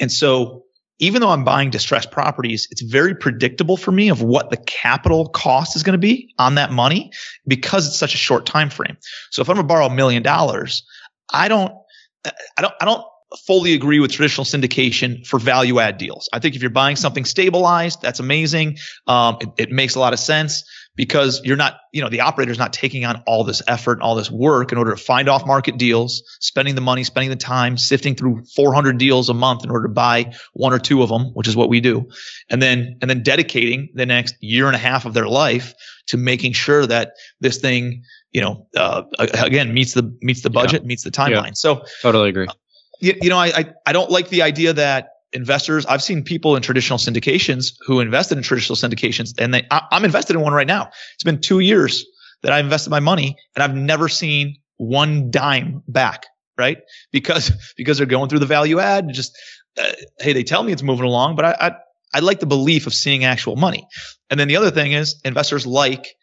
And 0.00 0.10
so 0.10 0.64
even 1.00 1.20
though 1.20 1.30
I'm 1.30 1.44
buying 1.44 1.70
distressed 1.70 2.10
properties, 2.10 2.66
it's 2.72 2.82
very 2.82 3.14
predictable 3.14 3.76
for 3.76 3.92
me 3.92 4.08
of 4.08 4.20
what 4.20 4.50
the 4.50 4.56
capital 4.56 5.28
cost 5.28 5.76
is 5.76 5.84
going 5.84 5.92
to 5.92 5.98
be 5.98 6.34
on 6.38 6.56
that 6.56 6.72
money 6.72 7.12
because 7.46 7.86
it's 7.86 7.96
such 7.96 8.14
a 8.14 8.18
short 8.18 8.46
time 8.46 8.68
frame. 8.68 8.96
So 9.30 9.42
if 9.42 9.48
I'm 9.48 9.54
going 9.54 9.64
to 9.64 9.68
borrow 9.68 9.86
a 9.86 9.94
million 9.94 10.24
dollars, 10.24 10.82
I 11.32 11.48
don't, 11.48 11.72
I 12.24 12.62
don't, 12.62 12.74
I 12.80 12.84
don't 12.84 13.04
fully 13.46 13.74
agree 13.74 14.00
with 14.00 14.10
traditional 14.10 14.44
syndication 14.44 15.26
for 15.26 15.38
value 15.38 15.80
add 15.80 15.98
deals. 15.98 16.28
I 16.32 16.38
think 16.38 16.56
if 16.56 16.62
you're 16.62 16.70
buying 16.70 16.96
something 16.96 17.24
stabilized, 17.24 18.00
that's 18.00 18.20
amazing. 18.20 18.78
Um, 19.06 19.38
it, 19.40 19.48
it, 19.58 19.70
makes 19.70 19.96
a 19.96 20.00
lot 20.00 20.14
of 20.14 20.18
sense 20.18 20.64
because 20.96 21.42
you're 21.44 21.56
not, 21.56 21.78
you 21.92 22.00
know, 22.00 22.08
the 22.08 22.22
operator's 22.22 22.58
not 22.58 22.72
taking 22.72 23.04
on 23.04 23.22
all 23.26 23.44
this 23.44 23.62
effort, 23.68 23.94
and 23.94 24.02
all 24.02 24.14
this 24.14 24.30
work 24.30 24.72
in 24.72 24.78
order 24.78 24.92
to 24.92 24.96
find 24.96 25.28
off 25.28 25.46
market 25.46 25.76
deals, 25.76 26.22
spending 26.40 26.74
the 26.74 26.80
money, 26.80 27.04
spending 27.04 27.30
the 27.30 27.36
time, 27.36 27.76
sifting 27.76 28.14
through 28.14 28.44
400 28.56 28.98
deals 28.98 29.28
a 29.28 29.34
month 29.34 29.62
in 29.62 29.70
order 29.70 29.86
to 29.86 29.92
buy 29.92 30.32
one 30.54 30.72
or 30.72 30.78
two 30.78 31.02
of 31.02 31.08
them, 31.08 31.26
which 31.34 31.48
is 31.48 31.54
what 31.54 31.68
we 31.68 31.80
do. 31.80 32.08
And 32.50 32.62
then, 32.62 32.96
and 33.00 33.10
then 33.10 33.22
dedicating 33.22 33.90
the 33.94 34.06
next 34.06 34.36
year 34.40 34.66
and 34.66 34.74
a 34.74 34.78
half 34.78 35.04
of 35.04 35.14
their 35.14 35.28
life 35.28 35.74
to 36.08 36.16
making 36.16 36.54
sure 36.54 36.86
that 36.86 37.12
this 37.40 37.58
thing 37.58 38.02
you 38.32 38.40
know, 38.40 38.66
uh, 38.76 39.02
again, 39.18 39.72
meets 39.72 39.94
the 39.94 40.16
meets 40.20 40.42
the 40.42 40.50
budget, 40.50 40.82
yeah. 40.82 40.86
meets 40.86 41.04
the 41.04 41.10
timeline. 41.10 41.46
Yeah. 41.46 41.52
So 41.54 41.84
totally 42.02 42.28
agree. 42.28 42.46
Uh, 42.46 42.52
you, 43.00 43.14
you, 43.22 43.30
know, 43.30 43.38
I, 43.38 43.46
I 43.46 43.74
I 43.86 43.92
don't 43.92 44.10
like 44.10 44.28
the 44.28 44.42
idea 44.42 44.72
that 44.74 45.10
investors. 45.32 45.86
I've 45.86 46.02
seen 46.02 46.24
people 46.24 46.56
in 46.56 46.62
traditional 46.62 46.98
syndications 46.98 47.74
who 47.86 48.00
invested 48.00 48.38
in 48.38 48.44
traditional 48.44 48.76
syndications, 48.76 49.34
and 49.38 49.54
they 49.54 49.66
I, 49.70 49.82
I'm 49.90 50.04
invested 50.04 50.36
in 50.36 50.42
one 50.42 50.52
right 50.52 50.66
now. 50.66 50.90
It's 51.14 51.24
been 51.24 51.40
two 51.40 51.60
years 51.60 52.04
that 52.42 52.52
I 52.52 52.60
invested 52.60 52.90
my 52.90 53.00
money, 53.00 53.36
and 53.54 53.62
I've 53.62 53.74
never 53.74 54.08
seen 54.08 54.56
one 54.76 55.30
dime 55.30 55.82
back. 55.88 56.26
Right? 56.56 56.78
Because 57.12 57.52
because 57.76 57.98
they're 57.98 58.06
going 58.06 58.28
through 58.28 58.40
the 58.40 58.46
value 58.46 58.78
add. 58.80 59.04
And 59.04 59.14
just 59.14 59.36
uh, 59.80 59.92
hey, 60.18 60.32
they 60.32 60.44
tell 60.44 60.62
me 60.62 60.72
it's 60.72 60.82
moving 60.82 61.06
along, 61.06 61.36
but 61.36 61.44
I, 61.44 61.68
I 61.68 61.72
I 62.14 62.20
like 62.20 62.40
the 62.40 62.46
belief 62.46 62.86
of 62.86 62.94
seeing 62.94 63.24
actual 63.24 63.56
money. 63.56 63.86
And 64.30 64.38
then 64.38 64.48
the 64.48 64.56
other 64.56 64.70
thing 64.70 64.92
is 64.92 65.20
investors 65.24 65.66
like 65.66 66.14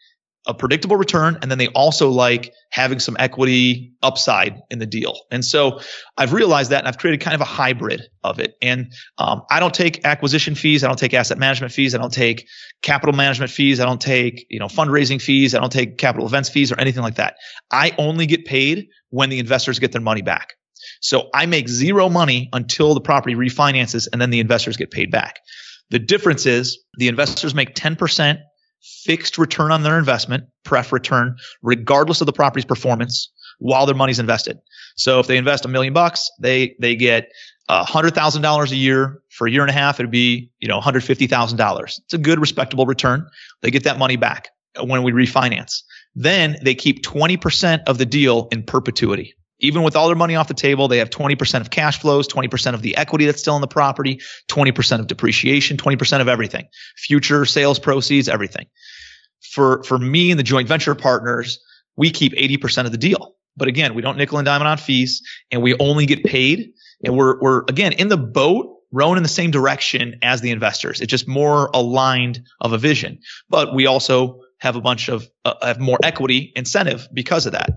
a 0.46 0.54
predictable 0.54 0.96
return 0.96 1.38
and 1.42 1.50
then 1.50 1.58
they 1.58 1.68
also 1.68 2.10
like 2.10 2.52
having 2.70 2.98
some 2.98 3.16
equity 3.18 3.92
upside 4.02 4.60
in 4.70 4.78
the 4.78 4.86
deal. 4.86 5.18
And 5.30 5.44
so 5.44 5.80
i've 6.16 6.32
realized 6.32 6.70
that 6.70 6.78
and 6.78 6.88
i've 6.88 6.98
created 6.98 7.20
kind 7.20 7.34
of 7.34 7.40
a 7.40 7.44
hybrid 7.44 8.02
of 8.22 8.38
it. 8.38 8.54
And 8.62 8.92
um, 9.18 9.42
i 9.50 9.60
don't 9.60 9.74
take 9.74 10.04
acquisition 10.04 10.54
fees 10.54 10.84
i 10.84 10.88
don't 10.88 10.98
take 10.98 11.14
asset 11.14 11.38
management 11.38 11.72
fees 11.72 11.94
i 11.94 11.98
don't 11.98 12.12
take 12.12 12.46
capital 12.82 13.14
management 13.14 13.50
fees 13.50 13.80
i 13.80 13.84
don't 13.84 14.00
take 14.00 14.46
you 14.50 14.58
know 14.58 14.66
fundraising 14.66 15.20
fees 15.20 15.54
i 15.54 15.60
don't 15.60 15.72
take 15.72 15.98
capital 15.98 16.26
events 16.26 16.48
fees 16.48 16.72
or 16.72 16.78
anything 16.80 17.02
like 17.02 17.16
that. 17.16 17.36
I 17.70 17.92
only 17.98 18.26
get 18.26 18.44
paid 18.44 18.86
when 19.10 19.30
the 19.30 19.38
investors 19.38 19.78
get 19.78 19.92
their 19.92 20.00
money 20.00 20.22
back. 20.22 20.54
So 21.00 21.28
i 21.34 21.46
make 21.46 21.68
zero 21.68 22.08
money 22.08 22.48
until 22.52 22.94
the 22.94 23.00
property 23.00 23.34
refinances 23.34 24.08
and 24.12 24.20
then 24.20 24.30
the 24.30 24.40
investors 24.40 24.76
get 24.76 24.90
paid 24.90 25.10
back. 25.10 25.40
The 25.90 25.98
difference 25.98 26.46
is 26.46 26.84
the 26.98 27.08
investors 27.08 27.54
make 27.54 27.74
10% 27.74 28.38
fixed 29.04 29.38
return 29.38 29.72
on 29.72 29.82
their 29.82 29.98
investment, 29.98 30.44
pref 30.64 30.92
return, 30.92 31.36
regardless 31.62 32.20
of 32.20 32.26
the 32.26 32.32
property's 32.32 32.64
performance 32.64 33.30
while 33.58 33.86
their 33.86 33.94
money's 33.94 34.18
invested. 34.18 34.58
So 34.96 35.20
if 35.20 35.26
they 35.26 35.36
invest 35.36 35.64
a 35.64 35.68
million 35.68 35.92
bucks, 35.92 36.30
they, 36.40 36.76
they 36.80 36.94
get 36.94 37.28
a 37.68 37.84
hundred 37.84 38.14
thousand 38.14 38.42
dollars 38.42 38.72
a 38.72 38.76
year 38.76 39.20
for 39.30 39.46
a 39.46 39.50
year 39.50 39.62
and 39.62 39.70
a 39.70 39.74
half. 39.74 39.98
It'd 39.98 40.10
be, 40.10 40.50
you 40.58 40.68
know, 40.68 40.80
$150,000. 40.80 41.82
It's 41.84 42.14
a 42.14 42.18
good, 42.18 42.38
respectable 42.38 42.86
return. 42.86 43.26
They 43.62 43.70
get 43.70 43.84
that 43.84 43.98
money 43.98 44.16
back 44.16 44.48
when 44.80 45.02
we 45.02 45.12
refinance. 45.12 45.82
Then 46.14 46.56
they 46.62 46.74
keep 46.74 47.04
20% 47.04 47.82
of 47.86 47.98
the 47.98 48.06
deal 48.06 48.48
in 48.52 48.62
perpetuity 48.62 49.34
even 49.60 49.82
with 49.82 49.96
all 49.96 50.06
their 50.06 50.16
money 50.16 50.36
off 50.36 50.48
the 50.48 50.54
table, 50.54 50.88
they 50.88 50.98
have 50.98 51.10
20% 51.10 51.60
of 51.60 51.70
cash 51.70 52.00
flows, 52.00 52.28
20% 52.28 52.74
of 52.74 52.82
the 52.82 52.96
equity 52.96 53.26
that's 53.26 53.40
still 53.40 53.56
in 53.56 53.60
the 53.60 53.68
property, 53.68 54.20
20% 54.48 55.00
of 55.00 55.06
depreciation, 55.06 55.76
20% 55.76 56.20
of 56.20 56.28
everything, 56.28 56.66
future 56.96 57.44
sales 57.44 57.78
proceeds, 57.78 58.28
everything. 58.28 58.66
For, 59.40 59.82
for 59.84 59.98
me 59.98 60.30
and 60.30 60.38
the 60.38 60.44
joint 60.44 60.68
venture 60.68 60.94
partners, 60.94 61.58
we 61.96 62.10
keep 62.10 62.32
80% 62.32 62.84
of 62.84 62.92
the 62.92 62.98
deal. 62.98 63.34
But 63.56 63.68
again, 63.68 63.94
we 63.94 64.02
don't 64.02 64.18
nickel 64.18 64.38
and 64.38 64.44
dime 64.44 64.62
on 64.62 64.76
fees 64.76 65.22
and 65.50 65.62
we 65.62 65.74
only 65.78 66.04
get 66.04 66.24
paid. 66.24 66.72
And 67.04 67.16
we're, 67.16 67.40
we're 67.40 67.62
again 67.68 67.92
in 67.92 68.08
the 68.08 68.16
boat 68.16 68.76
rowing 68.92 69.16
in 69.16 69.22
the 69.22 69.28
same 69.28 69.50
direction 69.50 70.18
as 70.22 70.40
the 70.40 70.50
investors. 70.50 71.00
It's 71.00 71.10
just 71.10 71.26
more 71.26 71.70
aligned 71.74 72.42
of 72.60 72.72
a 72.72 72.78
vision. 72.78 73.18
But 73.48 73.74
we 73.74 73.86
also 73.86 74.40
have 74.58 74.76
a 74.76 74.80
bunch 74.80 75.08
of 75.08 75.28
uh, 75.44 75.54
have 75.62 75.78
more 75.78 75.98
equity 76.02 76.52
incentive 76.56 77.08
because 77.12 77.46
of 77.46 77.52
that. 77.52 77.70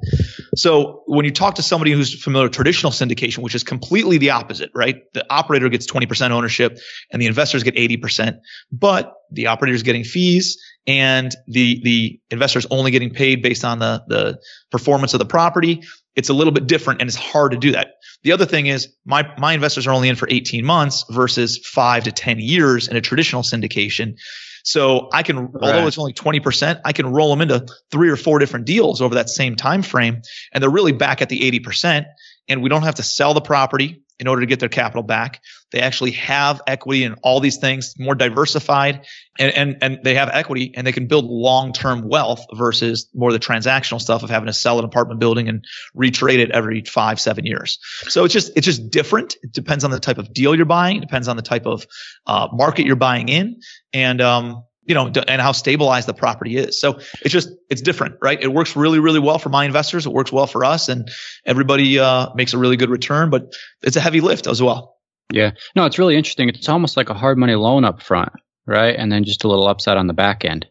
So 0.55 1.03
when 1.07 1.25
you 1.25 1.31
talk 1.31 1.55
to 1.55 1.63
somebody 1.63 1.91
who's 1.91 2.21
familiar 2.21 2.45
with 2.45 2.53
traditional 2.53 2.91
syndication, 2.91 3.39
which 3.39 3.55
is 3.55 3.63
completely 3.63 4.17
the 4.17 4.31
opposite, 4.31 4.71
right? 4.73 4.95
The 5.13 5.25
operator 5.29 5.69
gets 5.69 5.87
20% 5.87 6.31
ownership 6.31 6.79
and 7.11 7.21
the 7.21 7.27
investors 7.27 7.63
get 7.63 7.75
80%, 7.75 8.37
but 8.71 9.13
the 9.31 9.47
operator 9.47 9.75
is 9.75 9.83
getting 9.83 10.03
fees 10.03 10.57
and 10.87 11.35
the 11.47 11.81
the 11.83 12.19
investors 12.31 12.65
only 12.71 12.91
getting 12.91 13.11
paid 13.11 13.41
based 13.41 13.63
on 13.63 13.79
the 13.79 14.03
the 14.07 14.39
performance 14.71 15.13
of 15.13 15.19
the 15.19 15.25
property. 15.25 15.83
It's 16.15 16.29
a 16.29 16.33
little 16.33 16.53
bit 16.53 16.67
different 16.67 17.01
and 17.01 17.07
it's 17.07 17.17
hard 17.17 17.51
to 17.51 17.57
do 17.57 17.71
that. 17.73 17.89
The 18.23 18.31
other 18.31 18.45
thing 18.45 18.67
is 18.67 18.93
my 19.05 19.27
my 19.37 19.53
investors 19.53 19.85
are 19.85 19.91
only 19.91 20.09
in 20.09 20.15
for 20.15 20.27
18 20.29 20.65
months 20.65 21.05
versus 21.09 21.57
5 21.57 22.05
to 22.05 22.11
10 22.11 22.39
years 22.39 22.87
in 22.87 22.95
a 22.95 23.01
traditional 23.01 23.43
syndication. 23.43 24.15
So 24.63 25.09
I 25.13 25.23
can, 25.23 25.51
right. 25.51 25.51
although 25.61 25.87
it's 25.87 25.97
only 25.97 26.13
20%, 26.13 26.81
I 26.85 26.93
can 26.93 27.07
roll 27.07 27.29
them 27.29 27.41
into 27.41 27.65
three 27.91 28.09
or 28.09 28.15
four 28.15 28.39
different 28.39 28.65
deals 28.65 29.01
over 29.01 29.15
that 29.15 29.29
same 29.29 29.55
time 29.55 29.81
frame. 29.81 30.21
And 30.53 30.61
they're 30.61 30.69
really 30.69 30.91
back 30.91 31.21
at 31.21 31.29
the 31.29 31.39
80%. 31.39 32.05
And 32.47 32.63
we 32.63 32.69
don't 32.69 32.83
have 32.83 32.95
to 32.95 33.03
sell 33.03 33.33
the 33.33 33.41
property 33.41 34.01
in 34.19 34.27
order 34.27 34.41
to 34.41 34.45
get 34.45 34.59
their 34.59 34.69
capital 34.69 35.03
back. 35.03 35.41
They 35.71 35.79
actually 35.79 36.11
have 36.11 36.61
equity 36.67 37.03
and 37.03 37.15
all 37.23 37.39
these 37.39 37.57
things, 37.57 37.93
more 37.97 38.15
diversified, 38.15 39.05
and, 39.39 39.53
and, 39.53 39.77
and 39.81 39.99
they 40.03 40.15
have 40.15 40.29
equity 40.29 40.73
and 40.75 40.85
they 40.85 40.91
can 40.91 41.07
build 41.07 41.25
long-term 41.25 42.07
wealth 42.07 42.45
versus 42.53 43.07
more 43.13 43.31
the 43.31 43.39
transactional 43.39 44.01
stuff 44.01 44.23
of 44.23 44.29
having 44.29 44.47
to 44.47 44.53
sell 44.53 44.79
an 44.79 44.85
apartment 44.85 45.19
building 45.19 45.47
and 45.47 45.63
retrade 45.95 46.39
it 46.39 46.51
every 46.51 46.83
five, 46.83 47.19
seven 47.19 47.45
years. 47.45 47.79
So 48.03 48.25
it's 48.25 48.33
just, 48.33 48.51
it's 48.55 48.65
just 48.65 48.89
different. 48.89 49.37
It 49.41 49.53
depends 49.53 49.83
on 49.83 49.91
the 49.91 49.99
type 49.99 50.17
of 50.17 50.33
deal 50.33 50.55
you're 50.55 50.65
buying. 50.65 50.97
It 50.97 51.01
depends 51.01 51.27
on 51.27 51.35
the 51.35 51.41
type 51.41 51.65
of 51.65 51.85
uh, 52.25 52.49
market 52.51 52.85
you're 52.85 52.95
buying 52.95 53.29
in. 53.29 53.61
And, 53.93 54.21
um, 54.21 54.63
you 54.89 54.95
know, 54.95 55.11
and 55.27 55.39
how 55.39 55.51
stabilized 55.51 56.07
the 56.07 56.13
property 56.15 56.57
is. 56.57 56.81
So 56.81 56.99
it's 57.21 57.31
just, 57.31 57.49
it's 57.69 57.81
different, 57.81 58.15
right? 58.21 58.41
It 58.41 58.51
works 58.51 58.75
really, 58.75 58.99
really 58.99 59.19
well 59.19 59.37
for 59.37 59.49
my 59.49 59.63
investors. 59.63 60.07
It 60.07 60.11
works 60.11 60.31
well 60.31 60.47
for 60.47 60.65
us 60.65 60.89
and 60.89 61.07
everybody, 61.45 61.99
uh, 61.99 62.33
makes 62.33 62.53
a 62.53 62.57
really 62.57 62.75
good 62.75 62.89
return, 62.89 63.29
but 63.29 63.53
it's 63.83 63.95
a 63.95 64.01
heavy 64.01 64.19
lift 64.19 64.47
as 64.47 64.63
well. 64.63 64.97
Yeah. 65.31 65.51
No, 65.75 65.85
it's 65.85 65.99
really 65.99 66.17
interesting. 66.17 66.49
It's 66.49 66.67
almost 66.67 66.97
like 66.97 67.11
a 67.11 67.13
hard 67.13 67.37
money 67.37 67.53
loan 67.53 67.85
up 67.85 68.01
front, 68.01 68.33
right? 68.65 68.95
And 68.97 69.11
then 69.11 69.23
just 69.23 69.43
a 69.43 69.47
little 69.47 69.67
upside 69.67 69.97
on 69.97 70.07
the 70.07 70.13
back 70.13 70.43
end 70.43 70.65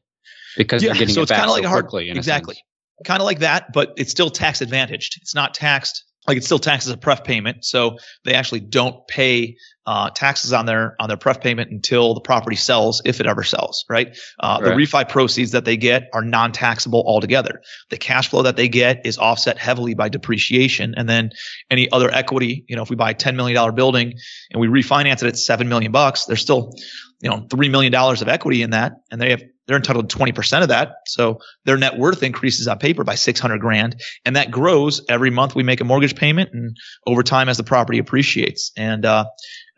because 0.56 0.82
yeah, 0.82 0.88
they're 0.88 0.98
getting 0.98 1.14
so 1.14 1.22
it 1.22 1.28
back 1.28 1.38
kind 1.38 1.50
of 1.50 1.56
like 1.56 1.64
hard, 1.64 1.86
quickly. 1.86 2.10
exactly. 2.10 2.56
Kind 3.04 3.22
of 3.22 3.26
like 3.26 3.38
that, 3.38 3.72
but 3.72 3.94
it's 3.96 4.10
still 4.10 4.30
tax 4.30 4.60
advantaged. 4.60 5.18
It's 5.22 5.32
not 5.32 5.54
taxed 5.54 6.02
like 6.28 6.36
it's 6.36 6.46
still 6.46 6.58
taxed 6.58 6.86
as 6.86 6.92
a 6.92 6.96
pref 6.98 7.24
payment, 7.24 7.64
so 7.64 7.96
they 8.24 8.34
actually 8.34 8.60
don't 8.60 9.08
pay 9.08 9.56
uh, 9.89 10.11
taxes 10.11 10.53
on 10.53 10.66
their 10.66 10.95
on 11.01 11.09
their 11.09 11.16
pref 11.16 11.41
payment 11.41 11.70
until 11.70 12.12
the 12.12 12.20
property 12.20 12.57
sells, 12.57 13.01
if 13.07 13.20
it 13.20 13.26
ever 13.26 13.43
sells. 13.43 13.86
Right? 13.89 14.18
Uh, 14.39 14.59
right. 14.61 14.68
The 14.68 14.70
refi 14.72 15.09
proceeds 15.09 15.53
that 15.53 15.64
they 15.64 15.78
get 15.78 16.11
are 16.12 16.20
non-taxable 16.20 17.03
altogether. 17.07 17.62
The 17.89 17.97
cash 17.97 18.28
flow 18.28 18.43
that 18.43 18.57
they 18.57 18.68
get 18.68 19.07
is 19.07 19.16
offset 19.16 19.57
heavily 19.57 19.95
by 19.95 20.11
depreciation, 20.11 20.95
and 20.95 21.09
then 21.09 21.30
any 21.70 21.91
other 21.91 22.11
equity. 22.11 22.66
You 22.68 22.76
know, 22.76 22.82
if 22.82 22.91
we 22.91 22.97
buy 22.97 23.12
a 23.12 23.14
ten 23.14 23.34
million 23.34 23.55
dollar 23.55 23.72
building 23.72 24.12
and 24.51 24.61
we 24.61 24.68
refinance 24.68 25.22
it 25.22 25.28
at 25.28 25.39
seven 25.39 25.70
million 25.70 25.91
bucks, 25.91 26.26
there's 26.26 26.43
still 26.43 26.74
you 27.22 27.30
know 27.30 27.47
three 27.51 27.70
million 27.70 27.91
dollars 27.91 28.20
of 28.20 28.28
equity 28.28 28.61
in 28.61 28.70
that, 28.70 28.93
and 29.11 29.18
they 29.18 29.30
have 29.30 29.43
they're 29.66 29.76
entitled 29.76 30.09
to 30.09 30.16
20% 30.16 30.62
of 30.62 30.68
that. 30.68 30.95
So 31.07 31.41
their 31.66 31.76
net 31.76 31.99
worth 31.99 32.22
increases 32.22 32.66
on 32.66 32.78
paper 32.78 33.05
by 33.05 33.16
600 33.16 33.61
grand. 33.61 34.01
And 34.24 34.34
that 34.34 34.51
grows 34.51 35.03
every 35.11 35.28
month 35.28 35.55
we 35.55 35.62
make 35.62 35.82
a 35.82 35.84
mortgage 35.84 36.16
payment 36.16 36.55
and 36.55 36.74
over 37.07 37.22
time 37.22 37.51
as 37.51 37.59
the 37.59 37.64
property 37.64 37.99
appreciates. 37.99 38.72
And, 38.78 39.05
uh, 39.05 39.26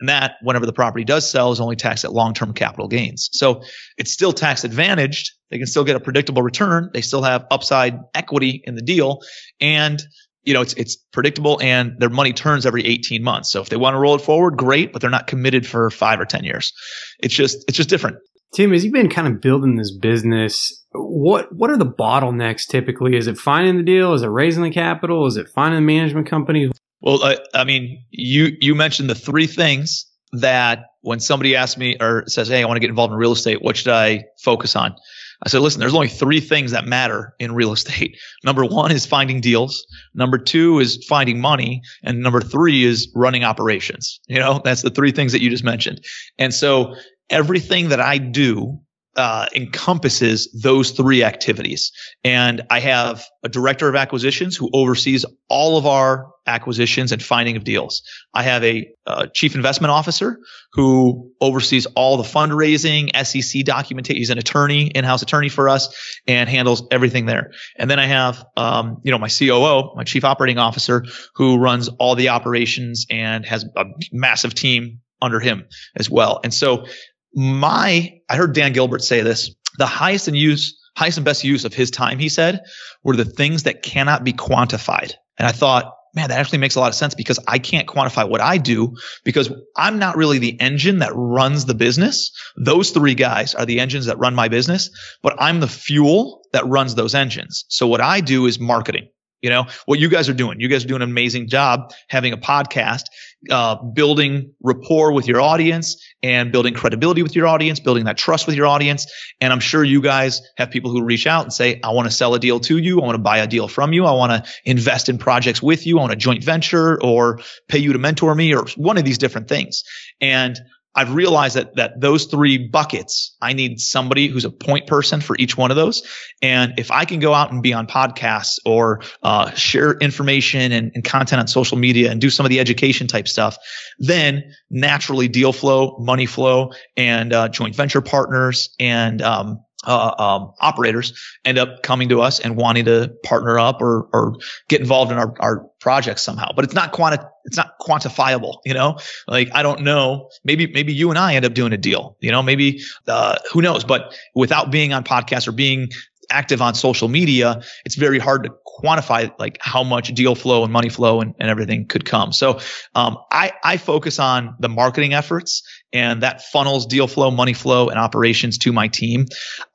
and 0.00 0.08
that 0.08 0.32
whenever 0.42 0.66
the 0.66 0.72
property 0.72 1.04
does 1.04 1.30
sell 1.30 1.52
is 1.52 1.60
only 1.60 1.76
taxed 1.76 2.04
at 2.04 2.12
long-term 2.12 2.54
capital 2.54 2.88
gains. 2.88 3.28
So 3.32 3.62
it's 3.96 4.12
still 4.12 4.32
tax 4.32 4.64
advantaged. 4.64 5.30
They 5.50 5.58
can 5.58 5.66
still 5.66 5.84
get 5.84 5.96
a 5.96 6.00
predictable 6.00 6.42
return. 6.42 6.90
They 6.92 7.02
still 7.02 7.22
have 7.22 7.46
upside 7.50 7.98
equity 8.14 8.62
in 8.64 8.74
the 8.74 8.82
deal 8.82 9.20
and 9.60 10.02
you 10.42 10.54
know, 10.54 10.62
it's 10.62 10.72
it's 10.74 10.96
predictable 11.12 11.60
and 11.60 11.92
their 11.98 12.08
money 12.08 12.32
turns 12.32 12.64
every 12.64 12.84
18 12.86 13.22
months. 13.22 13.50
So 13.50 13.60
if 13.60 13.68
they 13.68 13.76
want 13.76 13.94
to 13.94 13.98
roll 13.98 14.14
it 14.14 14.22
forward, 14.22 14.56
great, 14.56 14.92
but 14.92 15.02
they're 15.02 15.10
not 15.10 15.26
committed 15.26 15.66
for 15.66 15.90
5 15.90 16.20
or 16.20 16.24
10 16.24 16.44
years. 16.44 16.72
It's 17.18 17.34
just 17.34 17.64
it's 17.68 17.76
just 17.76 17.90
different. 17.90 18.16
Tim, 18.54 18.72
as 18.72 18.84
you've 18.84 18.92
been 18.92 19.10
kind 19.10 19.28
of 19.28 19.40
building 19.40 19.76
this 19.76 19.96
business, 19.96 20.84
what 20.92 21.54
what 21.54 21.70
are 21.70 21.76
the 21.76 21.86
bottlenecks 21.86 22.66
typically? 22.66 23.16
Is 23.16 23.26
it 23.26 23.38
finding 23.38 23.76
the 23.76 23.82
deal? 23.82 24.14
Is 24.14 24.22
it 24.22 24.28
raising 24.28 24.62
the 24.62 24.70
capital? 24.70 25.26
Is 25.26 25.36
it 25.36 25.48
finding 25.54 25.80
the 25.80 25.86
management 25.86 26.28
company? 26.28 26.70
Well, 27.00 27.22
I, 27.22 27.38
I 27.54 27.64
mean, 27.64 28.04
you 28.10 28.56
you 28.60 28.74
mentioned 28.74 29.08
the 29.08 29.14
three 29.14 29.46
things 29.46 30.06
that 30.32 30.86
when 31.02 31.18
somebody 31.18 31.56
asks 31.56 31.78
me 31.78 31.96
or 32.00 32.24
says, 32.26 32.48
"Hey, 32.48 32.62
I 32.62 32.66
want 32.66 32.76
to 32.76 32.80
get 32.80 32.90
involved 32.90 33.12
in 33.12 33.18
real 33.18 33.32
estate. 33.32 33.62
What 33.62 33.76
should 33.76 33.92
I 33.92 34.24
focus 34.42 34.76
on?" 34.76 34.94
I 35.42 35.48
said, 35.48 35.60
"Listen, 35.60 35.80
there's 35.80 35.94
only 35.94 36.08
three 36.08 36.40
things 36.40 36.72
that 36.72 36.86
matter 36.86 37.34
in 37.38 37.54
real 37.54 37.72
estate. 37.72 38.18
Number 38.44 38.64
one 38.64 38.92
is 38.92 39.06
finding 39.06 39.40
deals. 39.40 39.86
Number 40.14 40.38
two 40.38 40.78
is 40.78 41.02
finding 41.08 41.40
money, 41.40 41.80
and 42.02 42.20
number 42.20 42.40
three 42.40 42.84
is 42.84 43.10
running 43.14 43.44
operations. 43.44 44.20
You 44.28 44.38
know, 44.38 44.60
that's 44.64 44.82
the 44.82 44.90
three 44.90 45.12
things 45.12 45.32
that 45.32 45.40
you 45.40 45.48
just 45.48 45.64
mentioned. 45.64 46.04
And 46.38 46.52
so 46.52 46.94
everything 47.30 47.88
that 47.88 48.00
I 48.00 48.18
do 48.18 48.78
uh, 49.16 49.46
encompasses 49.54 50.48
those 50.62 50.92
three 50.92 51.24
activities. 51.24 51.92
And 52.22 52.62
I 52.70 52.80
have 52.80 53.24
a 53.42 53.48
director 53.48 53.88
of 53.88 53.96
acquisitions 53.96 54.56
who 54.56 54.70
oversees 54.72 55.24
all 55.48 55.76
of 55.76 55.86
our 55.86 56.30
acquisitions 56.46 57.12
and 57.12 57.22
finding 57.22 57.56
of 57.56 57.64
deals. 57.64 58.02
I 58.34 58.44
have 58.44 58.62
a 58.64 58.88
uh, 59.06 59.26
chief 59.34 59.54
investment 59.54 59.90
officer 59.90 60.38
who 60.72 61.32
oversees 61.40 61.86
all 61.86 62.16
the 62.16 62.22
fundraising, 62.22 63.10
SEC 63.24 63.64
documentation. 63.64 64.16
He's 64.16 64.30
an 64.30 64.38
attorney, 64.38 64.86
in-house 64.86 65.22
attorney 65.22 65.48
for 65.48 65.68
us, 65.68 66.20
and 66.26 66.48
handles 66.48 66.86
everything 66.90 67.26
there. 67.26 67.52
And 67.76 67.90
then 67.90 67.98
I 67.98 68.06
have, 68.06 68.44
um, 68.56 69.00
you 69.02 69.10
know, 69.10 69.18
my 69.18 69.28
COO, 69.28 69.94
my 69.96 70.04
chief 70.04 70.24
operating 70.24 70.58
officer, 70.58 71.04
who 71.34 71.58
runs 71.58 71.88
all 71.88 72.14
the 72.14 72.28
operations 72.28 73.06
and 73.10 73.44
has 73.44 73.64
a 73.76 73.84
massive 74.12 74.54
team 74.54 75.00
under 75.22 75.40
him 75.40 75.66
as 75.96 76.08
well. 76.08 76.40
And 76.42 76.52
so 76.52 76.86
my, 77.34 78.20
I 78.28 78.36
heard 78.36 78.54
Dan 78.54 78.72
Gilbert 78.72 79.02
say 79.02 79.22
this, 79.22 79.54
the 79.78 79.86
highest 79.86 80.28
and 80.28 80.36
use, 80.36 80.78
highest 80.96 81.18
and 81.18 81.24
best 81.24 81.44
use 81.44 81.64
of 81.64 81.74
his 81.74 81.90
time, 81.90 82.18
he 82.18 82.28
said, 82.28 82.62
were 83.02 83.16
the 83.16 83.24
things 83.24 83.64
that 83.64 83.82
cannot 83.82 84.24
be 84.24 84.32
quantified. 84.32 85.12
And 85.38 85.46
I 85.46 85.52
thought, 85.52 85.94
man, 86.14 86.28
that 86.28 86.38
actually 86.38 86.58
makes 86.58 86.74
a 86.74 86.80
lot 86.80 86.88
of 86.88 86.94
sense 86.94 87.14
because 87.14 87.38
I 87.46 87.58
can't 87.58 87.86
quantify 87.86 88.28
what 88.28 88.40
I 88.40 88.58
do 88.58 88.96
because 89.24 89.52
I'm 89.76 89.98
not 89.98 90.16
really 90.16 90.38
the 90.38 90.60
engine 90.60 90.98
that 90.98 91.12
runs 91.14 91.66
the 91.66 91.74
business. 91.74 92.32
Those 92.56 92.90
three 92.90 93.14
guys 93.14 93.54
are 93.54 93.66
the 93.66 93.80
engines 93.80 94.06
that 94.06 94.18
run 94.18 94.34
my 94.34 94.48
business, 94.48 94.90
but 95.22 95.36
I'm 95.38 95.60
the 95.60 95.68
fuel 95.68 96.42
that 96.52 96.66
runs 96.66 96.94
those 96.94 97.14
engines. 97.14 97.64
So 97.68 97.86
what 97.86 98.00
I 98.00 98.20
do 98.20 98.46
is 98.46 98.58
marketing. 98.58 99.08
You 99.42 99.50
know, 99.50 99.66
what 99.86 99.98
you 99.98 100.08
guys 100.08 100.28
are 100.28 100.34
doing. 100.34 100.60
You 100.60 100.68
guys 100.68 100.84
are 100.84 100.88
doing 100.88 101.02
an 101.02 101.10
amazing 101.10 101.48
job 101.48 101.92
having 102.08 102.32
a 102.32 102.36
podcast, 102.36 103.04
uh, 103.50 103.76
building 103.76 104.52
rapport 104.62 105.12
with 105.12 105.26
your 105.26 105.40
audience 105.40 105.96
and 106.22 106.52
building 106.52 106.74
credibility 106.74 107.22
with 107.22 107.34
your 107.34 107.46
audience, 107.46 107.80
building 107.80 108.04
that 108.04 108.18
trust 108.18 108.46
with 108.46 108.54
your 108.54 108.66
audience. 108.66 109.10
And 109.40 109.52
I'm 109.52 109.60
sure 109.60 109.82
you 109.82 110.02
guys 110.02 110.42
have 110.56 110.70
people 110.70 110.90
who 110.90 111.02
reach 111.02 111.26
out 111.26 111.44
and 111.44 111.52
say, 111.52 111.80
I 111.82 111.92
want 111.92 112.06
to 112.06 112.14
sell 112.14 112.34
a 112.34 112.38
deal 112.38 112.60
to 112.60 112.76
you. 112.76 113.00
I 113.00 113.04
want 113.04 113.16
to 113.16 113.22
buy 113.22 113.38
a 113.38 113.46
deal 113.46 113.66
from 113.66 113.92
you. 113.92 114.04
I 114.04 114.12
want 114.12 114.32
to 114.32 114.52
invest 114.64 115.08
in 115.08 115.16
projects 115.16 115.62
with 115.62 115.86
you. 115.86 115.98
I 115.98 116.02
want 116.02 116.12
a 116.12 116.16
joint 116.16 116.44
venture 116.44 117.02
or 117.02 117.40
pay 117.68 117.78
you 117.78 117.92
to 117.92 117.98
mentor 117.98 118.34
me 118.34 118.54
or 118.54 118.66
one 118.76 118.98
of 118.98 119.04
these 119.04 119.18
different 119.18 119.48
things. 119.48 119.84
And 120.20 120.60
I've 120.94 121.14
realized 121.14 121.56
that 121.56 121.76
that 121.76 122.00
those 122.00 122.24
three 122.24 122.58
buckets, 122.68 123.36
I 123.40 123.52
need 123.52 123.78
somebody 123.80 124.26
who's 124.26 124.44
a 124.44 124.50
point 124.50 124.88
person 124.88 125.20
for 125.20 125.36
each 125.38 125.56
one 125.56 125.70
of 125.70 125.76
those. 125.76 126.02
And 126.42 126.74
if 126.78 126.90
I 126.90 127.04
can 127.04 127.20
go 127.20 127.32
out 127.32 127.52
and 127.52 127.62
be 127.62 127.72
on 127.72 127.86
podcasts 127.86 128.58
or 128.64 129.02
uh, 129.22 129.52
share 129.52 129.92
information 129.98 130.72
and, 130.72 130.90
and, 130.94 131.04
content 131.04 131.40
on 131.40 131.46
social 131.46 131.78
media 131.78 132.10
and 132.10 132.20
do 132.20 132.28
some 132.28 132.44
of 132.44 132.50
the 132.50 132.58
education 132.58 133.06
type 133.06 133.28
stuff, 133.28 133.56
then 133.98 134.52
naturally 134.68 135.28
deal 135.28 135.52
flow, 135.52 135.96
money 135.98 136.26
flow, 136.26 136.72
and 136.96 137.32
uh, 137.32 137.48
joint 137.48 137.76
venture 137.76 138.00
partners 138.00 138.74
and 138.80 139.22
um, 139.22 139.60
uh, 139.86 140.14
um, 140.18 140.52
operators 140.60 141.12
end 141.44 141.58
up 141.58 141.82
coming 141.82 142.08
to 142.08 142.20
us 142.20 142.38
and 142.40 142.56
wanting 142.56 142.84
to 142.84 143.10
partner 143.24 143.58
up 143.58 143.80
or, 143.80 144.08
or 144.12 144.36
get 144.68 144.80
involved 144.80 145.10
in 145.10 145.18
our, 145.18 145.34
our 145.40 145.66
projects 145.80 146.22
somehow. 146.22 146.50
But 146.54 146.64
it's 146.64 146.74
not 146.74 146.92
quanti- 146.92 147.24
it's 147.44 147.56
not 147.56 147.78
quantifiable, 147.80 148.58
you 148.64 148.74
know. 148.74 148.98
Like 149.26 149.50
I 149.54 149.62
don't 149.62 149.80
know. 149.80 150.28
Maybe 150.44 150.66
maybe 150.66 150.92
you 150.92 151.08
and 151.10 151.18
I 151.18 151.34
end 151.34 151.44
up 151.44 151.54
doing 151.54 151.72
a 151.72 151.78
deal, 151.78 152.16
you 152.20 152.30
know. 152.30 152.42
Maybe 152.42 152.82
uh, 153.08 153.36
who 153.50 153.62
knows? 153.62 153.84
But 153.84 154.14
without 154.34 154.70
being 154.70 154.92
on 154.92 155.04
podcasts 155.04 155.48
or 155.48 155.52
being 155.52 155.90
active 156.30 156.62
on 156.62 156.74
social 156.74 157.08
media, 157.08 157.62
it's 157.84 157.96
very 157.96 158.18
hard 158.18 158.44
to 158.44 158.50
quantify 158.82 159.32
like 159.38 159.58
how 159.60 159.82
much 159.82 160.08
deal 160.14 160.34
flow 160.34 160.64
and 160.64 160.72
money 160.72 160.88
flow 160.88 161.20
and, 161.20 161.34
and 161.38 161.50
everything 161.50 161.86
could 161.86 162.04
come. 162.04 162.32
So 162.32 162.60
um, 162.94 163.18
I, 163.30 163.52
I 163.62 163.76
focus 163.76 164.18
on 164.18 164.56
the 164.58 164.68
marketing 164.68 165.12
efforts 165.12 165.62
and 165.92 166.22
that 166.22 166.42
funnels 166.42 166.86
deal 166.86 167.06
flow, 167.06 167.30
money 167.30 167.52
flow, 167.52 167.88
and 167.88 167.98
operations 167.98 168.58
to 168.58 168.72
my 168.72 168.88
team. 168.88 169.26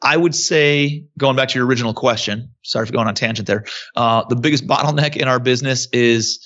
I 0.02 0.16
would 0.16 0.34
say, 0.34 1.06
going 1.18 1.36
back 1.36 1.50
to 1.50 1.60
your 1.60 1.68
original 1.68 1.94
question, 1.94 2.52
sorry 2.64 2.86
for 2.86 2.94
going 2.94 3.08
on 3.08 3.16
tangent 3.16 3.48
there. 3.48 3.66
Uh, 3.96 4.24
the 4.28 4.36
biggest 4.36 4.66
bottleneck 4.66 5.18
in 5.18 5.28
our 5.28 5.40
business 5.40 5.88
is 5.92 6.40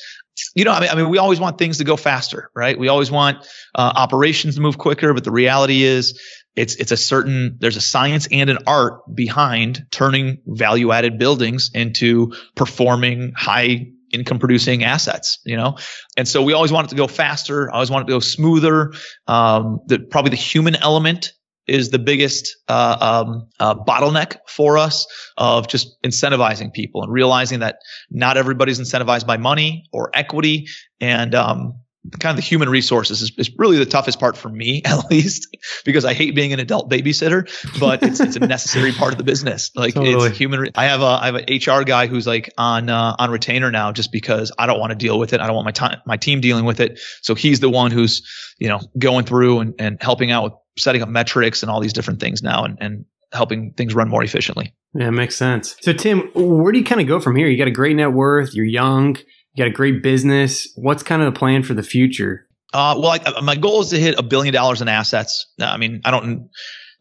you 0.56 0.64
know, 0.64 0.72
I 0.72 0.80
mean, 0.80 0.90
I 0.90 0.96
mean, 0.96 1.10
we 1.10 1.18
always 1.18 1.40
want 1.40 1.58
things 1.58 1.80
to 1.80 1.84
go 1.84 1.98
faster, 1.98 2.50
right? 2.56 2.78
We 2.78 2.88
always 2.88 3.12
want 3.12 3.46
uh, 3.76 3.94
operations 3.96 4.56
to 4.56 4.62
move 4.62 4.78
quicker, 4.78 5.14
but 5.14 5.24
the 5.24 5.32
reality 5.32 5.84
is, 5.84 6.20
it's 6.56 6.76
it's 6.76 6.92
a 6.92 6.98
certain 6.98 7.58
there's 7.60 7.78
a 7.78 7.82
science 7.82 8.28
and 8.32 8.50
an 8.50 8.60
art 8.68 9.02
behind 9.14 9.86
turning 9.92 10.42
value 10.46 10.92
added 10.92 11.18
buildings 11.18 11.72
into 11.74 12.34
performing 12.56 13.34
high 13.36 13.88
income 14.12 14.40
producing 14.40 14.84
assets, 14.84 15.40
you 15.46 15.56
know? 15.56 15.78
And 16.18 16.28
so 16.28 16.42
we 16.42 16.54
always 16.54 16.72
want 16.72 16.88
it 16.88 16.90
to 16.90 16.96
go 16.96 17.08
faster. 17.08 17.72
I 17.72 17.76
always 17.76 17.92
want 17.92 18.04
it 18.04 18.08
to 18.08 18.16
go 18.16 18.20
smoother. 18.20 18.94
Um, 19.28 19.82
the, 19.86 20.00
probably 20.00 20.32
the 20.32 20.38
human 20.38 20.76
element 20.76 21.34
is 21.68 21.92
the 21.92 22.00
biggest 22.00 22.58
uh, 22.68 23.26
um, 23.26 23.48
uh, 23.60 23.76
bottleneck 23.76 24.38
for 24.48 24.78
us 24.78 25.06
of 25.38 25.68
just 25.68 26.02
incentivizing 26.04 26.74
people 26.74 27.04
and 27.04 27.12
realizing 27.12 27.60
that 27.60 27.78
not 28.10 28.38
everybody's 28.38 28.80
incentivized 28.80 29.28
by 29.28 29.38
money 29.38 29.86
or 29.94 30.10
equity. 30.14 30.68
And 31.00 31.36
um, 31.36 31.80
kind 32.20 32.32
of 32.32 32.38
the 32.38 32.48
human 32.48 32.70
resources 32.70 33.22
is, 33.22 33.32
is, 33.38 33.52
really 33.58 33.78
the 33.78 33.86
toughest 33.86 34.20
part 34.20 34.38
for 34.38 34.50
me, 34.50 34.82
at 34.86 35.10
least, 35.12 35.56
because 35.86 36.06
I 36.06 36.14
hate 36.14 36.34
being 36.34 36.54
an 36.54 36.60
adult 36.60 36.90
babysitter, 36.90 37.48
but 37.80 38.02
it's, 38.04 38.20
it's 38.20 38.36
a 38.36 38.40
necessary 38.40 38.92
part 38.92 39.12
of 39.12 39.18
the 39.18 39.24
business. 39.24 39.72
Like 39.76 39.94
totally. 39.94 40.30
it's 40.30 40.38
human. 40.38 40.62
Re- 40.62 40.72
I 40.76 40.86
have 40.86 41.02
a, 41.02 41.06
I 41.06 41.26
have 41.26 41.36
an 41.36 41.46
HR 41.50 41.84
guy 41.84 42.08
who's 42.08 42.26
like 42.26 42.52
on, 42.58 42.90
uh, 42.90 43.16
on 43.20 43.32
retainer 43.32 43.70
now 43.70 43.92
just 43.92 44.12
because 44.12 44.52
I 44.58 44.66
don't 44.66 44.80
want 44.80 44.92
to 44.92 44.96
deal 44.96 45.20
with 45.20 45.34
it. 45.34 45.42
I 45.42 45.48
don't 45.48 45.56
want 45.56 45.66
my 45.66 45.72
time, 45.72 46.02
my 46.06 46.18
team 46.18 46.42
dealing 46.42 46.66
with 46.66 46.80
it. 46.80 47.00
So 47.22 47.36
he's 47.36 47.60
the 47.60 47.70
one 47.70 47.92
who's, 47.92 48.26
you 48.60 48.70
know, 48.70 48.80
going 48.98 49.26
through 49.26 49.60
and, 49.60 49.74
and 49.78 49.98
helping 50.02 50.32
out 50.32 50.44
with 50.44 50.54
setting 50.78 51.02
up 51.02 51.10
metrics 51.10 51.64
and 51.64 51.70
all 51.70 51.82
these 51.82 51.94
different 51.94 52.22
things 52.22 52.42
now 52.42 52.64
and, 52.64 52.78
and 52.80 53.06
helping 53.32 53.74
things 53.74 53.94
run 53.94 54.10
more 54.10 54.24
efficiently. 54.24 54.74
Yeah, 54.96 55.10
makes 55.12 55.36
sense. 55.36 55.76
So 55.82 55.94
Tim, 55.94 56.32
where 56.34 56.72
do 56.72 56.80
you 56.80 56.86
kind 56.86 57.02
of 57.02 57.08
go 57.08 57.20
from 57.20 57.36
here? 57.36 57.48
You 57.48 57.58
got 57.58 57.68
a 57.68 57.72
great 57.72 57.96
net 57.96 58.12
worth. 58.12 58.56
You're 58.56 58.66
young 58.66 59.18
got 59.60 59.68
a 59.68 59.72
great 59.72 60.02
business. 60.02 60.72
What's 60.76 61.04
kind 61.04 61.22
of 61.22 61.32
the 61.32 61.38
plan 61.38 61.64
for 61.64 61.74
the 61.74 61.84
future? 61.84 62.48
Uh, 62.74 62.96
well, 62.98 63.20
I, 63.26 63.42
my 63.42 63.56
goal 63.56 63.82
is 63.82 63.90
to 63.90 64.00
hit 64.00 64.18
a 64.18 64.24
billion 64.24 64.54
dollars 64.54 64.82
in 64.82 64.88
assets. 64.88 65.48
I 65.60 65.78
mean, 65.78 66.02
I 66.06 66.12
don't, 66.12 66.50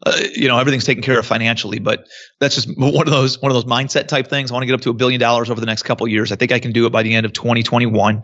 uh, 0.05 0.19
you 0.33 0.47
know, 0.47 0.57
everything's 0.57 0.85
taken 0.85 1.03
care 1.03 1.19
of 1.19 1.25
financially, 1.25 1.79
but 1.79 2.07
that's 2.39 2.55
just 2.55 2.69
one 2.77 3.07
of 3.07 3.13
those 3.13 3.41
one 3.41 3.51
of 3.51 3.55
those 3.55 3.65
mindset 3.65 4.07
type 4.07 4.27
things. 4.27 4.51
I 4.51 4.53
want 4.53 4.63
to 4.63 4.67
get 4.67 4.73
up 4.73 4.81
to 4.81 4.89
a 4.89 4.93
billion 4.93 5.19
dollars 5.19 5.49
over 5.49 5.59
the 5.59 5.67
next 5.67 5.83
couple 5.83 6.07
years. 6.07 6.31
I 6.31 6.35
think 6.35 6.51
I 6.51 6.59
can 6.59 6.71
do 6.71 6.85
it 6.85 6.91
by 6.91 7.03
the 7.03 7.13
end 7.13 7.25
of 7.25 7.33
2021. 7.33 8.23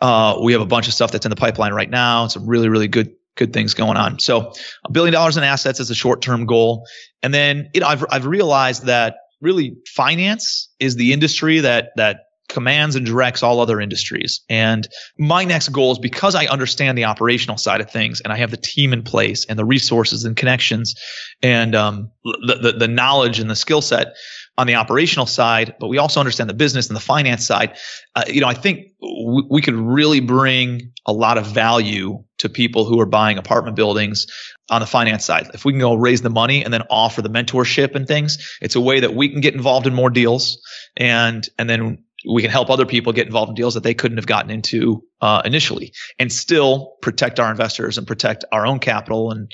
Uh, 0.00 0.38
we 0.42 0.52
have 0.52 0.62
a 0.62 0.66
bunch 0.66 0.86
of 0.86 0.94
stuff 0.94 1.10
that's 1.10 1.26
in 1.26 1.30
the 1.30 1.36
pipeline 1.36 1.72
right 1.72 1.90
now. 1.90 2.28
Some 2.28 2.46
really, 2.46 2.68
really 2.68 2.88
good 2.88 3.14
good 3.36 3.52
things 3.52 3.72
going 3.72 3.96
on. 3.96 4.18
So 4.18 4.52
a 4.84 4.90
billion 4.90 5.12
dollars 5.12 5.36
in 5.36 5.44
assets 5.44 5.80
is 5.80 5.90
a 5.90 5.94
short 5.94 6.20
term 6.20 6.44
goal, 6.44 6.86
and 7.22 7.32
then 7.32 7.70
you 7.72 7.80
know 7.80 7.86
I've 7.86 8.04
I've 8.10 8.26
realized 8.26 8.86
that 8.86 9.16
really 9.40 9.76
finance 9.86 10.68
is 10.78 10.96
the 10.96 11.12
industry 11.12 11.60
that 11.60 11.90
that 11.96 12.27
commands 12.48 12.96
and 12.96 13.04
directs 13.04 13.42
all 13.42 13.60
other 13.60 13.80
industries. 13.80 14.40
And 14.48 14.88
my 15.18 15.44
next 15.44 15.68
goal 15.68 15.92
is 15.92 15.98
because 15.98 16.34
I 16.34 16.46
understand 16.46 16.96
the 16.96 17.04
operational 17.04 17.58
side 17.58 17.80
of 17.80 17.90
things 17.90 18.20
and 18.20 18.32
I 18.32 18.36
have 18.36 18.50
the 18.50 18.56
team 18.56 18.92
in 18.92 19.02
place 19.02 19.44
and 19.46 19.58
the 19.58 19.64
resources 19.64 20.24
and 20.24 20.36
connections 20.36 20.94
and 21.42 21.74
um, 21.74 22.10
the, 22.24 22.58
the, 22.60 22.72
the 22.72 22.88
knowledge 22.88 23.38
and 23.38 23.50
the 23.50 23.56
skill 23.56 23.82
set 23.82 24.14
on 24.58 24.66
the 24.66 24.74
operational 24.74 25.24
side, 25.24 25.74
but 25.78 25.86
we 25.86 25.98
also 25.98 26.18
understand 26.18 26.50
the 26.50 26.54
business 26.54 26.88
and 26.88 26.96
the 26.96 27.00
finance 27.00 27.46
side. 27.46 27.76
Uh, 28.16 28.24
you 28.26 28.40
know, 28.40 28.48
I 28.48 28.54
think 28.54 28.88
w- 29.00 29.46
we 29.48 29.62
could 29.62 29.76
really 29.76 30.18
bring 30.18 30.92
a 31.06 31.12
lot 31.12 31.38
of 31.38 31.46
value 31.46 32.24
to 32.38 32.48
people 32.48 32.84
who 32.84 32.98
are 33.00 33.06
buying 33.06 33.38
apartment 33.38 33.76
buildings 33.76 34.26
on 34.68 34.80
the 34.80 34.86
finance 34.86 35.24
side. 35.24 35.48
If 35.54 35.64
we 35.64 35.72
can 35.72 35.80
go 35.80 35.94
raise 35.94 36.22
the 36.22 36.30
money 36.30 36.64
and 36.64 36.74
then 36.74 36.82
offer 36.90 37.22
the 37.22 37.30
mentorship 37.30 37.94
and 37.94 38.06
things, 38.06 38.58
it's 38.60 38.74
a 38.74 38.80
way 38.80 38.98
that 38.98 39.14
we 39.14 39.28
can 39.28 39.40
get 39.40 39.54
involved 39.54 39.86
in 39.86 39.94
more 39.94 40.10
deals 40.10 40.60
and 40.96 41.48
and 41.56 41.70
then 41.70 41.98
we 42.28 42.42
can 42.42 42.50
help 42.50 42.70
other 42.70 42.86
people 42.86 43.12
get 43.12 43.26
involved 43.26 43.50
in 43.50 43.54
deals 43.54 43.74
that 43.74 43.82
they 43.82 43.94
couldn't 43.94 44.18
have 44.18 44.26
gotten 44.26 44.50
into 44.50 45.02
uh, 45.20 45.42
initially 45.44 45.92
and 46.18 46.32
still 46.32 46.96
protect 47.02 47.40
our 47.40 47.50
investors 47.50 47.98
and 47.98 48.06
protect 48.06 48.44
our 48.52 48.66
own 48.66 48.78
capital 48.78 49.30
and 49.30 49.50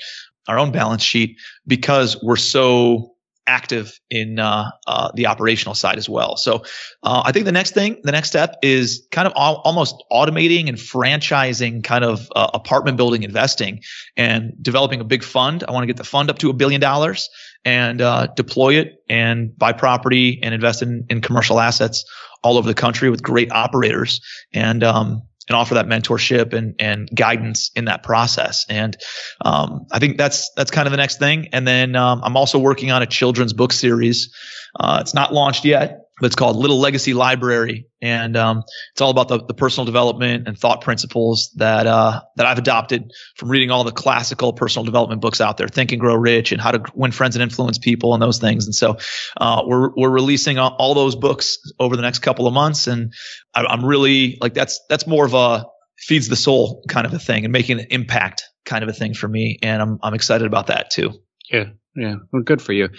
our 0.47 0.59
own 0.59 0.71
balance 0.71 1.01
sheet 1.01 1.37
because 1.65 2.21
we're 2.21 2.35
so 2.35 3.15
active 3.47 3.99
in 4.09 4.39
uh, 4.39 4.69
uh, 4.87 5.11
the 5.13 5.27
operational 5.27 5.75
side 5.75 5.97
as 5.97 6.09
well. 6.09 6.35
So 6.35 6.63
uh, 7.03 7.21
I 7.25 7.31
think 7.31 7.45
the 7.45 7.51
next 7.51 7.73
thing, 7.73 7.97
the 8.03 8.11
next 8.11 8.29
step 8.29 8.55
is 8.63 9.07
kind 9.11 9.27
of 9.27 9.33
al- 9.35 9.61
almost 9.63 10.03
automating 10.11 10.67
and 10.67 10.77
franchising 10.77 11.83
kind 11.83 12.03
of 12.03 12.27
uh, 12.35 12.49
apartment 12.53 12.97
building 12.97 13.23
investing 13.23 13.81
and 14.17 14.51
developing 14.61 14.99
a 14.99 15.03
big 15.03 15.23
fund. 15.23 15.63
I 15.67 15.71
want 15.71 15.83
to 15.83 15.87
get 15.87 15.97
the 15.97 16.03
fund 16.03 16.29
up 16.29 16.39
to 16.39 16.49
a 16.49 16.53
billion 16.53 16.81
dollars 16.81 17.29
and 17.63 18.01
uh, 18.01 18.27
deploy 18.35 18.75
it 18.75 19.03
and 19.09 19.55
buy 19.57 19.73
property 19.73 20.39
and 20.41 20.53
invest 20.53 20.81
in, 20.81 21.05
in 21.09 21.21
commercial 21.21 21.59
assets 21.59 22.05
all 22.43 22.57
over 22.57 22.67
the 22.67 22.73
country 22.73 23.09
with 23.09 23.23
great 23.23 23.51
operators 23.51 24.21
and 24.53 24.83
um, 24.83 25.23
and 25.47 25.55
offer 25.55 25.75
that 25.75 25.85
mentorship 25.87 26.53
and 26.53 26.75
and 26.79 27.09
guidance 27.13 27.71
in 27.75 27.85
that 27.85 28.03
process. 28.03 28.65
And 28.69 28.97
um, 29.43 29.85
I 29.91 29.99
think 29.99 30.17
that's 30.17 30.51
that's 30.55 30.71
kind 30.71 30.87
of 30.87 30.91
the 30.91 30.97
next 30.97 31.19
thing. 31.19 31.49
And 31.51 31.67
then 31.67 31.95
um, 31.95 32.21
I'm 32.23 32.37
also 32.37 32.59
working 32.59 32.91
on 32.91 33.01
a 33.01 33.05
children's 33.05 33.53
book 33.53 33.73
series. 33.73 34.33
Uh, 34.79 34.99
it's 35.01 35.13
not 35.13 35.33
launched 35.33 35.65
yet, 35.65 36.04
it's 36.21 36.35
called 36.35 36.55
Little 36.55 36.79
Legacy 36.79 37.13
Library, 37.13 37.87
and 38.01 38.37
um, 38.37 38.63
it's 38.93 39.01
all 39.01 39.09
about 39.09 39.27
the, 39.27 39.43
the 39.43 39.53
personal 39.53 39.85
development 39.85 40.47
and 40.47 40.57
thought 40.57 40.81
principles 40.81 41.51
that 41.55 41.87
uh, 41.87 42.21
that 42.37 42.45
I've 42.45 42.57
adopted 42.57 43.11
from 43.35 43.49
reading 43.49 43.69
all 43.69 43.83
the 43.83 43.91
classical 43.91 44.53
personal 44.53 44.85
development 44.85 45.19
books 45.21 45.41
out 45.41 45.57
there, 45.57 45.67
Think 45.67 45.91
and 45.91 45.99
Grow 45.99 46.15
Rich, 46.15 46.53
and 46.53 46.61
How 46.61 46.71
to 46.71 46.83
Win 46.93 47.11
Friends 47.11 47.35
and 47.35 47.43
Influence 47.43 47.77
People, 47.77 48.13
and 48.13 48.21
those 48.21 48.39
things. 48.39 48.65
And 48.65 48.73
so 48.73 48.97
uh, 49.37 49.63
we're 49.65 49.93
we're 49.95 50.09
releasing 50.09 50.57
all 50.57 50.93
those 50.93 51.15
books 51.15 51.57
over 51.79 51.97
the 51.97 52.01
next 52.01 52.19
couple 52.19 52.47
of 52.47 52.53
months, 52.53 52.87
and 52.87 53.13
I, 53.53 53.65
I'm 53.65 53.83
really 53.83 54.37
like 54.39 54.53
that's 54.53 54.79
that's 54.87 55.05
more 55.05 55.25
of 55.25 55.33
a 55.33 55.65
feeds 55.97 56.29
the 56.29 56.35
soul 56.35 56.83
kind 56.87 57.05
of 57.05 57.13
a 57.13 57.19
thing 57.19 57.45
and 57.45 57.51
making 57.51 57.79
an 57.79 57.87
impact 57.89 58.43
kind 58.65 58.83
of 58.83 58.89
a 58.89 58.93
thing 58.93 59.13
for 59.13 59.27
me, 59.27 59.59
and 59.61 59.81
I'm 59.81 59.99
I'm 60.01 60.13
excited 60.13 60.47
about 60.47 60.67
that 60.67 60.91
too. 60.91 61.11
Yeah, 61.51 61.65
yeah, 61.95 62.15
well, 62.31 62.43
good 62.43 62.61
for 62.61 62.73
you. 62.73 62.89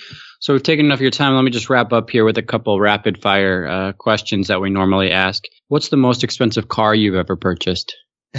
So 0.40 0.52
we've 0.52 0.62
taken 0.62 0.86
enough 0.86 0.98
of 0.98 1.02
your 1.02 1.10
time. 1.10 1.34
Let 1.34 1.42
me 1.42 1.50
just 1.50 1.68
wrap 1.68 1.92
up 1.92 2.08
here 2.10 2.24
with 2.24 2.38
a 2.38 2.42
couple 2.42 2.80
rapid 2.80 3.20
fire 3.20 3.66
uh, 3.66 3.92
questions 3.92 4.48
that 4.48 4.60
we 4.60 4.70
normally 4.70 5.10
ask. 5.10 5.42
What's 5.68 5.88
the 5.90 5.96
most 5.96 6.24
expensive 6.24 6.68
car 6.68 6.94
you've 6.94 7.14
ever 7.14 7.36
purchased? 7.36 7.94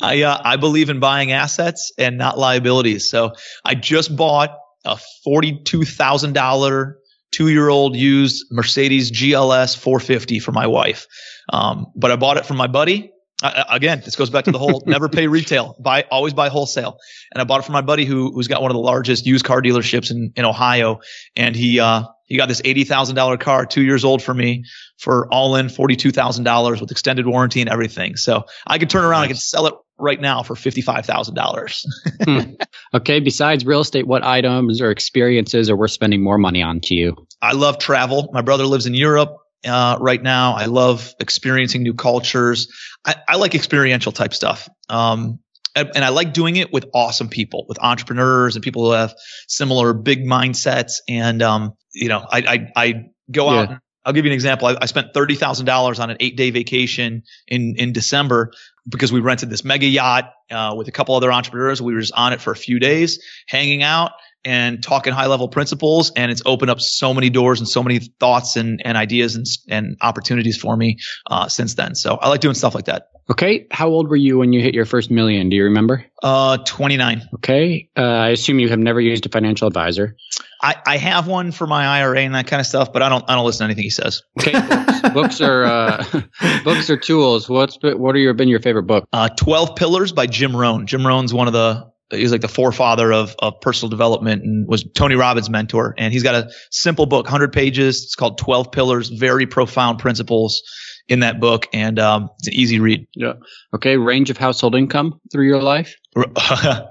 I 0.00 0.22
uh, 0.22 0.40
I 0.42 0.56
believe 0.56 0.90
in 0.90 1.00
buying 1.00 1.32
assets 1.32 1.92
and 1.98 2.16
not 2.16 2.38
liabilities. 2.38 3.10
So 3.10 3.32
I 3.64 3.74
just 3.74 4.16
bought 4.16 4.56
a 4.84 4.98
forty 5.24 5.60
two 5.64 5.84
thousand 5.84 6.32
dollar 6.32 6.98
two 7.32 7.48
year 7.48 7.68
old 7.68 7.96
used 7.96 8.46
Mercedes 8.50 9.10
GLS 9.10 9.76
450 9.76 10.38
for 10.38 10.52
my 10.52 10.66
wife. 10.66 11.06
Um, 11.52 11.86
but 11.94 12.10
I 12.10 12.16
bought 12.16 12.38
it 12.38 12.46
from 12.46 12.56
my 12.56 12.66
buddy 12.66 13.10
uh, 13.42 13.64
again, 13.68 14.00
this 14.04 14.16
goes 14.16 14.30
back 14.30 14.44
to 14.44 14.52
the 14.52 14.58
whole 14.58 14.82
never 14.86 15.08
pay 15.08 15.26
retail, 15.26 15.76
buy 15.78 16.02
always 16.10 16.32
buy 16.32 16.48
wholesale. 16.48 16.98
And 17.32 17.40
I 17.40 17.44
bought 17.44 17.60
it 17.60 17.64
from 17.64 17.74
my 17.74 17.82
buddy 17.82 18.04
who 18.04 18.32
who's 18.32 18.48
got 18.48 18.62
one 18.62 18.70
of 18.70 18.74
the 18.74 18.82
largest 18.82 19.26
used 19.26 19.44
car 19.44 19.60
dealerships 19.60 20.10
in 20.10 20.32
in 20.36 20.44
Ohio, 20.44 21.00
and 21.34 21.54
he 21.54 21.80
uh 21.80 22.04
he 22.24 22.36
got 22.36 22.48
this 22.48 22.62
eighty 22.64 22.84
thousand 22.84 23.16
dollar 23.16 23.36
car, 23.36 23.66
two 23.66 23.82
years 23.82 24.04
old 24.04 24.22
for 24.22 24.32
me, 24.32 24.64
for 24.98 25.28
all 25.32 25.56
in 25.56 25.68
forty 25.68 25.96
two 25.96 26.10
thousand 26.10 26.44
dollars 26.44 26.80
with 26.80 26.90
extended 26.90 27.26
warranty 27.26 27.60
and 27.60 27.70
everything. 27.70 28.16
So 28.16 28.44
I 28.66 28.78
could 28.78 28.90
turn 28.90 29.04
around, 29.04 29.22
nice. 29.22 29.26
I 29.26 29.32
could 29.32 29.38
sell 29.38 29.66
it 29.66 29.74
right 29.98 30.20
now 30.20 30.42
for 30.42 30.56
fifty 30.56 30.80
five 30.80 31.04
thousand 31.04 31.34
dollars. 31.34 31.84
hmm. 32.22 32.40
Okay. 32.94 33.20
Besides 33.20 33.66
real 33.66 33.80
estate, 33.80 34.06
what 34.06 34.24
items 34.24 34.80
or 34.80 34.90
experiences 34.90 35.68
are 35.68 35.76
worth 35.76 35.90
spending 35.90 36.22
more 36.22 36.38
money 36.38 36.62
on 36.62 36.80
to 36.84 36.94
you? 36.94 37.14
I 37.42 37.52
love 37.52 37.78
travel. 37.78 38.30
My 38.32 38.40
brother 38.40 38.64
lives 38.64 38.86
in 38.86 38.94
Europe 38.94 39.36
uh, 39.66 39.98
right 40.00 40.22
now. 40.22 40.54
I 40.54 40.66
love 40.66 41.14
experiencing 41.20 41.82
new 41.82 41.94
cultures. 41.94 42.68
I, 43.04 43.16
I 43.28 43.36
like 43.36 43.54
experiential 43.54 44.12
type 44.12 44.34
stuff. 44.34 44.68
Um, 44.88 45.40
and, 45.74 45.90
and, 45.94 46.04
I 46.04 46.08
like 46.08 46.32
doing 46.32 46.56
it 46.56 46.72
with 46.72 46.86
awesome 46.94 47.28
people, 47.28 47.66
with 47.68 47.78
entrepreneurs 47.80 48.56
and 48.56 48.62
people 48.62 48.84
who 48.84 48.92
have 48.92 49.14
similar 49.46 49.92
big 49.92 50.24
mindsets. 50.24 51.00
And, 51.08 51.42
um, 51.42 51.74
you 51.92 52.08
know, 52.08 52.24
I, 52.30 52.38
I, 52.38 52.84
I 52.84 53.04
go 53.30 53.52
yeah. 53.52 53.60
out. 53.60 53.78
I'll 54.06 54.12
give 54.12 54.24
you 54.24 54.30
an 54.30 54.34
example. 54.34 54.68
I, 54.68 54.76
I 54.80 54.86
spent 54.86 55.12
thirty 55.12 55.34
thousand 55.34 55.66
dollars 55.66 55.98
on 55.98 56.10
an 56.10 56.16
eight-day 56.20 56.50
vacation 56.50 57.24
in 57.48 57.74
in 57.76 57.92
December 57.92 58.52
because 58.88 59.12
we 59.12 59.18
rented 59.18 59.50
this 59.50 59.64
mega 59.64 59.86
yacht 59.86 60.32
uh, 60.48 60.74
with 60.76 60.86
a 60.86 60.92
couple 60.92 61.16
other 61.16 61.32
entrepreneurs. 61.32 61.82
We 61.82 61.92
were 61.92 62.00
just 62.00 62.12
on 62.14 62.32
it 62.32 62.40
for 62.40 62.52
a 62.52 62.56
few 62.56 62.78
days, 62.78 63.20
hanging 63.48 63.82
out, 63.82 64.12
and 64.46 64.82
talking 64.82 65.12
high 65.12 65.26
level 65.26 65.48
principles 65.48 66.12
and 66.16 66.30
it's 66.30 66.40
opened 66.46 66.70
up 66.70 66.80
so 66.80 67.12
many 67.12 67.28
doors 67.28 67.58
and 67.58 67.68
so 67.68 67.82
many 67.82 67.98
thoughts 67.98 68.56
and, 68.56 68.80
and 68.84 68.96
ideas 68.96 69.34
and, 69.34 69.44
and 69.68 69.96
opportunities 70.00 70.56
for 70.56 70.76
me 70.76 70.98
uh, 71.30 71.48
since 71.48 71.74
then. 71.74 71.94
So 71.96 72.14
i 72.14 72.28
like 72.28 72.40
doing 72.40 72.54
stuff 72.54 72.74
like 72.74 72.86
that. 72.86 73.08
Okay. 73.28 73.66
How 73.72 73.88
old 73.88 74.08
were 74.08 74.16
you 74.16 74.38
when 74.38 74.52
you 74.52 74.60
hit 74.60 74.72
your 74.72 74.84
first 74.84 75.10
million? 75.10 75.48
Do 75.48 75.56
you 75.56 75.64
remember? 75.64 76.04
Uh 76.22 76.58
29 76.58 77.28
okay. 77.34 77.88
Uh, 77.96 78.02
i 78.02 78.28
assume 78.28 78.60
you 78.60 78.68
have 78.68 78.78
never 78.78 79.00
used 79.00 79.26
a 79.26 79.28
financial 79.28 79.66
advisor. 79.66 80.16
I, 80.62 80.76
I 80.86 80.96
have 80.96 81.26
one 81.26 81.52
for 81.52 81.66
my 81.66 81.84
IRA 81.86 82.20
and 82.20 82.34
that 82.34 82.46
kind 82.46 82.60
of 82.60 82.66
stuff, 82.66 82.92
but 82.92 83.02
I 83.02 83.08
don't 83.08 83.28
I 83.28 83.34
don't 83.34 83.44
listen 83.44 83.58
to 83.58 83.64
anything 83.64 83.84
he 83.84 83.90
says. 83.90 84.22
Okay, 84.40 84.52
books, 84.52 85.00
books 85.12 85.40
are 85.40 85.64
uh, 85.64 86.22
books 86.64 86.88
are 86.88 86.96
tools. 86.96 87.48
What's 87.48 87.78
what 87.82 88.14
are 88.14 88.18
your 88.18 88.32
been 88.32 88.48
your 88.48 88.60
favorite 88.60 88.84
book? 88.84 89.06
Uh, 89.12 89.28
Twelve 89.28 89.76
Pillars 89.76 90.12
by 90.12 90.26
Jim 90.26 90.56
Rohn. 90.56 90.86
Jim 90.86 91.06
Rohn's 91.06 91.34
one 91.34 91.46
of 91.46 91.52
the 91.52 91.90
he's 92.10 92.32
like 92.32 92.40
the 92.40 92.48
forefather 92.48 93.12
of, 93.12 93.34
of 93.38 93.60
personal 93.60 93.90
development 93.90 94.42
and 94.42 94.68
was 94.68 94.84
Tony 94.94 95.16
Robbins' 95.16 95.50
mentor. 95.50 95.94
And 95.98 96.12
he's 96.12 96.22
got 96.22 96.34
a 96.34 96.50
simple 96.70 97.06
book, 97.06 97.24
100 97.24 97.52
pages. 97.52 98.04
It's 98.04 98.14
called 98.14 98.38
12 98.38 98.72
Pillars, 98.72 99.08
very 99.08 99.46
profound 99.46 99.98
principles. 99.98 100.62
in 101.08 101.20
that 101.20 101.38
book, 101.38 101.68
and 101.72 102.00
um, 102.00 102.30
it's 102.38 102.48
an 102.48 102.54
easy 102.54 102.80
read. 102.80 103.06
Yeah. 103.14 103.34
Okay. 103.72 103.96
Range 103.96 104.28
of 104.30 104.36
household 104.36 104.74
income 104.74 105.20
through 105.30 105.46
your 105.46 105.62
life. 105.62 105.94
I, 106.16 106.88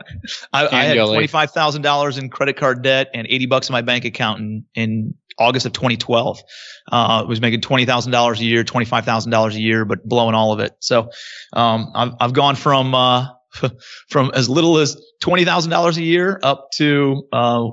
I, 0.54 0.84
had 0.84 0.98
twenty 0.98 1.28
five 1.28 1.52
thousand 1.52 1.82
dollars 1.82 2.18
in 2.18 2.30
credit 2.30 2.58
card 2.58 2.84
debt 2.84 3.10
and 3.14 3.28
eighty 3.30 3.46
bucks 3.46 3.68
in 3.68 3.74
my 3.74 3.82
bank 3.82 4.06
account 4.06 4.40
in, 4.40 4.66
in 4.76 5.16
August 5.38 5.66
of 5.66 5.74
2012. 5.74 6.40
Uh, 6.92 7.26
was 7.28 7.42
making 7.42 7.62
twenty 7.62 7.86
thousand 7.86 8.12
dollars 8.12 8.40
a 8.40 8.46
year, 8.46 8.64
twenty 8.64 8.86
five 8.86 9.04
thousand 9.04 9.32
dollars 9.32 9.56
a 9.56 9.60
year, 9.60 9.84
but 9.84 10.08
blowing 10.08 10.36
all 10.36 10.54
of 10.54 10.60
it. 10.60 10.76
So 10.80 11.10
um, 11.54 11.92
I've 11.96 12.12
I've 12.20 12.34
gone 12.34 12.56
from 12.56 12.94
uh, 12.94 13.28
from 14.10 14.32
as 14.34 14.50
little 14.50 14.78
as 14.78 15.00
twenty 15.22 15.46
thousand 15.46 15.72
dollars 15.72 15.98
a 15.98 16.04
year 16.04 16.40
up 16.44 16.70
to 16.76 17.28
uh, 17.32 17.66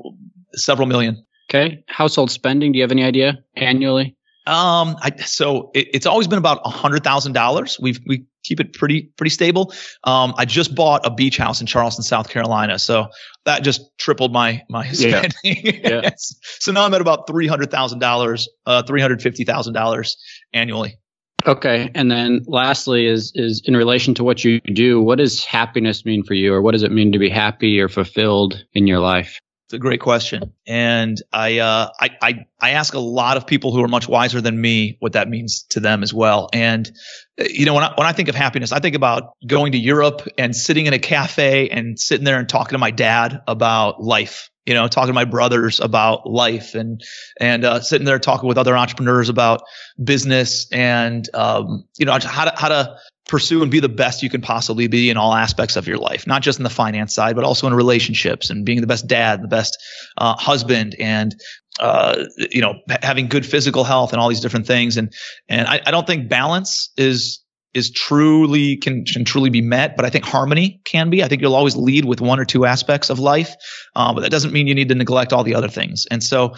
several 0.55 0.87
million. 0.87 1.25
Okay, 1.51 1.85
household 1.87 2.31
spending. 2.31 2.73
Do 2.73 2.79
you 2.79 2.83
have 2.83 2.93
any 2.93 3.05
idea 3.05 3.45
annually? 3.57 4.17
Um, 4.45 4.97
I, 5.01 5.13
so 5.25 5.71
it, 5.75 5.89
it's 5.95 6.07
always 6.07 6.27
been 6.27 6.39
about 6.39 6.63
a 6.65 6.71
hundred 6.71 7.05
thousand 7.05 7.33
dollars. 7.33 7.79
We've 7.81 8.01
we 8.07 8.27
keep 8.43 8.59
it 8.59 8.73
pretty 8.73 9.13
pretty 9.17 9.31
stable. 9.31 9.73
Um, 10.03 10.35
I 10.37 10.45
just 10.45 10.75
bought 10.75 11.07
a 11.07 11.11
beach 11.11 11.37
house 11.37 11.61
in 11.61 11.67
Charleston, 11.67 12.03
South 12.03 12.29
Carolina, 12.29 12.79
so 12.79 13.09
that 13.45 13.63
just 13.63 13.83
tripled 13.99 14.33
my 14.33 14.63
my 14.69 14.89
spending. 14.89 15.31
Yeah. 15.45 15.81
yeah. 16.03 16.11
so 16.17 16.73
now 16.73 16.85
I'm 16.85 16.95
at 16.95 17.01
about 17.01 17.29
three 17.29 17.47
hundred 17.47 17.71
thousand 17.71 18.01
dollars, 18.01 18.49
uh, 18.67 18.83
three 18.83 19.01
hundred 19.01 19.23
fifty 19.23 19.45
thousand 19.45 19.75
dollars 19.75 20.17
annually. 20.53 20.99
Okay, 21.47 21.91
and 21.95 22.11
then 22.11 22.43
lastly 22.47 23.07
is 23.07 23.33
is 23.35 23.63
in 23.65 23.77
relation 23.77 24.15
to 24.15 24.25
what 24.25 24.45
you 24.45 24.61
do. 24.61 25.01
What 25.01 25.19
does 25.19 25.45
happiness 25.45 26.05
mean 26.05 26.23
for 26.23 26.35
you, 26.35 26.55
or 26.55 26.63
what 26.63 26.73
does 26.73 26.83
it 26.83 26.93
mean 26.93 27.13
to 27.13 27.19
be 27.19 27.29
happy 27.29 27.81
or 27.81 27.89
fulfilled 27.89 28.65
in 28.75 28.87
your 28.87 29.01
life? 29.01 29.41
It's 29.73 29.79
a 29.79 29.81
great 29.81 30.01
question, 30.01 30.53
and 30.67 31.17
I, 31.33 31.61
uh, 31.61 31.89
I, 31.99 32.11
I 32.21 32.47
I 32.61 32.71
ask 32.73 32.93
a 32.93 32.99
lot 32.99 33.39
of 33.39 33.47
people 33.47 33.73
who 33.73 33.83
are 33.83 33.89
much 33.89 34.07
wiser 34.07 34.43
than 34.43 34.61
me 34.61 34.99
what 35.01 35.15
that 35.15 35.31
means 35.31 35.63
to 35.71 35.81
them 35.81 36.03
as 36.03 36.13
well. 36.13 36.51
And 36.53 36.93
uh, 37.41 37.45
you 37.49 37.65
know, 37.65 37.73
when 37.73 37.85
I 37.85 37.95
when 37.97 38.07
I 38.07 38.13
think 38.13 38.29
of 38.29 38.35
happiness, 38.35 38.71
I 38.71 38.81
think 38.81 38.95
about 38.95 39.33
going 39.47 39.73
to 39.73 39.79
Europe 39.79 40.29
and 40.37 40.55
sitting 40.55 40.85
in 40.85 40.93
a 40.93 40.99
cafe 40.99 41.71
and 41.71 41.99
sitting 41.99 42.27
there 42.27 42.39
and 42.39 42.47
talking 42.47 42.73
to 42.73 42.79
my 42.79 42.91
dad 42.91 43.41
about 43.49 44.03
life. 44.03 44.51
You 44.67 44.75
know, 44.75 44.89
talking 44.89 45.09
to 45.09 45.15
my 45.15 45.25
brothers 45.25 45.81
about 45.81 46.29
life 46.29 46.75
and 46.75 47.03
and 47.41 47.65
uh, 47.65 47.81
sitting 47.81 48.05
there 48.05 48.19
talking 48.19 48.51
with 48.51 48.59
other 48.59 48.77
entrepreneurs 48.77 49.31
about 49.31 49.63
business 50.05 50.71
and 50.71 51.27
um, 51.33 51.85
you 51.97 52.05
know 52.05 52.13
how 52.13 52.45
to 52.45 52.53
how 52.55 52.69
to 52.69 52.99
pursue 53.33 53.63
and 53.63 53.71
be 53.71 53.81
the 53.81 53.89
best 53.89 54.23
you 54.23 54.29
can 54.29 54.43
possibly 54.43 54.89
be 54.89 55.09
in 55.09 55.17
all 55.17 55.33
aspects 55.33 55.77
of 55.77 55.89
your 55.89 55.97
life, 55.97 56.27
not 56.27 56.43
just 56.43 56.59
in 56.59 56.65
the 56.65 56.71
finance 56.71 57.15
side, 57.15 57.35
but 57.35 57.47
also 57.47 57.67
in 57.67 57.73
relationships 57.73 58.51
and 58.51 58.67
being 58.67 58.83
the 58.83 58.87
best 58.87 59.07
dad, 59.07 59.43
the 59.43 59.49
best 59.49 59.83
uh, 60.19 60.37
husband, 60.37 60.95
and 60.99 61.35
uh, 61.81 62.25
you 62.51 62.61
know 62.61 62.75
having 63.01 63.29
good 63.29 63.47
physical 63.47 63.85
health 63.85 64.13
and 64.13 64.21
all 64.21 64.29
these 64.29 64.41
different 64.41 64.67
things. 64.67 64.99
And 64.99 65.15
and 65.49 65.67
I, 65.67 65.81
I 65.87 65.91
don't 65.91 66.07
think 66.07 66.29
balance 66.29 66.91
is 66.99 67.43
is 67.73 67.91
truly 67.91 68.77
can, 68.77 69.03
can 69.07 69.25
truly 69.25 69.49
be 69.49 69.63
met, 69.63 69.97
but 69.97 70.05
I 70.05 70.11
think 70.11 70.27
harmony 70.27 70.83
can 70.85 71.09
be. 71.09 71.25
I 71.25 71.29
think 71.29 71.41
you'll 71.41 71.55
always 71.55 71.75
lead 71.75 72.05
with 72.05 72.21
one 72.21 72.39
or 72.39 72.45
two 72.45 72.67
aspects 72.67 73.09
of 73.09 73.19
life, 73.19 73.57
uh, 73.97 74.13
but 74.13 74.21
that 74.21 74.31
doesn't 74.31 74.53
mean 74.53 74.67
you 74.67 74.75
need 74.75 74.91
to 74.91 74.95
neglect 74.95 75.33
all 75.33 75.43
the 75.43 75.55
other 75.55 75.69
things. 75.69 76.05
And 76.11 76.23
so, 76.23 76.55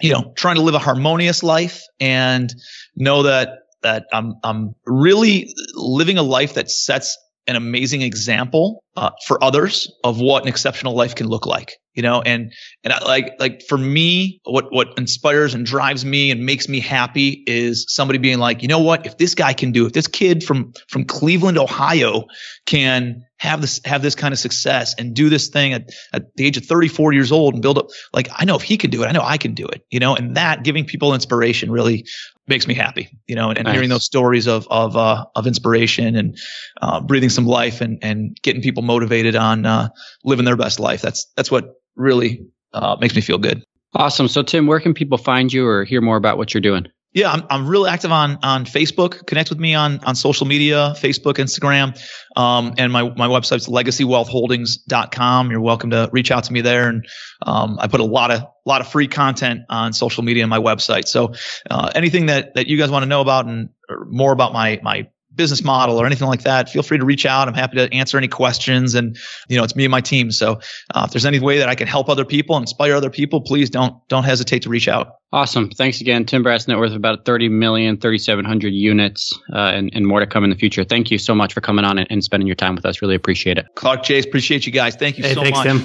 you 0.00 0.10
know, 0.10 0.32
trying 0.36 0.56
to 0.56 0.62
live 0.62 0.74
a 0.74 0.78
harmonious 0.78 1.42
life 1.42 1.82
and 2.00 2.50
know 2.96 3.24
that 3.24 3.63
that 3.84 4.06
I'm 4.12 4.34
I'm 4.42 4.74
really 4.84 5.54
living 5.74 6.18
a 6.18 6.22
life 6.22 6.54
that 6.54 6.70
sets 6.70 7.16
an 7.46 7.56
amazing 7.56 8.02
example 8.02 8.83
uh, 8.96 9.10
for 9.26 9.42
others 9.42 9.92
of 10.02 10.20
what 10.20 10.42
an 10.42 10.48
exceptional 10.48 10.94
life 10.94 11.14
can 11.14 11.26
look 11.26 11.46
like 11.46 11.78
you 11.94 12.02
know? 12.02 12.20
And 12.20 12.52
and 12.82 12.92
I, 12.92 13.04
like 13.04 13.34
like 13.38 13.62
for 13.62 13.78
me 13.78 14.40
what 14.44 14.72
what 14.72 14.98
inspires 14.98 15.54
and 15.54 15.64
drives 15.64 16.04
me 16.04 16.30
and 16.30 16.44
makes 16.44 16.68
me 16.68 16.80
happy 16.80 17.42
is 17.46 17.86
somebody 17.88 18.18
being 18.18 18.38
like 18.38 18.62
you 18.62 18.68
know 18.68 18.80
what? 18.80 19.06
If 19.06 19.16
this 19.16 19.34
guy 19.34 19.52
can 19.52 19.72
do 19.72 19.86
if 19.86 19.92
this 19.92 20.08
kid 20.08 20.44
from 20.44 20.72
from 20.88 21.04
Cleveland 21.04 21.56
Ohio 21.56 22.24
can 22.66 23.24
have 23.38 23.60
this 23.60 23.80
have 23.84 24.02
this 24.02 24.14
kind 24.14 24.32
of 24.32 24.38
success 24.38 24.94
and 24.98 25.14
do 25.14 25.28
this 25.28 25.48
thing 25.48 25.72
at, 25.72 25.90
at 26.12 26.34
the 26.36 26.46
age 26.46 26.56
of 26.56 26.64
34 26.64 27.12
years 27.12 27.30
old 27.30 27.54
and 27.54 27.62
build 27.62 27.78
up 27.78 27.88
like 28.12 28.28
I 28.32 28.44
know 28.44 28.56
if 28.56 28.62
he 28.62 28.76
can 28.76 28.90
do 28.90 29.02
it 29.02 29.06
I 29.06 29.12
know 29.12 29.22
I 29.22 29.38
can 29.38 29.54
do 29.54 29.66
it 29.66 29.84
you 29.90 30.00
know? 30.00 30.14
And 30.16 30.36
that 30.36 30.64
giving 30.64 30.84
people 30.84 31.14
inspiration 31.14 31.70
really 31.70 32.06
makes 32.46 32.66
me 32.66 32.74
happy 32.74 33.08
you 33.26 33.36
know? 33.36 33.50
And, 33.50 33.58
and 33.58 33.66
nice. 33.66 33.74
hearing 33.74 33.90
those 33.90 34.04
stories 34.04 34.46
of 34.46 34.66
of 34.70 34.96
uh, 34.96 35.26
of 35.34 35.46
inspiration 35.46 36.16
and 36.16 36.38
uh, 36.80 37.00
breathing 37.00 37.28
some 37.28 37.46
life 37.46 37.80
and 37.80 37.98
and 38.02 38.36
getting 38.42 38.62
people 38.62 38.82
motivated 38.84 39.36
on 39.36 39.66
uh, 39.66 39.88
living 40.22 40.44
their 40.44 40.56
best 40.56 40.78
life 40.78 41.02
that's 41.02 41.26
that's 41.36 41.50
what 41.50 41.74
really 41.96 42.46
uh, 42.72 42.96
makes 43.00 43.14
me 43.14 43.20
feel 43.20 43.38
good. 43.38 43.64
Awesome. 43.94 44.26
So, 44.28 44.42
Tim, 44.42 44.66
where 44.66 44.80
can 44.80 44.92
people 44.92 45.18
find 45.18 45.52
you 45.52 45.66
or 45.66 45.84
hear 45.84 46.00
more 46.00 46.16
about 46.16 46.36
what 46.36 46.52
you're 46.52 46.60
doing? 46.60 46.88
Yeah, 47.12 47.30
I'm 47.30 47.44
I'm 47.48 47.68
really 47.68 47.88
active 47.88 48.10
on 48.10 48.38
on 48.42 48.64
Facebook. 48.64 49.24
Connect 49.28 49.48
with 49.48 49.60
me 49.60 49.76
on 49.76 50.00
on 50.00 50.16
social 50.16 50.48
media, 50.48 50.94
Facebook, 50.96 51.34
Instagram, 51.34 51.96
um, 52.34 52.74
and 52.76 52.92
my 52.92 53.04
my 53.10 53.28
website's 53.28 53.68
legacywealthholdings.com. 53.68 55.50
You're 55.52 55.60
welcome 55.60 55.90
to 55.90 56.10
reach 56.12 56.32
out 56.32 56.42
to 56.44 56.52
me 56.52 56.60
there, 56.60 56.88
and 56.88 57.06
um, 57.42 57.78
I 57.80 57.86
put 57.86 58.00
a 58.00 58.04
lot 58.04 58.32
of 58.32 58.42
lot 58.66 58.80
of 58.80 58.88
free 58.88 59.06
content 59.06 59.60
on 59.70 59.92
social 59.92 60.24
media 60.24 60.42
and 60.42 60.50
my 60.50 60.58
website. 60.58 61.06
So 61.06 61.34
uh, 61.70 61.92
anything 61.94 62.26
that 62.26 62.54
that 62.56 62.66
you 62.66 62.76
guys 62.76 62.90
want 62.90 63.04
to 63.04 63.08
know 63.08 63.20
about 63.20 63.46
and 63.46 63.68
more 64.08 64.32
about 64.32 64.52
my 64.52 64.80
my 64.82 65.06
business 65.36 65.64
model 65.64 66.00
or 66.00 66.06
anything 66.06 66.28
like 66.28 66.42
that, 66.42 66.68
feel 66.68 66.82
free 66.82 66.98
to 66.98 67.04
reach 67.04 67.26
out. 67.26 67.48
I'm 67.48 67.54
happy 67.54 67.76
to 67.76 67.92
answer 67.92 68.18
any 68.18 68.28
questions. 68.28 68.94
And 68.94 69.16
you 69.48 69.56
know, 69.56 69.64
it's 69.64 69.76
me 69.76 69.84
and 69.84 69.90
my 69.90 70.00
team. 70.00 70.30
So 70.30 70.60
uh, 70.94 71.04
if 71.06 71.12
there's 71.12 71.26
any 71.26 71.40
way 71.40 71.58
that 71.58 71.68
I 71.68 71.74
can 71.74 71.86
help 71.86 72.08
other 72.08 72.24
people, 72.24 72.56
inspire 72.56 72.94
other 72.94 73.10
people, 73.10 73.40
please 73.40 73.70
don't 73.70 73.96
don't 74.08 74.24
hesitate 74.24 74.62
to 74.62 74.68
reach 74.68 74.88
out. 74.88 75.16
Awesome. 75.34 75.68
Thanks 75.68 76.00
again, 76.00 76.24
Tim 76.26 76.44
Bratz, 76.44 76.68
net 76.68 76.78
worth 76.78 76.90
of 76.90 76.96
about 76.96 77.24
30 77.24 77.48
million, 77.48 77.96
3,700 77.96 78.68
units, 78.68 79.36
uh, 79.52 79.72
and, 79.74 79.90
and 79.92 80.06
more 80.06 80.20
to 80.20 80.28
come 80.28 80.44
in 80.44 80.50
the 80.50 80.54
future. 80.54 80.84
Thank 80.84 81.10
you 81.10 81.18
so 81.18 81.34
much 81.34 81.52
for 81.52 81.60
coming 81.60 81.84
on 81.84 81.98
and, 81.98 82.06
and 82.08 82.22
spending 82.22 82.46
your 82.46 82.54
time 82.54 82.76
with 82.76 82.86
us. 82.86 83.02
Really 83.02 83.16
appreciate 83.16 83.58
it. 83.58 83.66
Clark 83.74 84.04
Chase, 84.04 84.24
appreciate 84.24 84.64
you 84.64 84.70
guys. 84.70 84.94
Thank 84.94 85.18
you 85.18 85.24
hey, 85.24 85.34
so 85.34 85.42
thanks, 85.42 85.58
much. 85.58 85.66
Tim. 85.66 85.80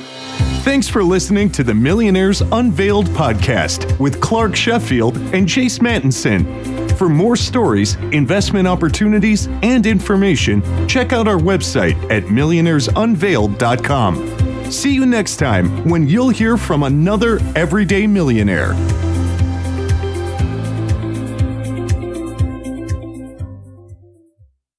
Thanks 0.61 0.87
for 0.87 1.03
listening 1.03 1.49
to 1.53 1.63
the 1.63 1.73
Millionaires 1.73 2.41
Unveiled 2.41 3.07
podcast 3.07 3.97
with 3.99 4.21
Clark 4.21 4.55
Sheffield 4.55 5.17
and 5.33 5.49
Chase 5.49 5.79
Mattinson. 5.79 6.78
For 6.99 7.07
more 7.07 7.37
stories, 7.37 7.95
investment 8.11 8.67
opportunities, 8.67 9.47
and 9.63 9.85
information, 9.85 10.61
check 10.85 11.13
out 11.13 11.29
our 11.29 11.37
website 11.37 11.95
at 12.11 12.23
millionairesunveiled.com. 12.23 14.69
See 14.69 14.93
you 14.93 15.05
next 15.05 15.37
time 15.37 15.87
when 15.87 16.09
you'll 16.09 16.27
hear 16.27 16.57
from 16.57 16.83
another 16.83 17.39
everyday 17.55 18.05
millionaire. 18.05 18.73